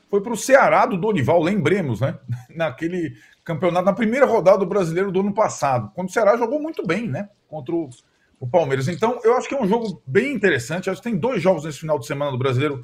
foi 0.09 0.21
para 0.21 0.33
o 0.33 0.37
Ceará 0.37 0.87
do 0.87 0.97
Dorival, 0.97 1.43
lembremos, 1.43 2.01
né? 2.01 2.19
Naquele 2.55 3.15
campeonato, 3.45 3.87
na 3.87 3.93
primeira 3.93 4.27
rodada 4.27 4.59
do 4.59 4.67
brasileiro 4.67 5.11
do 5.11 5.21
ano 5.21 5.33
passado, 5.33 5.91
quando 5.95 6.09
o 6.09 6.13
Ceará 6.13 6.37
jogou 6.37 6.61
muito 6.61 6.87
bem, 6.87 7.09
né? 7.09 7.29
Contra 7.49 7.75
o 7.75 8.49
Palmeiras. 8.51 8.89
Então, 8.89 9.21
eu 9.25 9.37
acho 9.37 9.49
que 9.49 9.55
é 9.55 9.61
um 9.61 9.67
jogo 9.67 10.03
bem 10.07 10.33
interessante. 10.33 10.89
Acho 10.89 11.01
que 11.01 11.09
tem 11.09 11.19
dois 11.19 11.43
jogos 11.43 11.65
nesse 11.65 11.81
final 11.81 11.99
de 11.99 12.07
semana 12.07 12.31
do 12.31 12.39
brasileiro 12.39 12.81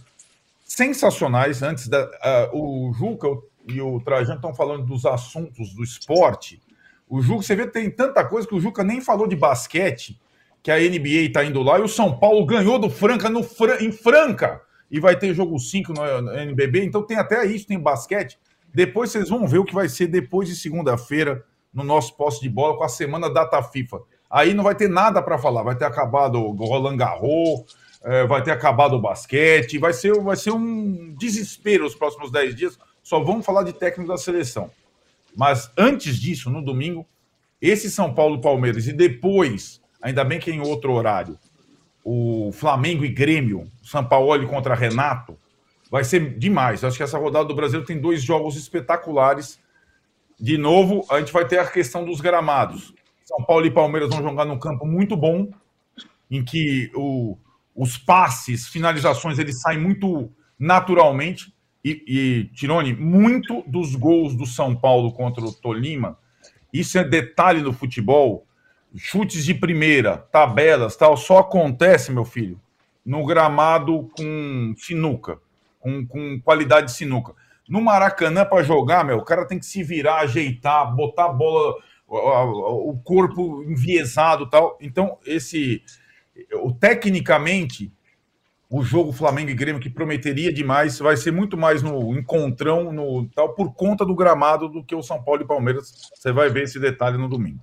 sensacionais. 0.67 1.63
Antes 1.63 1.89
da. 1.89 2.05
Uh, 2.53 2.89
o 2.89 2.93
Juca 2.93 3.29
e 3.69 3.81
o 3.81 4.01
Trajano 4.01 4.37
estão 4.37 4.55
falando 4.55 4.85
dos 4.85 5.07
assuntos 5.07 5.73
do 5.73 5.83
esporte. 5.83 6.61
O 7.09 7.23
Juca, 7.23 7.43
você 7.43 7.55
vê, 7.55 7.67
tem 7.67 7.89
tanta 7.89 8.25
coisa 8.25 8.47
que 8.47 8.55
o 8.55 8.61
Juca 8.61 8.83
nem 8.83 9.01
falou 9.01 9.29
de 9.29 9.37
basquete, 9.37 10.21
que 10.63 10.71
a 10.71 10.77
NBA 10.77 11.29
está 11.29 11.45
indo 11.45 11.63
lá, 11.63 11.79
e 11.79 11.83
o 11.83 11.89
São 11.89 12.19
Paulo 12.19 12.45
ganhou 12.45 12.79
do 12.79 12.91
Franca 12.91 13.31
no 13.31 13.47
em 13.81 13.93
Franca, 13.93 14.61
e 14.91 14.99
vai 14.99 15.17
ter 15.17 15.33
jogo 15.33 15.59
5 15.59 15.93
no 15.93 16.33
NBB, 16.33 16.85
então 16.85 17.03
tem 17.03 17.17
até 17.17 17.47
isso, 17.47 17.67
tem 17.67 17.79
basquete. 17.79 18.39
Depois 18.75 19.11
vocês 19.11 19.29
vão 19.29 19.47
ver 19.47 19.59
o 19.59 19.65
que 19.65 19.75
vai 19.75 19.89
ser 19.89 20.09
depois 20.09 20.49
de 20.49 20.57
segunda-feira, 20.57 21.45
no 21.73 21.85
nosso 21.85 22.17
poste 22.17 22.43
de 22.43 22.49
bola, 22.49 22.77
com 22.77 22.85
a 22.85 22.89
semana 22.89 23.33
data 23.33 23.63
FIFA. 23.63 24.01
aí 24.31 24.55
não 24.55 24.65
vai 24.65 24.75
ter 24.75 24.89
nada 24.89 25.23
para 25.23 25.39
falar. 25.39 25.63
Vai 25.63 25.77
ter 25.77 25.85
acabado 25.85 26.41
o 26.41 26.53
Roland 26.53 26.97
Garros, 26.97 27.77
é, 28.03 28.27
vai 28.27 28.43
ter 28.43 28.51
acabado 28.51 28.95
o 28.95 29.01
basquete, 29.01 29.79
vai 29.79 29.93
ser, 29.93 30.15
vai 30.21 30.37
ser 30.37 30.53
um 30.53 31.15
desespero 31.15 31.87
os 31.87 31.95
próximos 31.95 32.31
10 32.31 32.55
dias. 32.55 32.79
Só 33.03 33.21
vamos 33.21 33.45
falar 33.45 33.63
de 33.63 33.73
técnico 33.73 34.11
da 34.11 34.17
seleção. 34.17 34.71
Mas 35.37 35.71
antes 35.77 36.19
disso, 36.19 36.51
no 36.51 36.63
domingo, 36.63 37.07
esse 37.61 37.91
São 37.91 38.13
Paulo 38.13 38.41
Palmeiras 38.41 38.87
e 38.87 38.93
depois, 38.93 39.81
ainda 40.01 40.25
bem 40.25 40.39
que 40.39 40.51
em 40.51 40.61
outro 40.61 40.93
horário, 40.93 41.39
o 42.05 42.51
Flamengo 42.53 43.05
e 43.05 43.09
Grêmio, 43.09 43.71
São 43.83 44.05
Paulo 44.05 44.47
contra 44.47 44.75
Renato, 44.75 45.37
vai 45.91 46.05
ser 46.05 46.39
demais. 46.39 46.85
Acho 46.85 46.97
que 46.97 47.03
essa 47.03 47.19
rodada 47.19 47.47
do 47.47 47.55
Brasil 47.55 47.85
tem 47.85 48.01
dois 48.01 48.23
jogos 48.23 48.57
espetaculares. 48.57 49.59
De 50.39 50.57
novo, 50.57 51.05
a 51.11 51.19
gente 51.19 51.33
vai 51.33 51.47
ter 51.47 51.59
a 51.59 51.67
questão 51.67 52.05
dos 52.05 52.21
gramados. 52.21 52.95
São 53.25 53.45
Paulo 53.45 53.67
e 53.67 53.71
Palmeiras 53.71 54.11
vão 54.11 54.23
jogar 54.23 54.45
num 54.45 54.59
campo 54.59 54.87
muito 54.87 55.17
bom, 55.17 55.51
em 56.31 56.45
que 56.45 56.91
o, 56.95 57.37
os 57.77 57.99
passes, 57.99 58.67
finalizações, 58.67 59.39
eles 59.39 59.61
saem 59.61 59.79
muito 59.79 60.33
naturalmente. 60.59 61.55
E, 61.85 62.03
e, 62.09 62.45
Tirone, 62.55 62.95
muito 62.95 63.63
dos 63.67 63.95
gols 63.95 64.35
do 64.35 64.47
São 64.47 64.75
Paulo 64.75 65.13
contra 65.13 65.45
o 65.45 65.53
Tolima, 65.53 66.19
isso 66.73 66.99
é 66.99 67.05
detalhe 67.05 67.61
no 67.61 67.73
futebol. 67.73 68.47
Chutes 68.97 69.45
de 69.45 69.55
primeira, 69.55 70.17
tabelas, 70.17 70.97
tal, 70.97 71.17
só 71.17 71.39
acontece, 71.39 72.11
meu 72.11 72.25
filho, 72.25 72.61
no 73.05 73.25
gramado 73.25 74.11
com 74.17 74.75
sinuca, 74.79 75.39
com, 75.79 76.07
com 76.07 76.41
qualidade 76.41 76.87
de 76.87 76.93
sinuca. 76.93 77.35
No 77.69 77.81
Maracanã, 77.81 78.45
para 78.45 78.63
jogar, 78.63 79.05
meu, 79.05 79.19
o 79.19 79.25
cara 79.25 79.47
tem 79.47 79.59
que 79.59 79.67
se 79.67 79.83
virar, 79.83 80.21
ajeitar, 80.21 80.95
botar 80.95 81.27
a 81.27 81.33
bola, 81.33 81.75
o, 82.07 82.91
o 82.91 82.99
corpo 82.99 83.63
enviesado 83.65 84.49
tal. 84.49 84.79
Então, 84.81 85.19
esse. 85.27 85.83
O, 86.63 86.73
tecnicamente, 86.73 87.93
o 88.69 88.83
jogo 88.83 89.13
Flamengo 89.13 89.51
e 89.51 89.55
Grêmio, 89.55 89.81
que 89.81 89.89
prometeria 89.89 90.53
demais, 90.53 90.99
vai 90.99 91.17
ser 91.17 91.31
muito 91.31 91.57
mais 91.57 91.83
no 91.83 92.17
encontrão, 92.17 92.93
no 92.93 93.29
tal, 93.29 93.55
por 93.55 93.75
conta 93.75 94.05
do 94.05 94.15
gramado 94.15 94.69
do 94.69 94.83
que 94.83 94.95
o 94.95 95.03
São 95.03 95.23
Paulo 95.23 95.43
e 95.43 95.47
Palmeiras. 95.47 96.11
Você 96.15 96.33
vai 96.33 96.51
ver 96.51 96.65
esse 96.65 96.81
detalhe 96.81 97.17
no 97.17 97.29
domingo. 97.29 97.61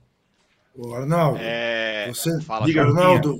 O 0.75 0.93
Arnaldo, 0.93 1.39
é... 1.41 2.07
você... 2.07 2.41
Fala, 2.41 2.65
Diga, 2.65 2.81
Arnaldo, 2.81 3.39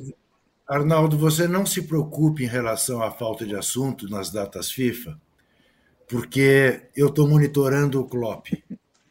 Arnaldo, 0.67 1.17
você 1.17 1.47
não 1.47 1.65
se 1.65 1.84
preocupe 1.84 2.43
em 2.43 2.47
relação 2.47 3.01
à 3.01 3.11
falta 3.11 3.45
de 3.45 3.55
assunto 3.55 4.09
nas 4.09 4.29
datas 4.29 4.71
FIFA, 4.71 5.19
porque 6.07 6.89
eu 6.95 7.07
estou 7.07 7.27
monitorando 7.27 7.99
o 7.99 8.05
Klopp. 8.05 8.47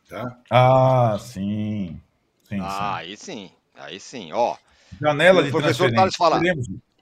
Tá? 0.08 0.38
Ah, 0.50 1.16
sim. 1.18 2.00
sim 2.48 2.58
ah, 2.60 2.68
sim. 2.68 3.08
aí 3.08 3.16
sim. 3.16 3.50
Aí 3.74 4.00
sim. 4.00 4.32
Ó, 4.32 4.56
Janela 5.00 5.42
de 5.42 5.48
o 5.48 5.52
professor 5.52 5.92
Thales 5.92 6.16
fala, 6.16 6.40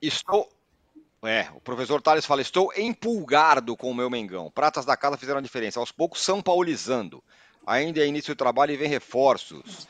estou, 0.00 0.48
é, 1.22 1.48
o 1.54 1.60
professor 1.60 2.00
Thales 2.00 2.24
fala: 2.24 2.40
estou 2.40 2.72
empolgado 2.76 3.76
com 3.76 3.90
o 3.90 3.94
meu 3.94 4.08
Mengão. 4.08 4.50
Pratas 4.50 4.84
da 4.84 4.96
casa 4.96 5.16
fizeram 5.16 5.38
a 5.38 5.42
diferença. 5.42 5.78
Aos 5.78 5.92
poucos, 5.92 6.22
São 6.22 6.40
Paulizando. 6.40 7.22
Ainda 7.66 8.00
é 8.00 8.06
início 8.06 8.34
do 8.34 8.38
trabalho 8.38 8.72
e 8.72 8.76
vem 8.76 8.88
reforços. 8.88 9.86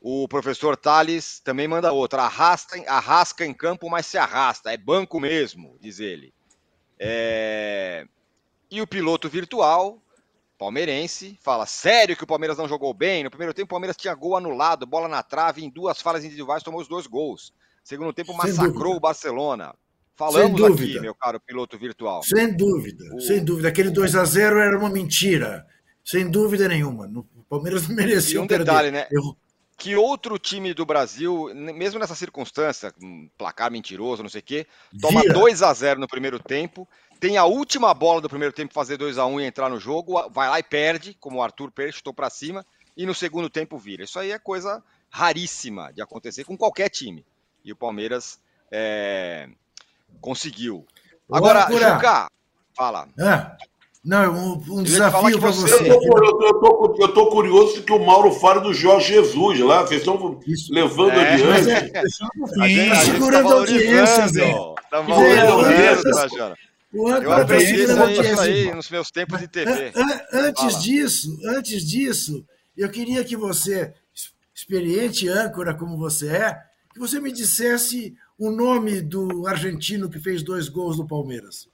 O 0.00 0.26
professor 0.26 0.76
Thales 0.76 1.40
também 1.40 1.68
manda 1.68 1.92
outra. 1.92 2.22
Arrasta, 2.22 2.82
arrasca 2.86 3.44
em 3.44 3.52
campo, 3.52 3.90
mas 3.90 4.06
se 4.06 4.16
arrasta. 4.16 4.72
É 4.72 4.76
banco 4.76 5.20
mesmo, 5.20 5.76
diz 5.80 6.00
ele. 6.00 6.32
É... 6.98 8.06
E 8.70 8.80
o 8.80 8.86
piloto 8.86 9.28
virtual, 9.28 10.00
palmeirense, 10.60 11.38
fala: 11.40 11.64
sério 11.64 12.14
que 12.14 12.22
o 12.22 12.26
Palmeiras 12.26 12.58
não 12.58 12.68
jogou 12.68 12.92
bem? 12.92 13.24
No 13.24 13.30
primeiro 13.30 13.54
tempo, 13.54 13.64
o 13.64 13.70
Palmeiras 13.70 13.96
tinha 13.96 14.14
gol 14.14 14.36
anulado, 14.36 14.86
bola 14.86 15.08
na 15.08 15.22
trave, 15.22 15.64
em 15.64 15.70
duas 15.70 16.02
falhas 16.02 16.22
individuais, 16.22 16.62
tomou 16.62 16.82
os 16.82 16.86
dois 16.86 17.06
gols. 17.06 17.54
Segundo 17.82 18.12
tempo, 18.12 18.36
massacrou 18.36 18.94
o 18.94 19.00
Barcelona. 19.00 19.74
Falamos 20.14 20.62
aqui, 20.62 21.00
meu 21.00 21.14
caro 21.14 21.40
piloto 21.40 21.78
virtual. 21.78 22.22
Sem 22.22 22.54
dúvida, 22.54 23.02
o... 23.14 23.20
sem 23.20 23.42
dúvida. 23.42 23.68
Aquele 23.68 23.88
2 23.88 24.14
a 24.14 24.24
0 24.24 24.58
era 24.60 24.78
uma 24.78 24.90
mentira. 24.90 25.66
Sem 26.04 26.30
dúvida 26.30 26.68
nenhuma. 26.68 27.06
O 27.06 27.42
Palmeiras 27.48 27.88
mereceu 27.88 28.42
e 28.42 28.44
um 28.44 28.46
perder. 28.46 28.64
detalhe, 28.66 28.90
né? 28.90 29.06
Eu... 29.10 29.34
Que 29.80 29.96
outro 29.96 30.38
time 30.38 30.74
do 30.74 30.84
Brasil, 30.84 31.50
mesmo 31.54 31.98
nessa 31.98 32.14
circunstância, 32.14 32.94
um 33.02 33.28
placar 33.38 33.70
mentiroso, 33.70 34.22
não 34.22 34.28
sei 34.28 34.40
o 34.40 34.44
quê, 34.44 34.66
toma 35.00 35.22
Vira. 35.22 35.32
2 35.34 35.62
a 35.62 35.72
0 35.72 35.98
no 35.98 36.06
primeiro 36.06 36.38
tempo, 36.38 36.86
tem 37.18 37.38
a 37.38 37.44
última 37.44 37.92
bola 37.94 38.20
do 38.20 38.28
primeiro 38.28 38.52
tempo 38.52 38.74
fazer 38.74 38.96
2 38.98 39.16
a 39.16 39.24
1 39.24 39.40
e 39.40 39.44
entrar 39.44 39.70
no 39.70 39.80
jogo, 39.80 40.28
vai 40.30 40.48
lá 40.48 40.58
e 40.58 40.62
perde, 40.62 41.14
como 41.18 41.38
o 41.38 41.42
Arthur 41.42 41.70
Pérez 41.70 41.94
chutou 41.94 42.12
para 42.12 42.28
cima, 42.28 42.64
e 42.96 43.06
no 43.06 43.14
segundo 43.14 43.48
tempo 43.48 43.78
vira. 43.78 44.04
Isso 44.04 44.18
aí 44.18 44.30
é 44.30 44.38
coisa 44.38 44.84
raríssima 45.08 45.92
de 45.92 46.02
acontecer 46.02 46.44
com 46.44 46.56
qualquer 46.56 46.90
time. 46.90 47.24
E 47.64 47.72
o 47.72 47.76
Palmeiras 47.76 48.38
é, 48.70 49.48
Conseguiu. 50.20 50.86
Agora, 51.30 51.66
Juca, 51.70 52.30
fala. 52.74 53.08
É. 53.18 53.56
Não, 54.02 54.32
um, 54.32 54.78
um 54.78 54.82
desafio 54.82 55.38
para 55.38 55.50
você. 55.50 55.76
você. 55.76 55.90
Eu, 55.90 56.00
tô, 56.00 56.24
eu, 56.24 56.54
tô, 56.54 56.96
eu 57.00 57.08
tô 57.14 57.26
curioso 57.26 57.82
que 57.82 57.92
o 57.92 58.04
Mauro 58.04 58.32
fale 58.32 58.60
do 58.60 58.72
Jorge 58.72 59.12
Jesus 59.12 59.60
lá. 59.60 59.82
Vocês 59.82 60.00
estão 60.00 60.40
Isso. 60.46 60.72
levando 60.72 61.12
é, 61.12 61.34
adiante. 61.34 61.70
É, 61.70 62.02
está 62.04 63.00
segurando 63.02 63.48
a 63.48 63.52
audiência, 63.52 64.28
Zé. 64.28 64.50
Está 64.50 64.96
audiência, 64.96 66.10
Trajano. 66.10 66.56
Eu 66.92 67.32
aprendi 67.32 67.82
isso 67.84 68.40
aí 68.40 68.74
nos 68.74 68.90
meus 68.90 69.10
tempos 69.10 69.38
de 69.38 69.46
TV. 69.46 69.92
Antes 70.32 70.72
Fala. 70.72 70.82
disso, 70.82 71.38
antes 71.44 71.86
disso, 71.86 72.44
eu 72.76 72.88
queria 72.90 73.22
que 73.22 73.36
você, 73.36 73.92
experiente 74.52 75.28
âncora 75.28 75.74
como 75.74 75.96
você 75.96 76.28
é, 76.28 76.58
que 76.92 76.98
você 76.98 77.20
me 77.20 77.30
dissesse 77.30 78.16
o 78.36 78.50
nome 78.50 79.00
do 79.00 79.46
argentino 79.46 80.10
que 80.10 80.18
fez 80.18 80.42
dois 80.42 80.68
gols 80.68 80.98
no 80.98 81.06
Palmeiras? 81.06 81.68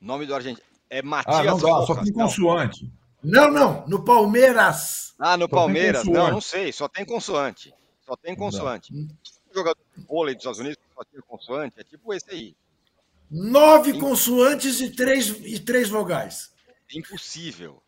Nome 0.00 0.26
do 0.26 0.34
argentino. 0.34 0.66
É 0.90 1.02
Matias 1.02 1.36
ah, 1.36 1.44
não 1.44 1.58
dá, 1.58 1.86
só 1.86 1.94
tem 1.96 2.12
consoante. 2.12 2.90
Não, 3.22 3.50
não, 3.50 3.86
no 3.86 4.04
Palmeiras. 4.04 5.14
Ah, 5.18 5.36
no 5.36 5.44
só 5.44 5.48
Palmeiras? 5.48 6.04
Não, 6.04 6.30
não 6.30 6.40
sei, 6.40 6.72
só 6.72 6.88
tem 6.88 7.04
consoante. 7.04 7.74
Só 8.06 8.16
tem 8.16 8.34
consoante. 8.34 8.94
Não. 8.94 9.08
jogador 9.54 9.80
de 9.96 10.04
vôlei 10.06 10.34
dos 10.34 10.42
Estados 10.42 10.60
Unidos 10.60 10.78
só 10.94 11.04
tem 11.04 11.20
consoante, 11.20 11.80
é 11.80 11.84
tipo 11.84 12.14
esse 12.14 12.30
aí. 12.30 12.56
Nove 13.30 13.98
consoantes 13.98 14.80
e 14.80 14.90
três, 14.90 15.28
e 15.28 15.58
três 15.58 15.90
vogais. 15.90 16.50
Impossível. 16.94 17.82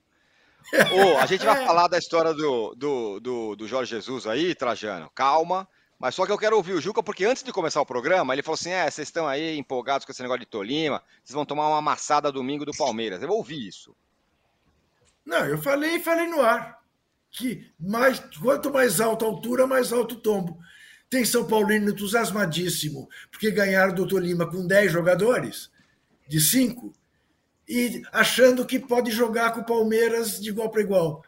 oh, 0.92 1.16
a 1.18 1.24
gente 1.24 1.44
vai 1.44 1.64
falar 1.64 1.88
da 1.88 1.96
história 1.96 2.34
do, 2.34 2.74
do, 2.74 3.20
do, 3.20 3.56
do 3.56 3.66
Jorge 3.66 3.90
Jesus 3.90 4.26
aí, 4.26 4.54
Trajano. 4.54 5.10
Calma. 5.14 5.66
Mas 6.00 6.14
só 6.14 6.24
que 6.24 6.32
eu 6.32 6.38
quero 6.38 6.56
ouvir 6.56 6.72
o 6.72 6.80
Juca, 6.80 7.02
porque 7.02 7.26
antes 7.26 7.42
de 7.42 7.52
começar 7.52 7.78
o 7.78 7.86
programa, 7.86 8.32
ele 8.32 8.42
falou 8.42 8.54
assim: 8.54 8.70
é, 8.70 8.90
vocês 8.90 9.06
estão 9.06 9.28
aí 9.28 9.58
empolgados 9.58 10.06
com 10.06 10.10
esse 10.10 10.22
negócio 10.22 10.40
de 10.40 10.46
Tolima, 10.46 11.02
vocês 11.22 11.34
vão 11.34 11.44
tomar 11.44 11.68
uma 11.68 11.76
amassada 11.76 12.32
domingo 12.32 12.64
do 12.64 12.72
Palmeiras. 12.72 13.22
Eu 13.22 13.28
ouvi 13.28 13.68
isso. 13.68 13.94
Não, 15.26 15.44
eu 15.44 15.58
falei 15.58 15.96
e 15.96 16.00
falei 16.00 16.26
no 16.26 16.40
ar. 16.40 16.80
Que 17.30 17.70
mais, 17.78 18.18
quanto 18.40 18.72
mais 18.72 18.98
alta 18.98 19.26
a 19.26 19.28
altura, 19.28 19.66
mais 19.66 19.92
alto 19.92 20.14
o 20.14 20.20
tombo. 20.20 20.58
Tem 21.10 21.22
São 21.22 21.46
Paulino 21.46 21.90
entusiasmadíssimo, 21.90 23.06
porque 23.30 23.50
ganharam 23.50 23.94
do 23.94 24.08
Tolima 24.08 24.50
com 24.50 24.66
10 24.66 24.90
jogadores, 24.90 25.70
de 26.26 26.40
5, 26.40 26.94
e 27.68 28.02
achando 28.10 28.64
que 28.64 28.78
pode 28.78 29.10
jogar 29.10 29.52
com 29.52 29.60
o 29.60 29.66
Palmeiras 29.66 30.40
de 30.40 30.48
igual 30.48 30.70
para 30.70 30.80
igual. 30.80 31.22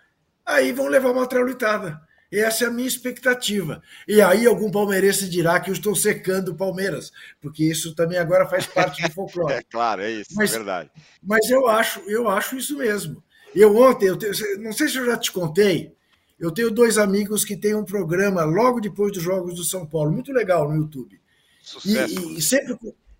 Aí 0.47 0.73
vão 0.73 0.87
levar 0.87 1.11
uma 1.11 1.27
traulitada. 1.27 2.01
Essa 2.33 2.65
é 2.65 2.67
a 2.69 2.71
minha 2.71 2.89
expectativa. 2.89 3.83
E 4.09 4.23
aí 4.23 4.47
algum 4.47 4.71
palmeirense 4.71 5.29
dirá 5.29 5.61
que 5.61 5.69
eu 5.69 5.75
estou 5.75 5.95
secando 5.95 6.53
o 6.53 6.55
Palmeiras, 6.55 7.13
porque 7.41 7.63
isso 7.63 7.95
também 7.95 8.19
agora 8.19 8.49
faz 8.49 8.67
parte 8.67 9.03
do 9.03 9.13
folclore. 9.13 9.53
É 9.53 9.63
claro, 9.63 10.01
é 10.01 10.11
isso, 10.11 10.31
mas, 10.35 10.51
é 10.53 10.57
verdade. 10.57 10.91
Mas 11.23 11.51
eu 11.51 11.69
acho, 11.69 12.01
eu 12.09 12.29
acho 12.29 12.57
isso 12.57 12.77
mesmo. 12.79 13.23
Eu 13.55 13.77
ontem, 13.77 14.07
eu 14.07 14.17
tenho, 14.17 14.33
não 14.61 14.73
sei 14.73 14.89
se 14.89 14.97
eu 14.97 15.05
já 15.05 15.17
te 15.17 15.31
contei, 15.31 15.95
eu 16.41 16.51
tenho 16.51 16.71
dois 16.71 16.97
amigos 16.97 17.45
que 17.45 17.57
têm 17.57 17.75
um 17.75 17.85
programa 17.85 18.45
logo 18.45 18.81
depois 18.81 19.13
dos 19.13 19.23
Jogos 19.23 19.55
do 19.55 19.65
São 19.65 19.87
Paulo, 19.87 20.11
muito 20.11 20.33
legal 20.33 20.69
no 20.69 20.77
YouTube. 20.77 21.21
Sucesso. 21.63 22.31
E, 22.31 22.39
e 22.39 22.43
sempre, 22.43 22.77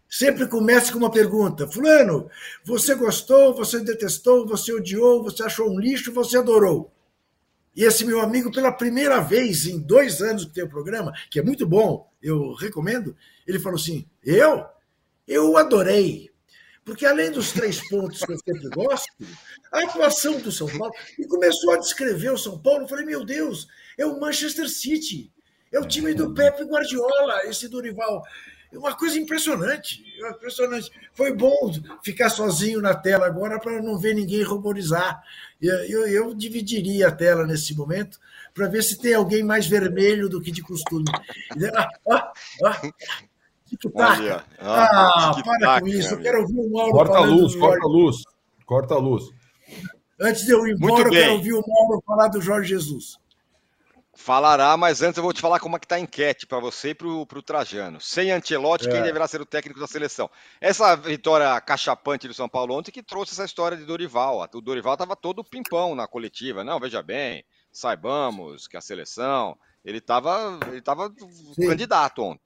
sempre 0.09 0.49
começa 0.49 0.91
com 0.91 0.99
uma 0.99 1.11
pergunta: 1.11 1.71
Fulano, 1.71 2.31
você 2.65 2.95
gostou, 2.95 3.55
você 3.55 3.79
detestou, 3.81 4.47
você 4.47 4.73
odiou, 4.73 5.23
você 5.23 5.43
achou 5.43 5.71
um 5.71 5.79
lixo, 5.79 6.13
você 6.13 6.39
adorou? 6.39 6.91
E 7.75 7.85
esse 7.85 8.05
meu 8.05 8.21
amigo, 8.21 8.53
pela 8.53 8.71
primeira 8.71 9.21
vez 9.21 9.67
em 9.67 9.79
dois 9.79 10.21
anos 10.21 10.45
que 10.45 10.53
tem 10.53 10.65
o 10.65 10.69
programa, 10.69 11.13
que 11.31 11.39
é 11.39 11.43
muito 11.43 11.67
bom, 11.67 12.11
eu 12.23 12.53
recomendo, 12.55 13.17
ele 13.47 13.59
falou 13.59 13.79
assim: 13.79 14.07
Eu? 14.25 14.65
Eu 15.27 15.57
adorei. 15.57 16.31
Porque 16.85 17.07
além 17.07 17.31
dos 17.31 17.53
três 17.53 17.89
pontos 17.89 18.21
que 18.21 18.33
eu 18.33 18.39
sempre 18.39 18.69
gosto, 18.71 19.07
a 19.71 19.85
atuação 19.85 20.41
do 20.41 20.51
São 20.51 20.67
Paulo, 20.67 20.93
e 21.19 21.27
começou 21.27 21.73
a 21.73 21.79
descrever 21.79 22.31
o 22.31 22.39
São 22.39 22.59
Paulo, 22.59 22.83
eu 22.83 22.89
falei: 22.89 23.05
Meu 23.05 23.25
Deus, 23.25 23.69
é 23.97 24.05
o 24.05 24.21
Manchester 24.21 24.69
City, 24.69 25.33
é 25.73 25.79
o 25.79 25.87
time 25.87 26.13
do 26.13 26.35
Pepe 26.35 26.65
Guardiola, 26.65 27.45
esse 27.45 27.69
Dorival. 27.69 28.23
uma 28.73 28.97
coisa 28.97 29.17
impressionante, 29.19 30.03
impressionante. 30.37 30.91
Foi 31.15 31.33
bom 31.33 31.73
ficar 32.05 32.31
sozinho 32.31 32.81
na 32.81 32.95
tela 32.95 33.27
agora 33.27 33.61
para 33.61 33.81
não 33.81 33.99
ver 33.99 34.15
ninguém 34.15 34.43
ruborizar. 34.43 35.23
Eu, 35.63 36.09
eu, 36.09 36.35
dividiria 36.35 37.07
a 37.07 37.13
tela 37.13 37.47
nesse 37.47 37.73
momento 37.77 38.19
para 38.53 38.67
ver 38.67 38.83
se 38.83 38.99
tem 38.99 39.15
alguém 39.15 39.45
mais 39.45 39.65
vermelho 39.65 40.29
do 40.29 40.41
que 40.41 40.51
de 40.51 40.61
costume. 40.61 41.05
Ah, 41.77 41.89
ah, 42.11 42.33
ah. 42.65 42.81
Tic-tac. 43.69 44.45
Ah, 44.59 45.31
ah 45.31 45.43
para 45.43 45.81
com 45.81 45.87
isso. 45.87 46.15
Eu 46.15 46.21
quero 46.21 46.41
ouvir 46.41 46.59
o 46.59 46.71
Mauro 46.71 46.93
Corta 46.93 47.17
a 47.17 47.21
luz, 47.21 47.55
corta 47.55 47.85
a 47.85 47.89
luz. 47.89 48.23
Corta 48.67 48.95
a 48.95 48.99
luz. 48.99 49.31
Antes 50.21 50.45
de 50.45 50.53
eu 50.53 50.67
ir 50.67 50.75
embora, 50.75 51.05
eu 51.05 51.11
quero 51.11 51.33
ouvir 51.35 51.53
o 51.53 51.63
Mauro 51.67 52.03
falar 52.05 52.29
do 52.29 52.41
Jorge 52.41 52.69
Jesus. 52.69 53.22
Falará, 54.15 54.77
mas 54.77 55.01
antes 55.01 55.17
eu 55.17 55.23
vou 55.23 55.33
te 55.33 55.41
falar 55.41 55.59
como 55.59 55.77
é 55.77 55.79
que 55.79 55.87
está 55.87 55.97
a 55.97 56.01
enquete 56.01 56.47
para 56.47 56.61
você 56.61 56.91
e 56.91 56.95
para 56.95 57.09
o 57.09 57.43
Trajano. 57.43 58.01
Sem 58.01 58.31
Antelote, 58.31 58.87
é. 58.87 58.93
quem 58.93 59.03
deverá 59.03 59.27
ser 59.27 59.41
o 59.41 59.47
técnico 59.47 59.81
da 59.81 59.87
seleção? 59.87 60.31
Essa 60.61 60.95
vitória 60.95 61.59
cachapante 61.63 62.29
do 62.29 62.35
São 62.35 62.49
Paulo 62.49 62.75
ontem 62.75 62.93
que 62.93 63.03
trouxe 63.03 63.33
essa 63.33 63.45
história 63.45 63.77
de 63.77 63.85
Dorival. 63.85 64.47
O 64.53 64.61
Dorival 64.61 64.95
estava 64.95 65.17
todo 65.17 65.43
pimpão 65.43 65.95
na 65.95 66.07
coletiva. 66.07 66.63
Não, 66.63 66.79
veja 66.79 67.03
bem, 67.03 67.45
saibamos 67.73 68.69
que 68.69 68.77
a 68.77 68.81
seleção... 68.81 69.57
Ele 69.85 69.99
estava 69.99 70.61
ele 70.69 70.81
tava 70.81 71.13
candidato 71.57 72.23
ontem. 72.23 72.41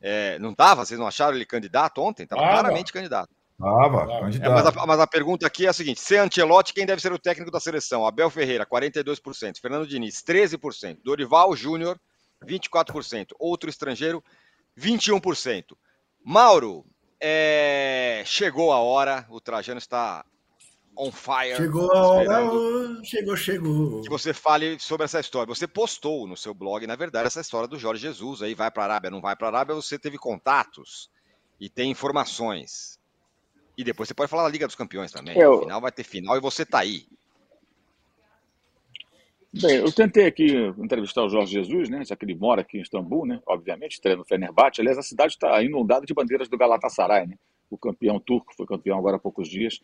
É, 0.00 0.38
não 0.38 0.50
estava? 0.50 0.84
Vocês 0.84 0.98
não 0.98 1.06
acharam 1.06 1.34
ele 1.34 1.44
candidato 1.44 2.00
ontem? 2.00 2.22
Estava 2.22 2.44
ah, 2.44 2.50
claramente 2.50 2.94
não. 2.94 3.00
candidato. 3.00 3.30
Tava, 3.58 4.02
é, 4.02 4.48
mas, 4.50 4.66
a, 4.66 4.86
mas, 4.86 5.00
a, 5.00 5.06
pergunta 5.06 5.46
aqui 5.46 5.64
é 5.64 5.70
a 5.70 5.72
seguinte: 5.72 6.00
se 6.00 6.16
Ancelotti, 6.16 6.74
quem 6.74 6.84
deve 6.84 7.00
ser 7.00 7.12
o 7.12 7.18
técnico 7.18 7.50
da 7.50 7.58
seleção? 7.58 8.06
Abel 8.06 8.28
Ferreira, 8.28 8.66
42%. 8.66 9.58
Fernando 9.60 9.86
Diniz, 9.86 10.22
13%. 10.22 10.98
Dorival 11.02 11.56
Júnior, 11.56 11.98
24%. 12.44 13.28
Outro 13.38 13.70
estrangeiro, 13.70 14.22
21%. 14.78 15.74
Mauro, 16.22 16.84
é... 17.18 18.22
chegou 18.26 18.72
a 18.72 18.78
hora, 18.78 19.26
o 19.30 19.40
Trajano 19.40 19.78
está 19.78 20.22
on 20.94 21.10
fire. 21.10 21.56
Chegou 21.56 21.90
a 21.92 22.08
hora, 22.08 23.04
chegou, 23.04 23.36
chegou. 23.36 24.02
Que 24.02 24.10
você 24.10 24.34
fale 24.34 24.78
sobre 24.78 25.04
essa 25.04 25.20
história. 25.20 25.54
Você 25.54 25.66
postou 25.66 26.26
no 26.26 26.36
seu 26.36 26.52
blog, 26.52 26.86
na 26.86 26.96
verdade, 26.96 27.26
essa 27.26 27.40
história 27.40 27.66
do 27.66 27.78
Jorge 27.78 28.02
Jesus. 28.02 28.42
Aí 28.42 28.54
vai 28.54 28.70
para 28.70 28.82
a 28.82 28.86
Arábia, 28.86 29.10
não 29.10 29.22
vai 29.22 29.34
para 29.34 29.46
a 29.46 29.50
Arábia, 29.50 29.74
você 29.74 29.98
teve 29.98 30.18
contatos 30.18 31.10
e 31.58 31.70
tem 31.70 31.90
informações. 31.90 32.98
E 33.76 33.84
depois 33.84 34.08
você 34.08 34.14
pode 34.14 34.30
falar 34.30 34.44
da 34.44 34.48
Liga 34.48 34.66
dos 34.66 34.76
Campeões 34.76 35.12
também. 35.12 35.38
Eu... 35.38 35.60
final 35.60 35.80
vai 35.80 35.92
ter 35.92 36.04
final 36.04 36.36
e 36.36 36.40
você 36.40 36.64
tá 36.64 36.80
aí. 36.80 37.06
Bem, 39.52 39.76
eu 39.76 39.90
tentei 39.90 40.26
aqui 40.26 40.54
entrevistar 40.78 41.24
o 41.24 41.30
Jorge 41.30 41.52
Jesus, 41.52 41.88
né? 41.88 42.04
Já 42.04 42.14
que 42.14 42.24
ele 42.24 42.34
mora 42.34 42.60
aqui 42.60 42.78
em 42.78 42.82
Istambul, 42.82 43.24
né? 43.24 43.40
Obviamente, 43.46 44.00
treina 44.00 44.18
no 44.18 44.24
Fenerbahçe. 44.24 44.80
Aliás, 44.80 44.98
a 44.98 45.02
cidade 45.02 45.32
está 45.32 45.62
inundada 45.62 46.04
de 46.04 46.12
bandeiras 46.12 46.48
do 46.48 46.58
Galatasaray, 46.58 47.26
né? 47.26 47.38
O 47.70 47.78
campeão 47.78 48.20
turco 48.20 48.54
foi 48.54 48.66
campeão 48.66 48.98
agora 48.98 49.16
há 49.16 49.18
poucos 49.18 49.48
dias. 49.48 49.80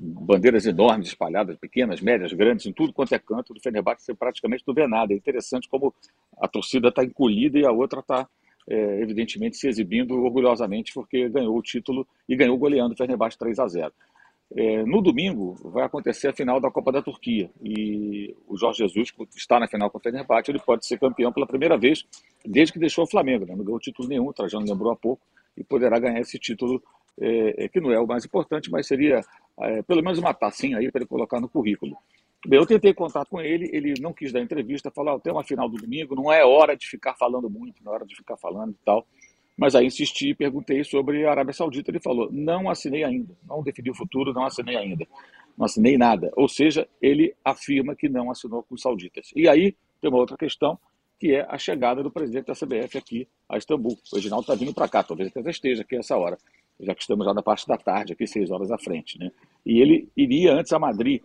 Bandeiras 0.00 0.66
enormes 0.66 1.08
espalhadas, 1.08 1.56
pequenas, 1.56 2.00
médias, 2.00 2.32
grandes, 2.32 2.66
em 2.66 2.72
tudo 2.72 2.92
quanto 2.92 3.14
é 3.14 3.18
canto 3.18 3.54
do 3.54 3.60
Fenerbahçe, 3.60 4.04
você 4.04 4.14
praticamente 4.14 4.64
não 4.66 4.74
vê 4.74 4.86
nada. 4.86 5.12
É 5.12 5.16
interessante 5.16 5.68
como 5.68 5.94
a 6.38 6.48
torcida 6.48 6.88
está 6.88 7.04
encolhida 7.04 7.58
e 7.58 7.64
a 7.64 7.70
outra 7.70 8.00
está 8.00 8.28
é, 8.68 9.00
evidentemente 9.00 9.56
se 9.56 9.68
exibindo 9.68 10.14
orgulhosamente 10.14 10.92
porque 10.92 11.28
ganhou 11.28 11.56
o 11.56 11.62
título 11.62 12.06
e 12.28 12.36
ganhou 12.36 12.56
goleando 12.58 12.94
o 12.94 12.96
Fenerbahçe 12.96 13.38
3 13.38 13.58
a 13.58 13.66
0. 13.66 13.92
É, 14.54 14.84
no 14.84 15.02
domingo 15.02 15.56
vai 15.64 15.84
acontecer 15.84 16.28
a 16.28 16.32
final 16.32 16.60
da 16.60 16.70
Copa 16.70 16.92
da 16.92 17.02
Turquia 17.02 17.50
e 17.60 18.34
o 18.46 18.56
Jorge 18.56 18.78
Jesus 18.78 19.12
está 19.36 19.58
na 19.58 19.66
final 19.66 19.90
com 19.90 19.98
o 19.98 20.00
Fenerbahçe, 20.00 20.50
ele 20.50 20.60
pode 20.60 20.86
ser 20.86 20.98
campeão 20.98 21.32
pela 21.32 21.46
primeira 21.46 21.76
vez 21.76 22.04
desde 22.44 22.72
que 22.72 22.78
deixou 22.78 23.04
o 23.04 23.10
Flamengo, 23.10 23.44
né? 23.44 23.56
não 23.56 23.64
ganhou 23.64 23.80
título 23.80 24.08
nenhum, 24.08 24.28
o 24.28 24.32
Trajano 24.32 24.64
lembrou 24.64 24.92
há 24.92 24.96
pouco, 24.96 25.20
e 25.56 25.64
poderá 25.64 25.98
ganhar 25.98 26.20
esse 26.20 26.38
título 26.38 26.82
é, 27.18 27.64
é 27.64 27.68
que 27.68 27.80
não 27.80 27.90
é 27.90 27.98
o 27.98 28.06
mais 28.06 28.24
importante, 28.24 28.70
mas 28.70 28.86
seria 28.86 29.20
é, 29.60 29.82
pelo 29.82 30.02
menos 30.02 30.18
uma 30.18 30.34
tacinha 30.34 30.78
aí 30.78 30.90
para 30.90 31.00
ele 31.00 31.08
colocar 31.08 31.40
no 31.40 31.48
currículo. 31.48 31.96
Bem, 32.44 32.58
eu 32.58 32.66
tentei 32.66 32.92
contato 32.92 33.28
com 33.28 33.40
ele, 33.40 33.70
ele 33.72 33.94
não 34.00 34.12
quis 34.12 34.32
dar 34.32 34.40
entrevista, 34.40 34.90
falou, 34.90 35.16
oh, 35.16 35.20
tem 35.20 35.32
uma 35.32 35.42
final 35.42 35.68
do 35.68 35.76
domingo, 35.76 36.14
não 36.14 36.32
é 36.32 36.44
hora 36.44 36.76
de 36.76 36.86
ficar 36.86 37.14
falando 37.14 37.48
muito, 37.50 37.82
não 37.82 37.92
é 37.92 37.94
hora 37.96 38.06
de 38.06 38.14
ficar 38.14 38.36
falando 38.36 38.72
e 38.72 38.84
tal. 38.84 39.06
Mas 39.56 39.74
aí 39.74 39.86
insisti 39.86 40.28
e 40.28 40.34
perguntei 40.34 40.84
sobre 40.84 41.24
a 41.24 41.30
Arábia 41.30 41.52
Saudita, 41.52 41.90
ele 41.90 41.98
falou, 41.98 42.30
não 42.30 42.68
assinei 42.68 43.02
ainda, 43.02 43.34
não 43.48 43.62
defini 43.62 43.90
o 43.90 43.94
futuro, 43.94 44.32
não 44.32 44.44
assinei 44.44 44.76
ainda, 44.76 45.06
não 45.56 45.64
assinei 45.64 45.96
nada. 45.96 46.30
Ou 46.36 46.46
seja, 46.46 46.86
ele 47.00 47.34
afirma 47.42 47.96
que 47.96 48.08
não 48.08 48.30
assinou 48.30 48.62
com 48.62 48.74
os 48.74 48.82
sauditas. 48.82 49.30
E 49.34 49.48
aí 49.48 49.74
tem 50.00 50.10
uma 50.10 50.18
outra 50.18 50.36
questão, 50.36 50.78
que 51.18 51.34
é 51.34 51.46
a 51.48 51.56
chegada 51.56 52.02
do 52.02 52.10
presidente 52.10 52.46
da 52.46 52.52
CBF 52.52 52.98
aqui 52.98 53.26
a 53.48 53.56
Istambul. 53.56 53.96
O 54.12 54.16
Reginaldo 54.16 54.42
está 54.42 54.54
vindo 54.54 54.74
para 54.74 54.88
cá, 54.88 55.02
talvez 55.02 55.34
até 55.34 55.50
esteja 55.50 55.82
aqui 55.82 55.96
essa 55.96 56.16
hora, 56.16 56.36
já 56.78 56.94
que 56.94 57.00
estamos 57.00 57.24
já 57.24 57.32
na 57.32 57.42
parte 57.42 57.66
da 57.66 57.78
tarde, 57.78 58.12
aqui 58.12 58.26
seis 58.26 58.50
horas 58.50 58.70
à 58.70 58.76
frente. 58.76 59.18
Né? 59.18 59.32
E 59.64 59.80
ele 59.80 60.08
iria 60.14 60.52
antes 60.52 60.70
a 60.74 60.78
Madrid 60.78 61.22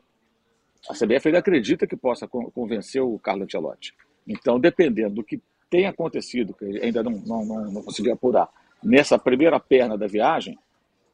a 0.90 0.94
CBF 0.94 1.28
ainda 1.28 1.40
acredita 1.40 1.86
que 1.86 1.96
possa 1.96 2.28
convencer 2.28 3.02
o 3.02 3.20
Carlo 3.20 3.44
Ancelotti. 3.44 3.94
Então, 4.28 4.60
dependendo 4.60 5.16
do 5.16 5.24
que 5.24 5.42
tem 5.70 5.86
acontecido, 5.86 6.54
que 6.54 6.66
ainda 6.84 7.04
não, 7.04 7.12
não, 7.12 7.46
não, 7.46 7.72
não 7.72 7.84
consegui 7.84 8.12
apurar, 8.12 8.50
nessa 8.84 9.18
primeira 9.18 9.60
perna 9.60 9.98
da 9.98 10.08
viagem, 10.08 10.58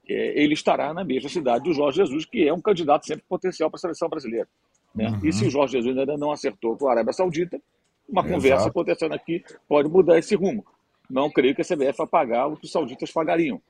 é, 0.09 0.41
ele 0.41 0.53
estará 0.53 0.93
na 0.93 1.03
mesma 1.03 1.29
cidade 1.29 1.65
do 1.65 1.73
Jorge 1.73 1.97
Jesus, 1.97 2.25
que 2.25 2.47
é 2.47 2.53
um 2.53 2.61
candidato 2.61 3.05
sempre 3.05 3.25
potencial 3.27 3.69
para 3.69 3.77
a 3.77 3.81
seleção 3.81 4.07
brasileira. 4.07 4.47
Né? 4.95 5.09
Uhum. 5.09 5.19
E 5.23 5.33
se 5.33 5.45
o 5.45 5.49
Jorge 5.49 5.73
Jesus 5.73 5.97
ainda 5.97 6.17
não 6.17 6.31
acertou 6.31 6.77
com 6.77 6.87
a 6.87 6.91
Arábia 6.91 7.13
Saudita, 7.13 7.61
uma 8.07 8.21
Exato. 8.21 8.33
conversa 8.33 8.67
acontecendo 8.69 9.13
aqui 9.13 9.43
pode 9.67 9.89
mudar 9.89 10.17
esse 10.17 10.33
rumo. 10.33 10.65
Não 11.09 11.29
creio 11.29 11.53
que 11.53 11.61
a 11.61 11.65
CBF 11.65 11.97
vai 11.97 12.07
pagar 12.07 12.47
o 12.47 12.55
que 12.55 12.65
os 12.65 12.71
sauditas 12.71 13.11
pagariam. 13.11 13.61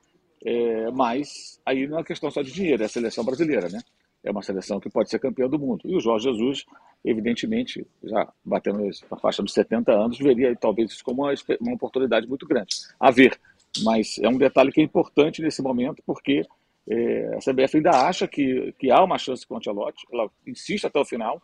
É, 0.44 0.90
mas 0.92 1.60
aí 1.66 1.88
não 1.88 1.98
é 1.98 2.04
questão 2.04 2.30
só 2.30 2.42
de 2.42 2.52
dinheiro, 2.52 2.82
é 2.82 2.86
a 2.86 2.88
seleção 2.88 3.24
brasileira, 3.24 3.68
né? 3.68 3.80
É 4.24 4.30
uma 4.30 4.42
seleção 4.42 4.80
que 4.80 4.90
pode 4.90 5.10
ser 5.10 5.18
campeã 5.18 5.48
do 5.48 5.58
mundo. 5.58 5.82
E 5.84 5.96
o 5.96 6.00
Jorge 6.00 6.30
Jesus, 6.30 6.64
evidentemente, 7.04 7.86
já 8.02 8.28
batendo 8.44 8.88
a 9.10 9.16
faixa 9.16 9.42
dos 9.42 9.52
70 9.52 9.92
anos, 9.92 10.18
veria 10.18 10.54
talvez 10.56 10.90
isso 10.92 11.04
como 11.04 11.22
uma, 11.22 11.34
uma 11.60 11.74
oportunidade 11.74 12.26
muito 12.26 12.46
grande. 12.46 12.76
A 12.98 13.10
ver, 13.10 13.38
mas 13.82 14.18
é 14.18 14.28
um 14.28 14.38
detalhe 14.38 14.72
que 14.72 14.80
é 14.80 14.84
importante 14.84 15.42
nesse 15.42 15.62
momento, 15.62 16.02
porque 16.04 16.42
é, 16.88 17.34
a 17.34 17.38
CBF 17.38 17.76
ainda 17.76 17.90
acha 17.90 18.26
que, 18.26 18.72
que 18.78 18.90
há 18.90 19.02
uma 19.02 19.18
chance 19.18 19.46
com 19.46 19.54
o 19.54 19.58
Ancelotti, 19.58 20.06
ela 20.12 20.30
insiste 20.46 20.86
até 20.86 20.98
o 20.98 21.04
final, 21.04 21.40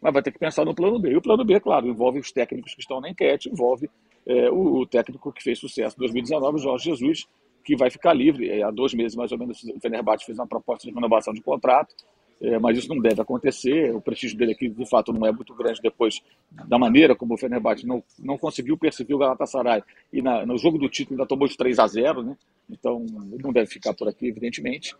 mas 0.00 0.12
vai 0.12 0.22
ter 0.22 0.32
que 0.32 0.38
pensar 0.38 0.64
no 0.64 0.74
plano 0.74 0.98
B. 0.98 1.10
E 1.10 1.16
o 1.16 1.22
plano 1.22 1.44
B, 1.44 1.60
claro, 1.60 1.86
envolve 1.86 2.18
os 2.18 2.32
técnicos 2.32 2.74
que 2.74 2.80
estão 2.80 3.00
na 3.00 3.10
enquete, 3.10 3.48
envolve 3.48 3.88
é, 4.26 4.50
o, 4.50 4.80
o, 4.80 4.86
técnico 4.86 5.32
que 5.32 5.42
fez 5.42 5.58
sucesso 5.58 5.94
em 5.96 6.00
2019, 6.00 6.56
o 6.56 6.58
Jorge 6.58 6.90
Jesus, 6.90 7.26
que 7.64 7.76
vai 7.76 7.90
ficar 7.90 8.12
livre. 8.12 8.48
É, 8.48 8.62
há 8.62 8.70
dois 8.70 8.94
meses, 8.94 9.16
mais 9.16 9.32
ou 9.32 9.38
menos, 9.38 9.62
o 9.62 9.80
Fenerbahçe 9.80 10.24
fez 10.24 10.38
uma 10.38 10.46
proposta 10.46 10.88
de 10.88 10.94
renovação 10.94 11.32
de 11.32 11.40
contrato, 11.40 11.94
é, 12.40 12.58
mas 12.58 12.78
isso 12.78 12.88
não 12.88 13.00
deve 13.00 13.20
acontecer. 13.20 13.94
O 13.94 14.00
prestígio 14.00 14.36
dele 14.36 14.52
aqui, 14.52 14.68
de 14.68 14.88
fato, 14.88 15.12
não 15.12 15.26
é 15.26 15.32
muito 15.32 15.54
grande 15.54 15.80
depois 15.82 16.20
da 16.50 16.78
maneira 16.78 17.14
como 17.14 17.34
o 17.34 17.36
Fenerbahçe 17.38 17.86
não, 17.86 18.02
não 18.18 18.38
conseguiu 18.38 18.78
perseguir 18.78 19.14
o 19.14 19.18
Galatasaray 19.18 19.82
e 20.12 20.22
na, 20.22 20.46
no 20.46 20.56
jogo 20.56 20.78
do 20.78 20.88
título 20.88 21.16
ainda 21.16 21.28
tomou 21.28 21.46
de 21.46 21.56
3 21.56 21.78
a 21.78 21.86
0, 21.86 22.22
né? 22.22 22.36
Então, 22.68 23.04
ele 23.32 23.42
não 23.42 23.52
deve 23.52 23.66
ficar 23.66 23.92
por 23.94 24.08
aqui, 24.08 24.28
evidentemente. 24.28 24.94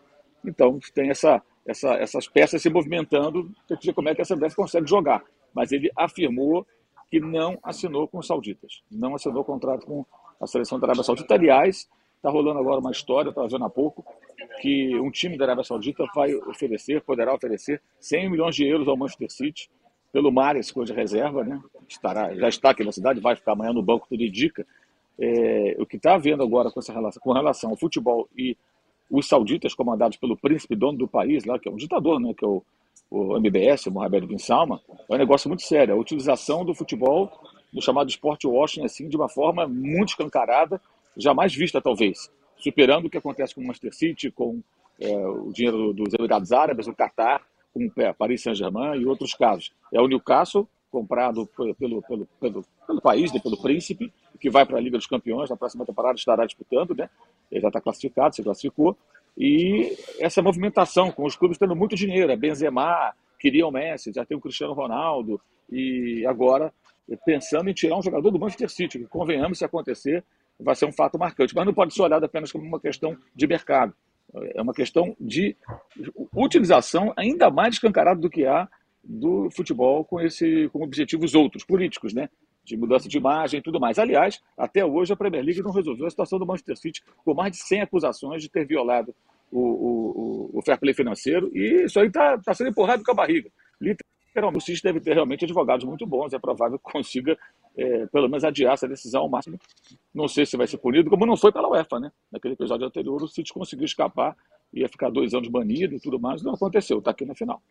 Então, 0.45 0.79
tem 0.93 1.09
essa, 1.09 1.41
essa, 1.65 1.93
essas 1.95 2.27
peças 2.27 2.61
se 2.61 2.69
movimentando, 2.69 3.51
tem 3.67 3.77
que 3.77 3.87
ver 3.87 3.93
como 3.93 4.09
é 4.09 4.15
que 4.15 4.21
a 4.21 4.25
CBF 4.25 4.55
consegue 4.55 4.87
jogar. 4.87 5.23
Mas 5.53 5.71
ele 5.71 5.89
afirmou 5.95 6.65
que 7.09 7.19
não 7.19 7.57
assinou 7.61 8.07
com 8.07 8.19
os 8.19 8.27
sauditas, 8.27 8.81
não 8.89 9.15
assinou 9.15 9.43
contrato 9.43 9.85
com 9.85 10.05
a 10.39 10.47
seleção 10.47 10.79
da 10.79 10.87
Arábia 10.87 11.03
Saudita. 11.03 11.33
Aliás, 11.33 11.89
Está 12.21 12.29
rolando 12.29 12.59
agora 12.59 12.79
uma 12.79 12.91
história, 12.91 13.29
estava 13.29 13.47
vendo 13.47 13.65
há 13.65 13.69
pouco, 13.69 14.05
que 14.61 14.95
um 14.99 15.09
time 15.09 15.35
da 15.35 15.45
Arábia 15.45 15.63
Saudita 15.63 16.05
vai 16.13 16.31
oferecer, 16.35 17.01
poderá 17.01 17.33
oferecer 17.33 17.81
100 17.99 18.29
milhões 18.29 18.55
de 18.55 18.63
euros 18.63 18.87
ao 18.87 18.95
Manchester 18.95 19.31
City 19.31 19.71
pelo 20.13 20.31
Mares, 20.31 20.71
hoje 20.75 20.93
é 20.93 20.95
reserva, 20.95 21.43
né? 21.43 21.59
Estará, 21.89 22.35
já 22.35 22.47
está 22.47 22.69
aqui 22.69 22.83
na 22.83 22.91
cidade, 22.91 23.19
vai 23.19 23.35
ficar 23.35 23.53
amanhã 23.53 23.73
no 23.73 23.81
banco, 23.81 24.05
tudo 24.07 24.23
indica. 24.23 24.67
É, 25.19 25.75
o 25.79 25.85
que 25.87 25.97
está 25.97 26.13
havendo 26.13 26.43
agora 26.43 26.69
com, 26.69 26.79
essa 26.79 26.93
relação, 26.93 27.19
com 27.23 27.33
relação 27.33 27.71
ao 27.71 27.75
futebol 27.75 28.29
e 28.37 28.55
os 29.09 29.27
sauditas, 29.27 29.73
comandados 29.73 30.17
pelo 30.17 30.37
príncipe 30.37 30.75
dono 30.75 30.99
do 30.99 31.07
país, 31.07 31.43
lá, 31.43 31.57
que 31.57 31.67
é 31.67 31.71
um 31.71 31.75
ditador, 31.75 32.19
né? 32.19 32.35
Que 32.37 32.45
é 32.45 32.47
o, 32.47 32.63
o 33.09 33.35
MBS, 33.37 33.87
o 33.87 33.91
Mohamed 33.91 34.27
bin 34.27 34.37
Salman, 34.37 34.79
é 35.09 35.15
um 35.15 35.17
negócio 35.17 35.49
muito 35.49 35.63
sério. 35.63 35.95
A 35.95 35.97
utilização 35.97 36.63
do 36.63 36.75
futebol, 36.75 37.31
do 37.73 37.81
chamado 37.81 38.11
esporte 38.11 38.45
washing, 38.45 38.85
assim, 38.85 39.09
de 39.09 39.17
uma 39.17 39.27
forma 39.27 39.67
muito 39.67 40.09
escancarada, 40.09 40.79
jamais 41.17 41.53
vista, 41.53 41.81
talvez, 41.81 42.31
superando 42.57 43.05
o 43.05 43.09
que 43.09 43.17
acontece 43.17 43.55
com 43.55 43.61
o 43.61 43.63
Manchester 43.65 43.93
City, 43.93 44.31
com 44.31 44.61
é, 44.99 45.15
o 45.27 45.51
dinheiro 45.51 45.93
dos 45.93 46.13
Emirados 46.13 46.51
Árabes, 46.51 46.87
o 46.87 46.93
Qatar, 46.93 47.45
com 47.73 47.85
o 47.85 48.13
Paris 48.13 48.43
Saint-Germain 48.43 48.99
e 48.99 49.05
outros 49.05 49.33
casos. 49.33 49.71
É 49.93 49.99
o 49.99 50.07
Newcastle, 50.07 50.67
comprado 50.91 51.47
pelo, 51.47 51.73
pelo, 51.73 52.01
pelo, 52.01 52.27
pelo, 52.39 52.65
pelo 52.85 53.01
país, 53.01 53.31
né, 53.31 53.39
pelo 53.39 53.59
príncipe, 53.59 54.11
que 54.39 54.49
vai 54.49 54.65
para 54.65 54.77
a 54.77 54.81
Liga 54.81 54.97
dos 54.97 55.07
Campeões, 55.07 55.49
na 55.49 55.55
próxima 55.55 55.85
temporada 55.85 56.15
estará 56.15 56.45
disputando, 56.45 56.93
né? 56.93 57.09
ele 57.49 57.61
já 57.61 57.69
está 57.69 57.79
classificado, 57.79 58.35
se 58.35 58.43
classificou, 58.43 58.97
e 59.37 59.95
essa 60.19 60.41
movimentação 60.41 61.11
com 61.11 61.23
os 61.23 61.35
clubes 61.35 61.57
tendo 61.57 61.75
muito 61.75 61.95
dinheiro, 61.95 62.31
é 62.31 62.35
Benzema, 62.35 63.13
queria 63.39 63.65
o 63.65 63.71
Messi, 63.71 64.11
já 64.13 64.25
tem 64.25 64.37
o 64.37 64.41
Cristiano 64.41 64.73
Ronaldo, 64.73 65.39
e 65.71 66.25
agora 66.27 66.73
pensando 67.25 67.69
em 67.69 67.73
tirar 67.73 67.97
um 67.97 68.01
jogador 68.01 68.29
do 68.29 68.39
Manchester 68.39 68.69
City, 68.69 68.99
que 68.99 69.05
convenhamos 69.05 69.57
se 69.57 69.65
acontecer, 69.65 70.23
vai 70.59 70.75
ser 70.75 70.85
um 70.85 70.91
fato 70.91 71.17
marcante. 71.17 71.55
Mas 71.55 71.65
não 71.65 71.73
pode 71.73 71.93
ser 71.93 72.01
olhado 72.01 72.23
apenas 72.23 72.51
como 72.51 72.65
uma 72.65 72.79
questão 72.79 73.17
de 73.35 73.47
mercado. 73.47 73.93
É 74.55 74.61
uma 74.61 74.73
questão 74.73 75.15
de 75.19 75.55
utilização 76.33 77.13
ainda 77.17 77.49
mais 77.49 77.75
escancarada 77.75 78.19
do 78.19 78.29
que 78.29 78.45
há 78.45 78.67
do 79.03 79.49
futebol 79.49 80.05
com, 80.05 80.21
esse, 80.21 80.69
com 80.69 80.83
objetivos 80.83 81.33
outros, 81.35 81.65
políticos, 81.65 82.13
né? 82.13 82.29
de 82.63 82.77
mudança 82.77 83.09
de 83.09 83.17
imagem 83.17 83.59
e 83.59 83.63
tudo 83.63 83.79
mais. 83.79 83.97
Aliás, 83.97 84.39
até 84.57 84.85
hoje 84.85 85.13
a 85.13 85.15
Premier 85.15 85.43
League 85.43 85.61
não 85.61 85.71
resolveu 85.71 86.05
a 86.05 86.09
situação 86.09 86.39
do 86.39 86.45
Manchester 86.45 86.77
City 86.77 87.03
com 87.23 87.33
mais 87.33 87.51
de 87.51 87.57
100 87.57 87.81
acusações 87.81 88.41
de 88.41 88.49
ter 88.49 88.65
violado 88.65 89.15
o, 89.51 89.59
o, 89.59 90.49
o 90.53 90.61
fair 90.61 90.79
play 90.79 90.93
financeiro 90.93 91.51
e 91.53 91.85
isso 91.85 91.99
aí 91.99 92.07
está 92.07 92.37
tá 92.37 92.53
sendo 92.53 92.69
empurrado 92.69 93.03
com 93.03 93.11
a 93.11 93.15
barriga. 93.15 93.49
Literalmente, 93.79 94.57
o 94.57 94.65
City 94.65 94.83
deve 94.83 94.99
ter 94.99 95.13
realmente 95.13 95.43
advogados 95.43 95.85
muito 95.85 96.05
bons, 96.05 96.33
é 96.33 96.39
provável 96.39 96.77
que 96.77 96.91
consiga 96.91 97.37
é, 97.77 98.05
pelo 98.07 98.27
menos 98.27 98.43
adiar 98.43 98.73
essa 98.73 98.87
decisão 98.87 99.21
ao 99.21 99.29
máximo. 99.29 99.57
Não 100.13 100.27
sei 100.27 100.45
se 100.45 100.57
vai 100.57 100.67
ser 100.67 100.77
punido, 100.77 101.09
como 101.09 101.25
não 101.25 101.37
foi 101.37 101.51
pela 101.51 101.69
UEFA, 101.69 101.99
né? 101.99 102.11
Naquele 102.31 102.53
episódio 102.53 102.85
anterior, 102.85 103.21
o 103.21 103.27
City 103.27 103.53
conseguiu 103.53 103.85
escapar, 103.85 104.35
ia 104.73 104.89
ficar 104.89 105.09
dois 105.09 105.33
anos 105.33 105.49
banido 105.49 105.95
e 105.95 105.99
tudo 105.99 106.19
mais, 106.19 106.41
não 106.41 106.53
aconteceu, 106.53 106.99
está 106.99 107.11
aqui 107.11 107.25
na 107.25 107.35
final. 107.35 107.61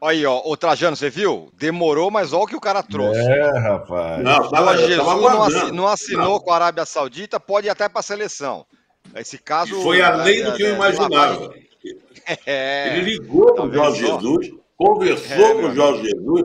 Aí, 0.00 0.24
ó, 0.24 0.40
o 0.44 0.56
Trajano, 0.56 0.94
você 0.94 1.10
viu? 1.10 1.50
Demorou, 1.58 2.08
mas 2.08 2.32
olha 2.32 2.44
o 2.44 2.46
que 2.46 2.54
o 2.54 2.60
cara 2.60 2.84
trouxe. 2.84 3.20
É, 3.20 3.58
rapaz. 3.58 4.22
Não, 4.22 4.48
tava, 4.48 4.76
Jesus 4.76 4.96
não, 4.96 5.42
assinou, 5.42 5.72
não 5.72 5.88
assinou 5.88 6.32
não. 6.34 6.40
com 6.40 6.52
a 6.52 6.54
Arábia 6.54 6.84
Saudita, 6.86 7.40
pode 7.40 7.66
ir 7.66 7.70
até 7.70 7.88
para 7.88 7.98
a 7.98 8.02
seleção. 8.02 8.64
Esse 9.16 9.38
caso. 9.38 9.80
Foi 9.82 10.00
além 10.00 10.44
do 10.44 10.54
que 10.54 10.62
eu 10.62 10.74
imaginava. 10.74 11.52
É, 12.44 12.98
Ele 12.98 13.12
ligou 13.12 13.54
para 13.54 13.64
o 13.64 13.72
Jorge 13.72 14.04
Jesus, 14.04 14.50
conversou 14.76 15.46
é, 15.46 15.54
com 15.54 15.68
o 15.68 15.74
Jorge 15.74 16.02
Jesus, 16.02 16.44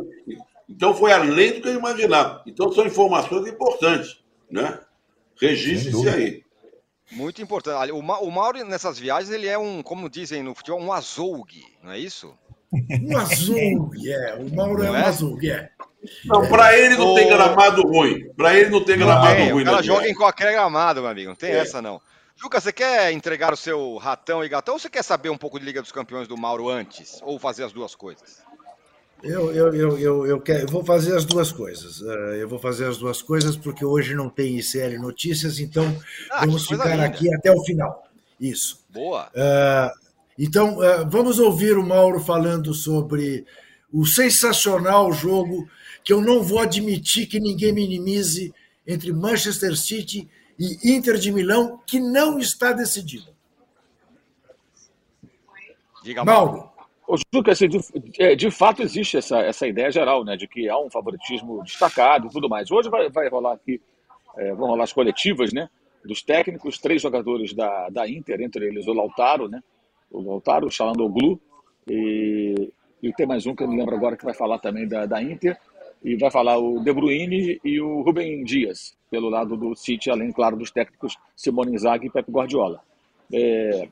então 0.76 0.95
foi 0.95 1.13
além 1.13 1.53
do 1.53 1.61
que 1.61 1.67
eu 1.67 1.76
imaginava. 1.76 2.41
Então 2.47 2.71
são 2.71 2.86
informações 2.86 3.47
importantes, 3.47 4.19
né? 4.49 4.80
Registre-se 5.39 6.09
aí. 6.09 6.43
Muito 7.11 7.41
importante. 7.41 7.91
O 7.91 8.01
Mauro, 8.01 8.65
nessas 8.65 8.97
viagens, 8.97 9.32
ele 9.32 9.47
é 9.47 9.57
um, 9.57 9.84
como 9.84 10.09
dizem 10.09 10.41
no 10.41 10.55
futebol, 10.55 10.82
um 10.82 10.91
azougue, 10.91 11.63
não 11.84 11.91
é 11.91 11.99
isso? 11.99 12.36
Um 12.74 13.17
azougue, 13.17 14.11
é. 14.11 14.36
O 14.36 14.55
Mauro 14.55 14.84
é, 14.84 14.88
é 14.88 14.91
um 14.91 14.95
azougue, 14.95 15.51
é. 15.51 15.69
Não, 16.26 16.47
para 16.47 16.76
ele 16.78 16.97
não 16.97 17.11
o... 17.11 17.15
tem 17.15 17.28
gramado 17.28 17.84
ruim. 17.84 18.34
Para 18.34 18.57
ele 18.57 18.71
não 18.71 18.84
tem 18.84 18.97
gramado 18.97 19.39
não, 19.39 19.51
ruim. 19.51 19.61
O 19.61 19.65
cara 19.65 19.84
joga 19.84 20.09
em 20.09 20.15
qualquer 20.15 20.53
gramado, 20.53 21.01
meu 21.01 21.09
amigo. 21.09 21.30
Não 21.30 21.36
tem 21.36 21.51
é. 21.51 21.57
essa, 21.57 21.82
não. 21.82 22.01
Juca, 22.36 22.59
você 22.59 22.74
quer 22.74 23.11
entregar 23.11 23.53
o 23.53 23.57
seu 23.57 23.97
ratão 23.97 24.43
e 24.43 24.49
gatão 24.49 24.74
ou 24.74 24.80
você 24.80 24.89
quer 24.89 25.03
saber 25.03 25.30
um 25.30 25.38
pouco 25.38 25.59
de 25.59 25.65
Liga 25.65 25.82
dos 25.82 25.91
Campeões 25.91 26.28
do 26.28 26.36
Mauro 26.36 26.67
antes? 26.67 27.21
Ou 27.21 27.38
fazer 27.38 27.63
as 27.63 27.71
duas 27.71 27.93
coisas? 27.93 28.43
Eu, 29.24 29.53
eu, 29.53 29.74
eu, 29.74 29.97
eu, 29.99 30.28
eu, 30.28 30.41
quero, 30.41 30.63
eu 30.63 30.67
vou 30.67 30.84
fazer 30.84 31.15
as 31.15 31.24
duas 31.24 31.49
coisas. 31.49 32.01
Uh, 32.01 32.36
eu 32.36 32.49
vou 32.49 32.59
fazer 32.59 32.86
as 32.86 32.97
duas 32.97 33.21
coisas 33.21 33.55
porque 33.55 33.86
hoje 33.86 34.13
não 34.13 34.30
tem 34.30 34.59
ICL 34.59 34.99
Notícias, 34.99 35.59
então 35.59 35.97
ah, 36.30 36.45
vamos 36.45 36.67
ficar 36.67 36.99
aqui 36.99 37.34
até 37.34 37.49
o 37.49 37.63
final. 37.63 38.05
Isso. 38.38 38.84
Boa. 38.89 39.30
Uh, 39.30 39.97
então, 40.38 40.78
uh, 40.80 41.09
vamos 41.09 41.39
ouvir 41.39 41.78
o 41.78 41.86
Mauro 41.86 42.19
falando 42.19 42.74
sobre 42.74 43.45
o 43.93 44.05
sensacional 44.05 45.13
jogo 45.13 45.69
que 46.03 46.11
eu 46.11 46.19
não 46.19 46.43
vou 46.43 46.59
admitir 46.59 47.26
que 47.26 47.39
ninguém 47.39 47.71
minimize 47.71 48.53
entre 48.86 49.13
Manchester 49.13 49.78
City 49.78 50.28
e 50.59 50.91
Inter 50.91 51.17
de 51.17 51.32
Milão, 51.32 51.80
que 51.88 51.97
não 51.97 52.39
está 52.39 52.74
decidido. 52.74 53.34
Diga, 56.03 56.26
Mauro. 56.26 56.72
O 57.08 57.18
Juca, 57.34 57.51
assim, 57.51 57.68
de, 57.68 57.80
é, 58.18 58.36
de, 58.36 58.49
fato 58.49 58.82
existe 58.82 59.18
essa, 59.18 59.39
essa 59.39 59.68
ideia 59.68 59.91
geral, 59.91 60.24
né, 60.24 60.38
de 60.38 60.47
que 60.47 60.70
há 60.70 60.78
um 60.80 60.89
favoritismo 60.89 61.62
destacado 61.64 62.28
e 62.28 62.30
tudo 62.30 62.47
mais. 62.47 62.72
Hoje 62.72 62.89
vai, 62.89 63.10
vai 63.10 63.28
rolar 63.28 63.54
aqui, 63.54 63.82
é, 64.38 64.54
vão 64.54 64.70
rolar 64.70 64.86
as 64.86 64.93
coletivas, 64.93 65.51
né, 65.51 65.70
dos 66.04 66.22
técnicos, 66.22 66.78
três 66.78 67.01
jogadores 67.01 67.54
da, 67.54 67.89
da 67.89 68.10
Inter, 68.10 68.41
entre 68.41 68.68
eles 68.68 68.88
o 68.88 68.93
Lautaro, 68.93 69.49
né, 69.49 69.62
o 70.10 70.22
Lautaro, 70.22 70.68
o 70.68 70.72
Chalandoglu, 70.72 71.39
e, 71.89 72.72
e 73.01 73.14
tem 73.14 73.26
mais 73.26 73.45
um 73.45 73.54
que 73.54 73.64
eu 73.64 73.68
não 73.68 73.76
lembro 73.76 73.95
agora 73.95 74.16
que 74.16 74.26
vai 74.26 74.34
falar 74.34 74.60
também 74.60 74.88
da, 74.88 75.06
da 75.06 75.22
Inter, 75.22 75.58
e 76.04 76.16
vai 76.18 76.32
falar 76.32 76.58
o 76.58 76.82
De 76.82 76.91
Bruyne 76.93 77.60
e 77.64 77.80
o 77.80 78.01
Rubem 78.01 78.43
Dias, 78.43 78.97
pelo 79.10 79.30
lado 79.30 79.56
do 79.56 79.76
City, 79.76 80.10
além, 80.10 80.32
claro, 80.32 80.58
dos 80.58 80.72
técnicos 80.72 81.18
Simone 81.36 81.76
Inzaghi 81.76 82.08
e 82.08 82.10
Pep 82.10 82.30
Guardiola. 82.30 82.82
É, 83.32 83.88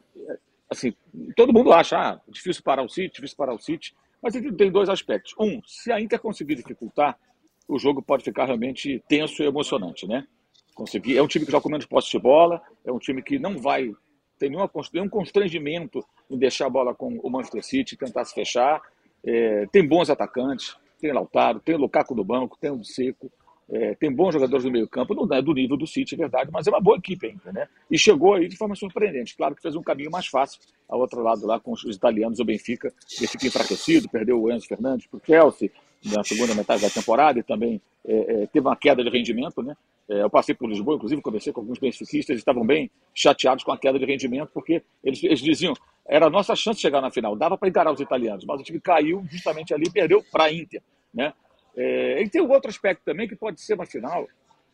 assim, 0.72 0.94
todo 1.36 1.54
mundo 1.54 1.74
acha, 1.74 1.98
ah, 1.98 2.22
difícil 2.30 2.64
parar 2.64 2.82
o 2.82 2.90
City, 2.90 3.16
difícil 3.16 3.36
parar 3.36 3.54
o 3.54 3.60
City, 3.60 3.94
mas 4.24 4.34
ele 4.36 4.54
tem 4.54 4.72
dois 4.72 4.88
aspectos. 4.88 5.36
Um, 5.38 5.62
se 5.66 5.92
a 5.92 6.00
Inter 6.00 6.20
conseguir 6.20 6.56
dificultar, 6.56 7.20
o 7.68 7.78
jogo 7.78 8.02
pode 8.02 8.24
ficar 8.24 8.46
realmente 8.46 9.04
tenso 9.08 9.44
e 9.44 9.46
emocionante, 9.46 10.08
né? 10.08 10.26
Conseguir, 10.74 11.18
é 11.18 11.22
um 11.22 11.28
time 11.28 11.46
que 11.46 11.52
joga 11.52 11.64
com 11.64 11.70
menos 11.70 11.86
posse 11.86 12.10
de 12.10 12.20
bola, 12.20 12.62
é 12.86 12.92
um 12.92 13.00
time 13.00 13.22
que 13.22 13.38
não 13.38 13.58
vai 13.58 13.92
ter 14.40 14.50
nenhuma, 14.50 14.70
nenhum 14.94 15.10
constrangimento 15.10 16.04
em 16.30 16.38
deixar 16.38 16.68
a 16.68 16.70
bola 16.70 16.96
com 16.96 17.20
o 17.22 17.30
Manchester 17.30 17.64
City, 17.64 17.98
tentar 17.98 18.24
se 18.24 18.34
fechar. 18.34 18.82
É, 19.24 19.68
tem 19.68 19.86
bons 19.86 20.10
atacantes, 20.10 20.76
tem 21.00 21.12
Lautaro, 21.12 21.60
tem 21.60 21.76
o 21.76 21.80
Lukaku 21.80 22.16
do 22.16 22.24
banco, 22.24 22.58
tem 22.60 22.72
o 22.72 22.84
Seco, 22.84 23.32
é, 23.72 23.96
tem 23.96 24.12
bons 24.12 24.34
jogadores 24.34 24.66
no 24.66 24.72
meio 24.72 24.88
campo, 24.88 25.14
não 25.16 25.26
é 25.36 25.42
do 25.42 25.54
nível 25.54 25.78
do 25.78 25.88
City, 25.88 26.16
é 26.16 26.18
verdade, 26.18 26.52
mas 26.52 26.68
é 26.68 26.70
uma 26.70 26.82
boa 26.82 26.98
equipe 26.98 27.28
ainda, 27.28 27.54
né? 27.54 27.68
E 27.90 27.98
chegou 27.98 28.34
aí 28.34 28.50
de 28.50 28.58
forma 28.58 28.76
surpreendente. 28.76 29.36
Claro 29.36 29.56
que 29.56 29.62
fez 29.62 29.76
um 29.76 29.82
caminho 29.82 30.12
mais 30.12 30.28
fácil 30.28 30.60
ao 30.90 31.00
outro 31.00 31.24
lado 31.24 31.48
lá 31.48 31.58
com 31.58 31.72
os 31.72 31.84
italianos, 31.84 32.40
o 32.40 32.46
Benfica, 32.46 32.94
que 33.08 33.26
fica 33.28 33.48
enfraquecido, 33.48 34.10
perdeu 34.10 34.42
o 34.42 34.52
Enzo 34.52 34.68
Fernandes 34.68 35.08
para 35.08 35.18
o 35.18 35.22
Chelsea 35.26 35.72
na 36.04 36.24
segunda 36.24 36.54
metade 36.54 36.82
da 36.82 36.90
temporada 36.90 37.40
e 37.40 37.44
também 37.44 37.82
é, 38.06 38.44
é, 38.44 38.48
teve 38.48 38.68
uma 38.68 38.76
queda 38.76 39.04
de 39.04 39.10
rendimento, 39.10 39.64
né? 39.64 39.76
É, 40.10 40.22
eu 40.24 40.30
passei 40.30 40.54
por 40.54 40.68
Lisboa, 40.68 40.96
inclusive 40.98 41.22
conversei 41.22 41.54
com 41.54 41.62
alguns 41.62 41.80
benfiquistas, 41.80 42.30
eles 42.30 42.42
estavam 42.42 42.66
bem 42.66 42.92
chateados 43.14 43.64
com 43.64 43.72
a 43.72 43.78
queda 43.78 43.98
de 43.98 44.06
rendimento, 44.06 44.50
porque 44.54 44.84
eles, 45.02 45.24
eles 45.24 45.40
diziam 45.40 45.74
era 46.06 46.26
a 46.26 46.30
nossa 46.30 46.56
chance 46.56 46.78
de 46.78 46.82
chegar 46.82 47.00
na 47.00 47.10
final, 47.10 47.38
dava 47.38 47.58
para 47.58 47.70
encarar 47.70 47.94
os 47.94 48.02
italianos, 48.02 48.44
mas 48.44 48.60
o 48.60 48.64
time 48.64 48.82
caiu 48.82 49.24
justamente 49.30 49.74
ali 49.74 49.86
e 49.88 49.92
perdeu 49.92 50.22
para 50.30 50.46
a 50.46 50.54
Inter, 50.54 50.82
né? 51.14 51.32
É, 51.76 52.22
e 52.22 52.30
tem 52.30 52.42
um 52.42 52.52
outro 52.52 52.70
aspecto 52.70 53.04
também 53.04 53.28
que 53.28 53.36
pode 53.36 53.62
ser 53.62 53.76
uma 53.76 53.86
final 53.86 54.28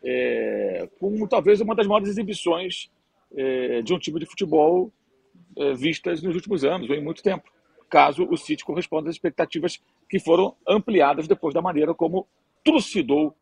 é, 0.03 0.87
talvez 1.29 1.61
uma 1.61 1.75
das 1.75 1.87
maiores 1.87 2.09
exibições 2.09 2.89
é, 3.35 3.81
de 3.81 3.93
um 3.93 3.99
time 3.99 4.19
de 4.19 4.25
futebol 4.25 4.91
é, 5.57 5.73
vistas 5.73 6.21
nos 6.21 6.35
últimos 6.35 6.63
anos, 6.63 6.89
ou 6.89 6.95
em 6.95 7.03
muito 7.03 7.23
tempo, 7.23 7.51
caso 7.89 8.27
o 8.29 8.37
City 8.37 8.63
corresponda 8.63 9.09
às 9.09 9.15
expectativas 9.15 9.81
que 10.09 10.19
foram 10.19 10.55
ampliadas 10.67 11.27
depois 11.27 11.53
da 11.53 11.61
maneira 11.61 11.93
como 11.93 12.27
trucidou 12.63 13.35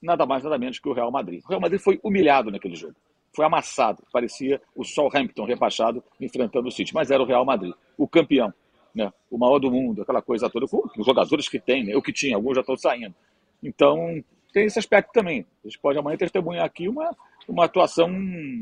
nada 0.00 0.26
mais 0.26 0.42
nada 0.42 0.58
menos 0.58 0.78
que 0.78 0.88
o 0.88 0.92
Real 0.92 1.10
Madrid. 1.10 1.42
O 1.44 1.48
Real 1.48 1.60
Madrid 1.60 1.80
foi 1.80 2.00
humilhado 2.02 2.50
naquele 2.50 2.74
jogo, 2.74 2.96
foi 3.34 3.44
amassado, 3.44 4.02
parecia 4.12 4.60
o 4.74 4.84
Southampton 4.84 5.44
rebaixado 5.44 6.02
enfrentando 6.20 6.68
o 6.68 6.72
City, 6.72 6.92
mas 6.92 7.10
era 7.10 7.22
o 7.22 7.26
Real 7.26 7.44
Madrid, 7.44 7.72
o 7.96 8.08
campeão 8.08 8.52
né? 8.94 9.12
o 9.30 9.38
maior 9.38 9.58
do 9.58 9.70
mundo, 9.70 10.02
aquela 10.02 10.22
coisa 10.22 10.50
toda, 10.50 10.66
com 10.66 10.82
os 10.98 11.06
jogadores 11.06 11.48
que 11.48 11.58
tem, 11.58 11.84
né? 11.84 11.96
o 11.96 12.02
que 12.02 12.12
tinha, 12.12 12.36
alguns 12.36 12.54
já 12.54 12.60
estão 12.60 12.76
saindo. 12.76 13.14
Então, 13.62 14.22
tem 14.52 14.66
esse 14.66 14.78
aspecto 14.78 15.12
também. 15.12 15.46
A 15.64 15.68
gente 15.68 15.78
pode 15.78 15.98
amanhã 15.98 16.16
testemunhar 16.16 16.64
aqui 16.64 16.88
uma, 16.88 17.16
uma 17.48 17.64
atuação 17.64 18.10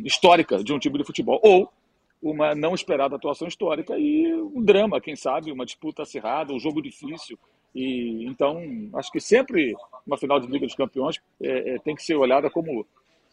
histórica 0.05 0.63
de 0.63 0.73
um 0.73 0.79
time 0.79 0.99
de 0.99 1.05
futebol, 1.05 1.41
ou 1.43 1.71
uma 2.23 2.55
não 2.55 2.75
esperada 2.75 3.17
atuação 3.17 3.49
histórica 3.49 3.99
e 3.99 4.33
um 4.35 4.63
drama, 4.63 5.01
quem 5.01 5.17
sabe, 5.17 5.51
uma 5.51 5.65
disputa 5.65 6.03
acirrada, 6.03 6.53
um 6.53 6.61
jogo 6.61 6.83
difícil. 6.83 7.39
E 7.75 8.27
então, 8.27 8.61
acho 8.95 9.11
que 9.11 9.21
sempre 9.21 9.75
uma 10.07 10.19
final 10.19 10.39
de 10.39 10.47
Liga 10.47 10.67
dos 10.67 10.75
Campeões 10.75 11.21
é, 11.41 11.75
é, 11.75 11.79
tem 11.79 11.95
que 11.95 12.03
ser 12.03 12.17
olhada 12.17 12.51
como 12.51 12.85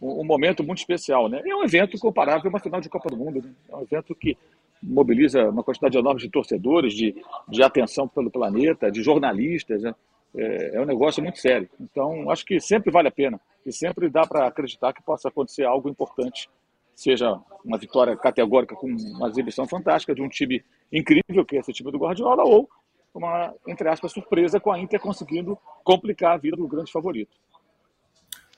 um, 0.02 0.22
um, 0.22 0.24
momento 0.24 0.64
muito 0.64 0.78
especial, 0.78 1.28
né? 1.28 1.42
É 1.46 1.56
um 1.56 1.64
evento 1.64 1.98
comparável 1.98 2.46
a 2.46 2.50
uma 2.50 2.60
final 2.60 2.80
de 2.80 2.90
Copa 2.90 3.10
do 3.10 3.18
Mundo, 3.18 3.42
né? 3.42 3.52
é 3.68 3.76
um 3.76 3.82
evento 3.82 4.16
que 4.16 4.38
mobiliza 4.82 5.50
uma 5.50 5.64
quantidade 5.64 5.98
enorme 5.98 6.22
de 6.22 6.30
torcedores, 6.30 6.94
de, 6.94 7.16
de 7.48 7.64
atenção 7.64 8.08
pelo 8.08 8.32
planeta, 8.32 8.92
de 8.92 9.02
jornalistas. 9.02 9.82
Né? 9.82 9.94
É, 10.36 10.78
é, 10.78 10.82
um 10.82 10.86
negócio 10.86 11.22
muito 11.24 11.40
sério. 11.40 11.70
Então, 11.80 12.30
acho 12.30 12.46
que 12.46 12.60
sempre 12.60 12.92
vale 12.92 13.08
a 13.08 13.12
pena 13.12 13.40
e 13.66 13.72
sempre 13.72 14.10
dá 14.10 14.26
para 14.26 14.48
acreditar 14.48 14.94
que 14.94 15.02
possa 15.02 15.30
acontecer 15.30 15.64
algo 15.64 15.90
importante, 15.90 16.50
seja 16.96 17.40
uma 17.64 17.78
vitória 17.78 18.16
categórica 18.16 18.76
com 18.76 18.88
uma 18.88 19.30
exibição 19.30 19.68
fantástica 19.68 20.16
de 20.16 20.22
um 20.22 20.30
time 20.30 20.64
incrível, 20.92 21.46
que 21.46 21.58
é 21.58 21.60
esse 21.60 21.74
time 21.74 21.92
do 21.92 21.98
Guardiola, 21.98 22.44
ou 22.44 22.70
uma, 23.14 23.54
entre 23.68 23.90
aspas, 23.90 24.12
surpresa 24.12 24.60
com 24.60 24.72
a 24.72 24.80
Inter 24.80 25.00
conseguindo 25.00 25.58
complicar 25.84 26.34
a 26.34 26.38
vida 26.38 26.56
do 26.56 26.68
grande 26.68 26.92
favorito. 26.92 27.36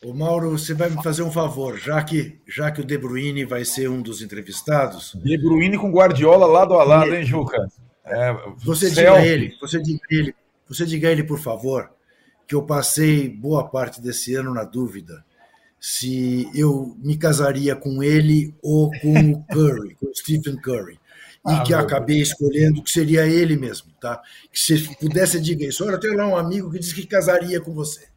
O 0.04 0.14
Mauro, 0.14 0.52
você 0.52 0.74
vai 0.74 0.90
me 0.90 1.02
fazer 1.04 1.24
um 1.24 1.32
favor, 1.32 1.78
já 1.78 2.02
que, 2.02 2.40
já 2.48 2.72
que 2.72 2.80
o 2.80 2.86
De 2.86 2.98
Bruyne 2.98 3.44
vai 3.44 3.66
ser 3.66 3.90
um 3.90 4.02
dos 4.02 4.22
entrevistados. 4.22 5.14
De 5.16 5.38
Bruyne 5.38 5.78
com 5.78 5.92
Guardiola 5.92 6.46
lado 6.46 6.74
a 6.76 6.84
lado, 6.84 7.14
hein, 7.14 7.26
Juca? 7.26 7.68
É, 8.06 8.34
você 8.58 8.90
céu. 8.90 9.14
diga 9.14 9.18
a 9.18 9.26
ele, 9.26 9.58
você 9.60 9.82
diga 9.82 10.00
a 10.10 10.16
ele, 10.16 10.36
você 10.68 10.86
diga 10.86 11.12
ele, 11.12 11.24
por 11.24 11.38
favor, 11.38 11.92
que 12.48 12.56
eu 12.56 12.64
passei 12.64 13.30
boa 13.30 13.68
parte 13.68 14.02
desse 14.02 14.34
ano 14.36 14.54
na 14.54 14.64
dúvida 14.64 15.24
se 15.80 16.50
eu 16.54 16.96
me 17.00 17.18
casaria 17.18 17.76
com 17.76 18.04
ele 18.04 18.54
ou 18.62 18.92
com 19.00 19.32
o 19.32 19.44
Curry, 19.48 19.96
com 19.96 20.08
o 20.08 20.16
Stephen 20.16 20.58
Curry. 20.58 21.00
E 21.48 21.52
ah, 21.52 21.64
que 21.64 21.74
acabei 21.74 22.20
escolhendo 22.20 22.84
que 22.84 22.92
seria 22.92 23.26
ele 23.26 23.56
mesmo, 23.56 23.92
tá? 24.00 24.22
Que 24.52 24.60
se 24.60 24.96
pudesse, 24.98 25.40
diga 25.40 25.66
isso. 25.66 25.86
Olha, 25.86 25.94
eu 25.94 26.00
tenho 26.00 26.18
lá 26.18 26.28
um 26.28 26.36
amigo 26.36 26.70
que 26.70 26.80
disse 26.80 26.94
que 26.94 27.08
casaria 27.08 27.62
com 27.62 27.74
você. 27.74 28.08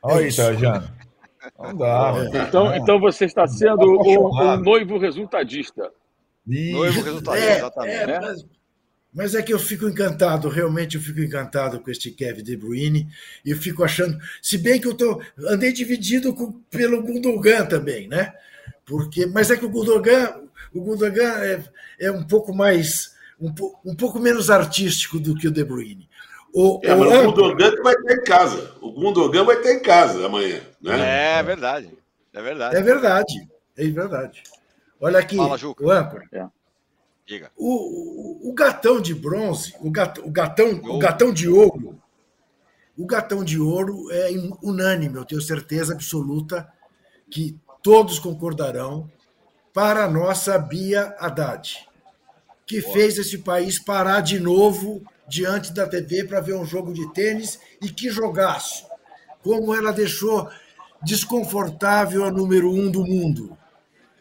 Olha 0.00 0.22
é 0.22 0.26
aí, 0.26 0.32
Trajano. 0.32 0.88
Não 1.58 1.76
dá. 1.76 2.12
Então, 2.48 2.74
então 2.76 3.00
você 3.00 3.24
está 3.24 3.46
sendo 3.46 3.98
um, 4.00 4.60
noivo 4.62 4.98
resultadista. 4.98 5.90
Noivo 6.46 7.00
resultadista, 7.02 7.48
É, 7.50 7.56
exatamente. 7.58 7.94
é, 7.96 8.06
né? 8.06 8.20
mas, 8.20 8.46
mas 9.12 9.34
é 9.34 9.42
que 9.42 9.52
eu 9.52 9.58
fico 9.58 9.88
encantado, 9.88 10.48
realmente 10.48 10.96
eu 10.96 11.02
fico 11.02 11.20
encantado 11.20 11.80
com 11.80 11.90
este 11.90 12.10
Kevin 12.10 12.42
De 12.42 12.56
Bruyne. 12.56 13.08
E 13.44 13.50
eu 13.50 13.56
fico 13.56 13.82
achando, 13.84 14.18
se 14.42 14.58
bem 14.58 14.80
que 14.80 14.86
eu 14.88 14.94
tô, 14.94 15.20
andei 15.48 15.72
dividido 15.72 16.34
com- 16.34 16.52
pelo 16.70 17.02
Gundogan 17.02 17.66
também, 17.66 18.06
né? 18.08 18.32
Porque, 18.84 19.26
mas 19.26 19.50
é 19.50 19.56
que 19.56 19.64
o 19.64 19.70
Gundogan, 19.70 20.42
o 20.74 20.80
Gundogan 20.82 21.38
é, 21.38 21.64
é 22.00 22.10
um 22.10 22.24
pouco 22.24 22.52
mais, 22.54 23.14
um, 23.40 23.52
um 23.84 23.94
pouco 23.94 24.18
menos 24.18 24.50
artístico 24.50 25.18
do 25.18 25.34
que 25.34 25.48
o 25.48 25.50
De 25.52 25.64
Bruyne. 25.64 26.08
O, 26.52 26.80
É, 26.82 26.94
o 26.94 26.98
mas 26.98 27.12
o 27.12 27.32
Gundogan 27.32 27.70
que 27.70 27.82
vai 27.82 27.94
estar 27.94 28.12
em 28.12 28.24
casa. 28.24 28.74
O 28.80 28.92
Gundogan 28.92 29.44
vai 29.44 29.56
estar 29.56 29.72
em 29.72 29.80
casa 29.80 30.26
amanhã. 30.26 30.60
Né? 30.80 31.38
É 31.38 31.42
verdade. 31.42 31.90
É 32.32 32.42
verdade. 32.42 32.76
é 32.76 32.82
verdade, 32.82 33.48
é 33.76 33.88
verdade. 33.88 34.42
Olha 35.00 35.18
aqui, 35.18 35.36
Fala, 35.36 35.56
Juca. 35.56 35.84
o 35.84 35.90
Âncora. 35.90 36.28
Diga. 37.26 37.50
O, 37.56 38.48
o, 38.48 38.50
o 38.50 38.52
gatão 38.52 39.00
de 39.00 39.14
bronze, 39.14 39.74
o, 39.80 39.90
gat, 39.90 40.20
o, 40.20 40.30
gatão, 40.30 40.80
o 40.84 40.98
gatão 40.98 41.32
de 41.32 41.48
ouro, 41.48 41.96
o 42.98 43.06
gatão 43.06 43.44
de 43.44 43.58
ouro 43.58 44.10
é 44.10 44.30
unânime, 44.62 45.16
eu 45.16 45.24
tenho 45.24 45.40
certeza 45.40 45.94
absoluta 45.94 46.68
que 47.30 47.56
todos 47.82 48.18
concordarão 48.18 49.08
para 49.72 50.04
a 50.04 50.10
nossa 50.10 50.58
Bia 50.58 51.14
Haddad, 51.18 51.88
que 52.66 52.82
fez 52.82 53.16
esse 53.16 53.38
país 53.38 53.78
parar 53.78 54.20
de 54.20 54.40
novo 54.40 55.02
diante 55.30 55.72
da 55.72 55.86
TV 55.86 56.24
para 56.24 56.40
ver 56.40 56.54
um 56.54 56.66
jogo 56.66 56.92
de 56.92 57.10
tênis 57.14 57.58
e 57.80 57.88
que 57.88 58.10
jogaço! 58.10 58.84
Como 59.42 59.74
ela 59.74 59.92
deixou 59.92 60.50
desconfortável 61.02 62.24
a 62.24 62.30
número 62.30 62.70
um 62.70 62.90
do 62.90 63.04
mundo. 63.06 63.56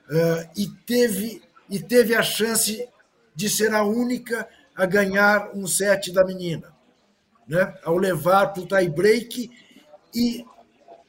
Ah, 0.10 0.50
e, 0.56 0.68
teve, 0.86 1.42
e 1.70 1.80
teve 1.80 2.16
a 2.16 2.22
chance 2.22 2.88
de 3.36 3.50
ser 3.50 3.74
a 3.74 3.84
única 3.84 4.48
a 4.76 4.86
ganhar 4.86 5.52
um 5.56 5.68
set 5.68 6.12
da 6.14 6.26
menina, 6.26 6.72
né? 7.48 7.74
ao 7.84 7.98
levar 7.98 8.54
para 8.54 8.64
o 8.64 8.68
tie-break 8.68 9.52
e, 10.14 10.46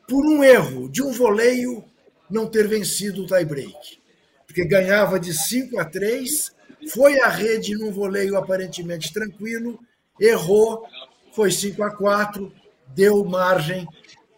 por 0.09 0.27
um 0.27 0.43
erro 0.43 0.89
de 0.89 1.03
um 1.03 1.13
voleio, 1.13 1.85
não 2.29 2.47
ter 2.47 2.67
vencido 2.67 3.23
o 3.23 3.27
tie-break. 3.27 4.01
Porque 4.47 4.65
ganhava 4.65 5.21
de 5.21 5.33
5 5.33 5.79
a 5.79 5.85
3, 5.85 6.53
foi 6.93 7.21
à 7.21 7.29
rede 7.29 7.75
num 7.75 7.93
voleio 7.93 8.37
aparentemente 8.37 9.13
tranquilo, 9.13 9.79
errou, 10.21 10.87
foi 11.33 11.51
5 11.51 11.83
a 11.83 11.91
4, 11.91 12.53
deu 12.89 13.25
margem 13.25 13.89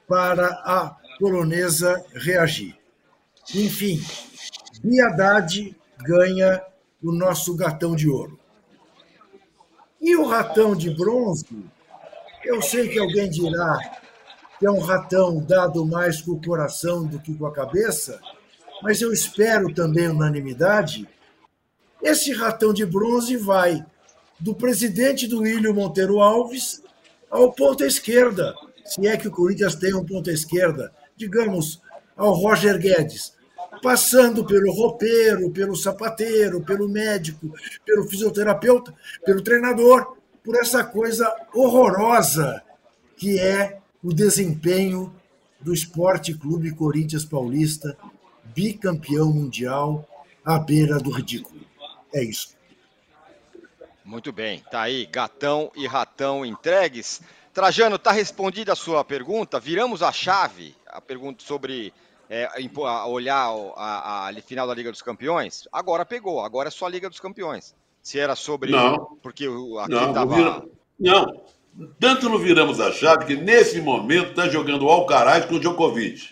para 0.06 0.46
a 0.64 0.96
polonesa 1.18 2.02
reagir. 2.14 2.78
Enfim, 3.54 4.00
Bia 4.82 5.08
Haddad 5.08 5.76
ganha 5.98 6.62
o 7.02 7.12
nosso 7.12 7.56
gatão 7.56 7.96
de 7.96 8.08
ouro. 8.08 8.38
E 10.00 10.16
o 10.16 10.26
ratão 10.26 10.74
de 10.74 10.90
bronze, 10.90 11.46
eu 12.44 12.60
sei 12.62 12.88
que 12.88 12.98
alguém 12.98 13.28
dirá 13.28 13.78
que 14.58 14.66
é 14.66 14.70
um 14.70 14.80
ratão 14.80 15.40
dado 15.40 15.84
mais 15.84 16.20
com 16.20 16.32
o 16.32 16.42
coração 16.42 17.04
do 17.04 17.18
que 17.18 17.34
com 17.34 17.46
a 17.46 17.52
cabeça, 17.52 18.20
mas 18.82 19.00
eu 19.00 19.12
espero 19.12 19.72
também 19.72 20.08
unanimidade. 20.08 21.08
Esse 22.00 22.32
ratão 22.32 22.72
de 22.72 22.84
bronze 22.84 23.36
vai 23.36 23.84
do 24.42 24.56
presidente 24.56 25.28
do 25.28 25.46
Ilho 25.46 25.72
Monteiro 25.72 26.20
Alves 26.20 26.82
ao 27.30 27.52
ponta 27.52 27.86
esquerda, 27.86 28.52
se 28.84 29.06
é 29.06 29.16
que 29.16 29.28
o 29.28 29.30
Corinthians 29.30 29.76
tem 29.76 29.94
um 29.94 30.04
ponta 30.04 30.32
esquerda, 30.32 30.92
digamos, 31.16 31.80
ao 32.16 32.34
Roger 32.34 32.76
Guedes, 32.76 33.34
passando 33.80 34.44
pelo 34.44 34.72
roupeiro, 34.72 35.48
pelo 35.50 35.76
sapateiro, 35.76 36.60
pelo 36.60 36.88
médico, 36.88 37.54
pelo 37.86 38.08
fisioterapeuta, 38.08 38.92
pelo 39.24 39.42
treinador, 39.42 40.16
por 40.42 40.56
essa 40.56 40.82
coisa 40.82 41.32
horrorosa 41.54 42.60
que 43.16 43.38
é 43.38 43.78
o 44.02 44.12
desempenho 44.12 45.14
do 45.60 45.72
Esporte 45.72 46.34
Clube 46.34 46.74
Corinthians 46.74 47.24
Paulista, 47.24 47.96
bicampeão 48.52 49.32
mundial, 49.32 50.04
à 50.44 50.58
beira 50.58 50.98
do 50.98 51.10
ridículo. 51.10 51.60
É 52.12 52.24
isso. 52.24 52.60
Muito 54.04 54.32
bem, 54.32 54.62
tá 54.70 54.82
aí, 54.82 55.06
gatão 55.06 55.70
e 55.76 55.86
ratão 55.86 56.44
entregues. 56.44 57.20
Trajano, 57.54 57.98
tá 57.98 58.10
respondida 58.10 58.72
a 58.72 58.76
sua 58.76 59.04
pergunta? 59.04 59.60
Viramos 59.60 60.02
a 60.02 60.10
chave, 60.10 60.74
a 60.86 61.00
pergunta 61.00 61.44
sobre 61.44 61.92
é, 62.28 62.48
a 62.86 63.06
olhar 63.06 63.52
o- 63.52 63.74
a, 63.76 64.28
a 64.28 64.32
final 64.42 64.66
da 64.66 64.74
Liga 64.74 64.90
dos 64.90 65.02
Campeões. 65.02 65.68
Agora 65.70 66.04
pegou, 66.04 66.40
agora 66.42 66.68
é 66.68 66.70
só 66.70 66.86
a 66.86 66.88
Liga 66.88 67.08
dos 67.10 67.20
Campeões. 67.20 67.74
Se 68.02 68.18
era 68.18 68.34
sobre. 68.34 68.70
Não. 68.72 69.18
Porque 69.22 69.44
aqui 69.44 69.50
Não, 69.50 70.06
não, 70.06 70.12
tava. 70.14 70.34
vira- 70.34 70.62
não. 70.98 71.42
Tanto 72.00 72.28
não 72.28 72.38
viramos 72.38 72.80
a 72.80 72.90
chave 72.92 73.24
que 73.26 73.36
nesse 73.36 73.80
momento 73.80 74.30
está 74.30 74.48
jogando 74.48 74.84
o 74.86 74.90
Alcaraz 74.90 75.44
com 75.44 75.54
o 75.54 75.60
Djokovic. 75.60 76.30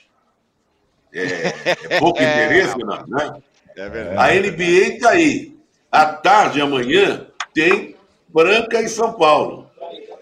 É, 1.12 1.74
é 1.94 1.98
pouco 2.00 2.18
É, 2.20 2.44
interesse, 2.46 2.78
não, 2.78 3.06
né? 3.06 3.42
É 3.76 3.88
verdade. 3.88 4.16
A 4.18 4.34
NBA 4.50 4.94
está 4.94 5.10
aí. 5.10 5.56
À 5.90 6.06
tarde, 6.06 6.60
amanhã, 6.60 7.26
tem 7.54 7.96
Branca 8.28 8.80
e 8.80 8.88
São 8.88 9.12
Paulo. 9.12 9.70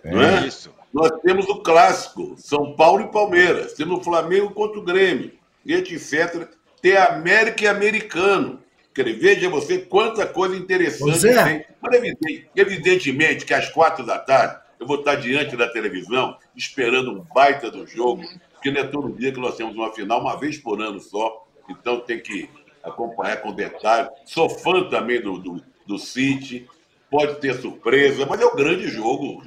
Não 0.04 0.22
é? 0.22 0.46
Isso. 0.46 0.72
Nós 0.92 1.10
temos 1.22 1.46
o 1.48 1.56
clássico, 1.56 2.34
São 2.38 2.74
Paulo 2.74 3.02
e 3.04 3.12
Palmeiras. 3.12 3.74
Temos 3.74 4.00
o 4.00 4.02
Flamengo 4.02 4.50
contra 4.50 4.78
o 4.78 4.84
Grêmio, 4.84 5.32
e 5.64 5.74
etc. 5.74 6.48
Tem 6.80 6.96
América 6.96 7.64
e 7.64 7.68
Americano. 7.68 8.60
Quer 8.94 9.04
dizer, 9.04 9.18
veja 9.18 9.50
você 9.50 9.78
quanta 9.78 10.26
coisa 10.26 10.56
interessante 10.56 11.28
é. 11.28 11.44
tem. 11.44 11.64
Mas 11.80 11.94
evidente- 11.94 12.50
evidentemente 12.56 13.44
que 13.44 13.54
às 13.54 13.68
quatro 13.68 14.04
da 14.04 14.18
tarde 14.18 14.60
eu 14.80 14.86
vou 14.86 14.98
estar 14.98 15.16
diante 15.16 15.56
da 15.56 15.68
televisão 15.68 16.36
esperando 16.56 17.12
um 17.12 17.24
baita 17.34 17.70
do 17.70 17.86
jogo, 17.86 18.22
porque 18.54 18.70
não 18.70 18.80
é 18.80 18.84
todo 18.84 19.12
dia 19.12 19.30
que 19.30 19.40
nós 19.40 19.56
temos 19.56 19.74
uma 19.74 19.92
final, 19.92 20.20
uma 20.20 20.36
vez 20.36 20.56
por 20.58 20.80
ano 20.80 20.98
só. 21.00 21.46
Então 21.68 22.00
tem 22.00 22.18
que 22.18 22.48
acompanhar 22.82 23.36
com 23.36 23.52
detalhe. 23.52 24.08
Sou 24.24 24.48
fã 24.48 24.88
também 24.88 25.20
do, 25.20 25.38
do, 25.38 25.62
do 25.86 25.98
City. 25.98 26.66
Pode 27.10 27.40
ter 27.40 27.60
surpresa, 27.60 28.26
mas 28.26 28.40
é 28.40 28.44
o 28.44 28.54
grande 28.54 28.88
jogo. 28.88 29.42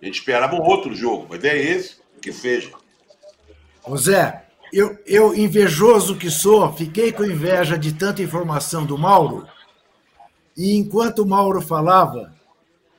A 0.00 0.04
gente 0.04 0.18
esperava 0.18 0.54
um 0.54 0.62
outro 0.62 0.94
jogo, 0.94 1.26
mas 1.28 1.42
é 1.44 1.56
esse 1.56 1.96
que 2.20 2.32
seja. 2.32 2.70
Zé, 3.96 4.46
eu, 4.72 4.96
eu, 5.04 5.34
invejoso 5.34 6.16
que 6.16 6.30
sou, 6.30 6.72
fiquei 6.72 7.12
com 7.12 7.24
inveja 7.24 7.76
de 7.76 7.92
tanta 7.92 8.22
informação 8.22 8.86
do 8.86 8.96
Mauro, 8.96 9.46
e 10.56 10.76
enquanto 10.76 11.20
o 11.20 11.26
Mauro 11.26 11.60
falava, 11.60 12.32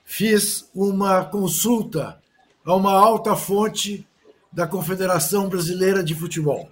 fiz 0.04 0.70
uma 0.76 1.24
consulta 1.24 2.22
a 2.66 2.76
uma 2.76 2.94
alta 2.94 3.36
fonte 3.36 4.06
da 4.52 4.68
Confederação 4.68 5.50
Brasileira 5.50 6.04
de 6.04 6.14
Futebol. 6.14 6.70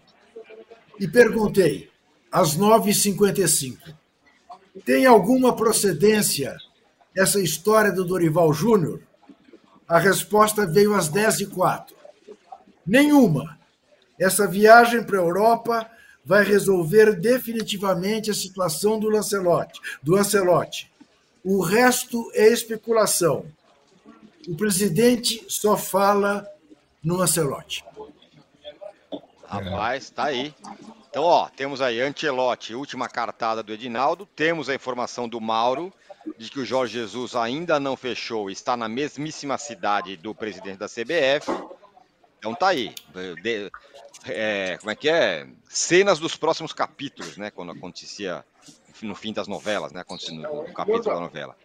E 0.99 1.07
perguntei, 1.07 1.89
às 2.31 2.57
9h55, 2.57 3.77
tem 4.85 5.05
alguma 5.05 5.55
procedência 5.55 6.55
essa 7.15 7.39
história 7.39 7.91
do 7.91 8.05
Dorival 8.05 8.53
Júnior? 8.53 9.01
A 9.87 9.99
resposta 9.99 10.65
veio 10.65 10.93
às 10.93 11.09
10h04. 11.09 11.93
Nenhuma. 12.85 13.59
Essa 14.19 14.47
viagem 14.47 15.03
para 15.03 15.17
a 15.17 15.21
Europa 15.21 15.89
vai 16.23 16.43
resolver 16.43 17.19
definitivamente 17.19 18.29
a 18.29 18.33
situação 18.33 18.99
do 18.99 19.09
Lancelotti, 19.09 19.79
do 20.01 20.15
Ancelotti. 20.15 20.91
O 21.43 21.61
resto 21.61 22.31
é 22.33 22.47
especulação. 22.47 23.45
O 24.47 24.55
presidente 24.55 25.43
só 25.47 25.75
fala 25.75 26.47
no 27.03 27.21
Ancelotti. 27.21 27.83
Rapaz, 29.45 30.09
tá 30.09 30.25
aí. 30.25 30.53
Então, 31.09 31.23
ó, 31.23 31.49
temos 31.49 31.81
aí 31.81 31.99
Ancelotti, 31.99 32.73
última 32.73 33.09
cartada 33.09 33.61
do 33.61 33.73
Edinaldo. 33.73 34.25
Temos 34.35 34.69
a 34.69 34.75
informação 34.75 35.27
do 35.27 35.41
Mauro 35.41 35.91
de 36.37 36.49
que 36.49 36.59
o 36.59 36.65
Jorge 36.65 36.93
Jesus 36.93 37.35
ainda 37.35 37.79
não 37.79 37.95
fechou, 37.95 38.49
está 38.49 38.77
na 38.77 38.87
mesmíssima 38.87 39.57
cidade 39.57 40.15
do 40.17 40.33
presidente 40.35 40.77
da 40.77 40.87
CBF. 40.87 41.51
Então 42.39 42.53
tá 42.55 42.69
aí. 42.69 42.93
De- 43.41 43.71
é, 44.25 44.77
como 44.79 44.91
é 44.91 44.95
que 44.95 45.09
é? 45.09 45.47
Cenas 45.69 46.19
dos 46.19 46.35
próximos 46.35 46.73
capítulos, 46.73 47.37
né? 47.37 47.49
Quando 47.51 47.71
acontecia 47.71 48.43
no 49.01 49.15
fim 49.15 49.33
das 49.33 49.47
novelas, 49.47 49.91
né? 49.91 50.01
Acontecia 50.01 50.33
no, 50.33 50.67
no 50.67 50.73
capítulo 50.73 51.03
da 51.15 51.19
novela. 51.19 51.55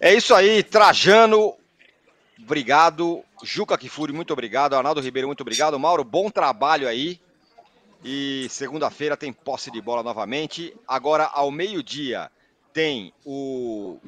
É 0.00 0.12
isso 0.12 0.34
aí, 0.34 0.62
Trajano. 0.62 1.56
Obrigado. 2.38 3.22
Juca 3.42 3.78
Kifuri, 3.78 4.12
muito 4.12 4.32
obrigado. 4.32 4.74
Arnaldo 4.74 5.00
Ribeiro, 5.00 5.28
muito 5.28 5.42
obrigado. 5.42 5.78
Mauro, 5.78 6.04
bom 6.04 6.28
trabalho 6.30 6.88
aí. 6.88 7.20
E 8.04 8.48
segunda-feira 8.50 9.16
tem 9.16 9.32
posse 9.32 9.70
de 9.70 9.80
bola 9.80 10.02
novamente. 10.02 10.76
Agora, 10.88 11.30
ao 11.32 11.50
meio-dia, 11.52 12.30
tem 12.72 13.12
o 13.24 13.98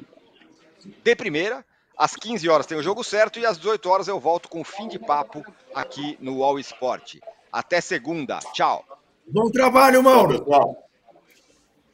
de 1.03 1.15
primeira. 1.15 1.65
Às 1.97 2.15
15 2.15 2.49
horas 2.49 2.65
tem 2.65 2.77
o 2.77 2.83
jogo 2.83 3.03
certo 3.03 3.39
e 3.39 3.45
às 3.45 3.57
18 3.57 3.89
horas 3.89 4.07
eu 4.07 4.19
volto 4.19 4.49
com 4.49 4.59
o 4.59 4.65
fim 4.65 4.87
de 4.87 4.99
papo 4.99 5.43
aqui 5.73 6.17
no 6.19 6.43
All 6.43 6.59
Sport. 6.59 7.17
Até 7.51 7.79
segunda. 7.79 8.39
Tchau. 8.53 8.83
Bom 9.25 9.49
trabalho, 9.49 10.03
Mauro. 10.03 10.43
Tchau, 10.43 10.85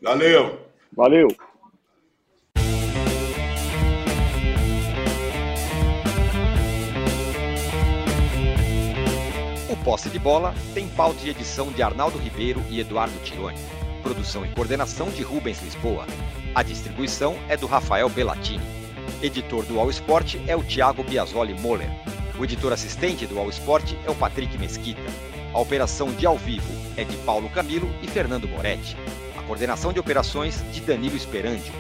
Valeu. 0.02 0.60
Valeu. 0.92 1.28
O 9.70 9.84
Posse 9.84 10.10
de 10.10 10.18
Bola 10.18 10.54
tem 10.74 10.88
pauta 10.90 11.20
e 11.24 11.30
edição 11.30 11.72
de 11.72 11.84
Arnaldo 11.84 12.18
Ribeiro 12.18 12.62
e 12.70 12.80
Eduardo 12.80 13.18
Tironi. 13.24 13.58
Produção 14.02 14.44
e 14.44 14.50
coordenação 14.54 15.10
de 15.12 15.22
Rubens 15.22 15.62
Lisboa. 15.62 16.06
A 16.54 16.64
distribuição 16.64 17.38
é 17.48 17.56
do 17.56 17.66
Rafael 17.66 18.10
Bellatini. 18.10 18.62
Editor 19.24 19.64
do 19.64 19.80
All 19.80 19.90
Sport 19.90 20.36
é 20.46 20.54
o 20.54 20.62
Thiago 20.62 21.02
Biasoli 21.02 21.54
Moller. 21.54 21.90
O 22.38 22.44
editor 22.44 22.74
assistente 22.74 23.26
do 23.26 23.40
All 23.40 23.50
Sport 23.50 23.94
é 24.06 24.12
o 24.12 24.16
Patrick 24.16 24.58
Mesquita. 24.58 25.02
A 25.54 25.60
operação 25.60 26.12
de 26.12 26.26
ao 26.26 26.38
vivo 26.38 26.74
é 26.98 27.06
de 27.06 27.16
Paulo 27.18 27.50
Camilo 27.50 27.90
e 28.04 28.08
Fernando 28.08 28.50
Moretti. 28.50 28.98
A 29.38 29.42
coordenação 29.44 29.94
de 29.94 30.00
operações 30.02 30.62
de 30.74 30.82
Danilo 30.82 31.16
Esperandio. 31.16 31.72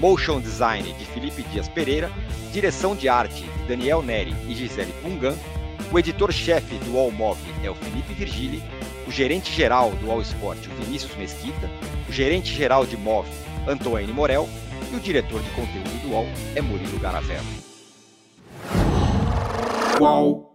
Motion 0.00 0.40
Design 0.40 0.90
de 0.94 1.04
Felipe 1.04 1.42
Dias 1.42 1.68
Pereira. 1.68 2.10
Direção 2.50 2.96
de 2.96 3.10
arte 3.10 3.42
de 3.42 3.64
Daniel 3.68 4.00
Neri 4.00 4.34
e 4.48 4.54
Gisele 4.54 4.94
Pungan. 5.02 5.36
O 5.92 5.98
editor-chefe 5.98 6.76
do 6.78 6.98
All 6.98 7.10
Move 7.10 7.42
é 7.62 7.68
o 7.68 7.74
Felipe 7.74 8.14
Virgili. 8.14 8.62
O 9.06 9.10
gerente-geral 9.10 9.90
do 9.96 10.10
All 10.10 10.22
Sport, 10.22 10.66
o 10.66 10.82
Vinícius 10.82 11.14
Mesquita. 11.16 11.70
O 12.08 12.12
gerente-geral 12.12 12.86
de 12.86 12.96
Move, 12.96 13.28
Antoine 13.66 14.12
Morel. 14.12 14.48
E 14.92 14.96
o 14.96 15.00
diretor 15.00 15.42
de 15.42 15.50
conteúdo 15.50 16.02
do 16.02 16.10
UOL 16.10 16.26
é 16.54 16.60
Murilo 16.60 16.98
Garavello. 16.98 17.44
Qual? 19.98 20.53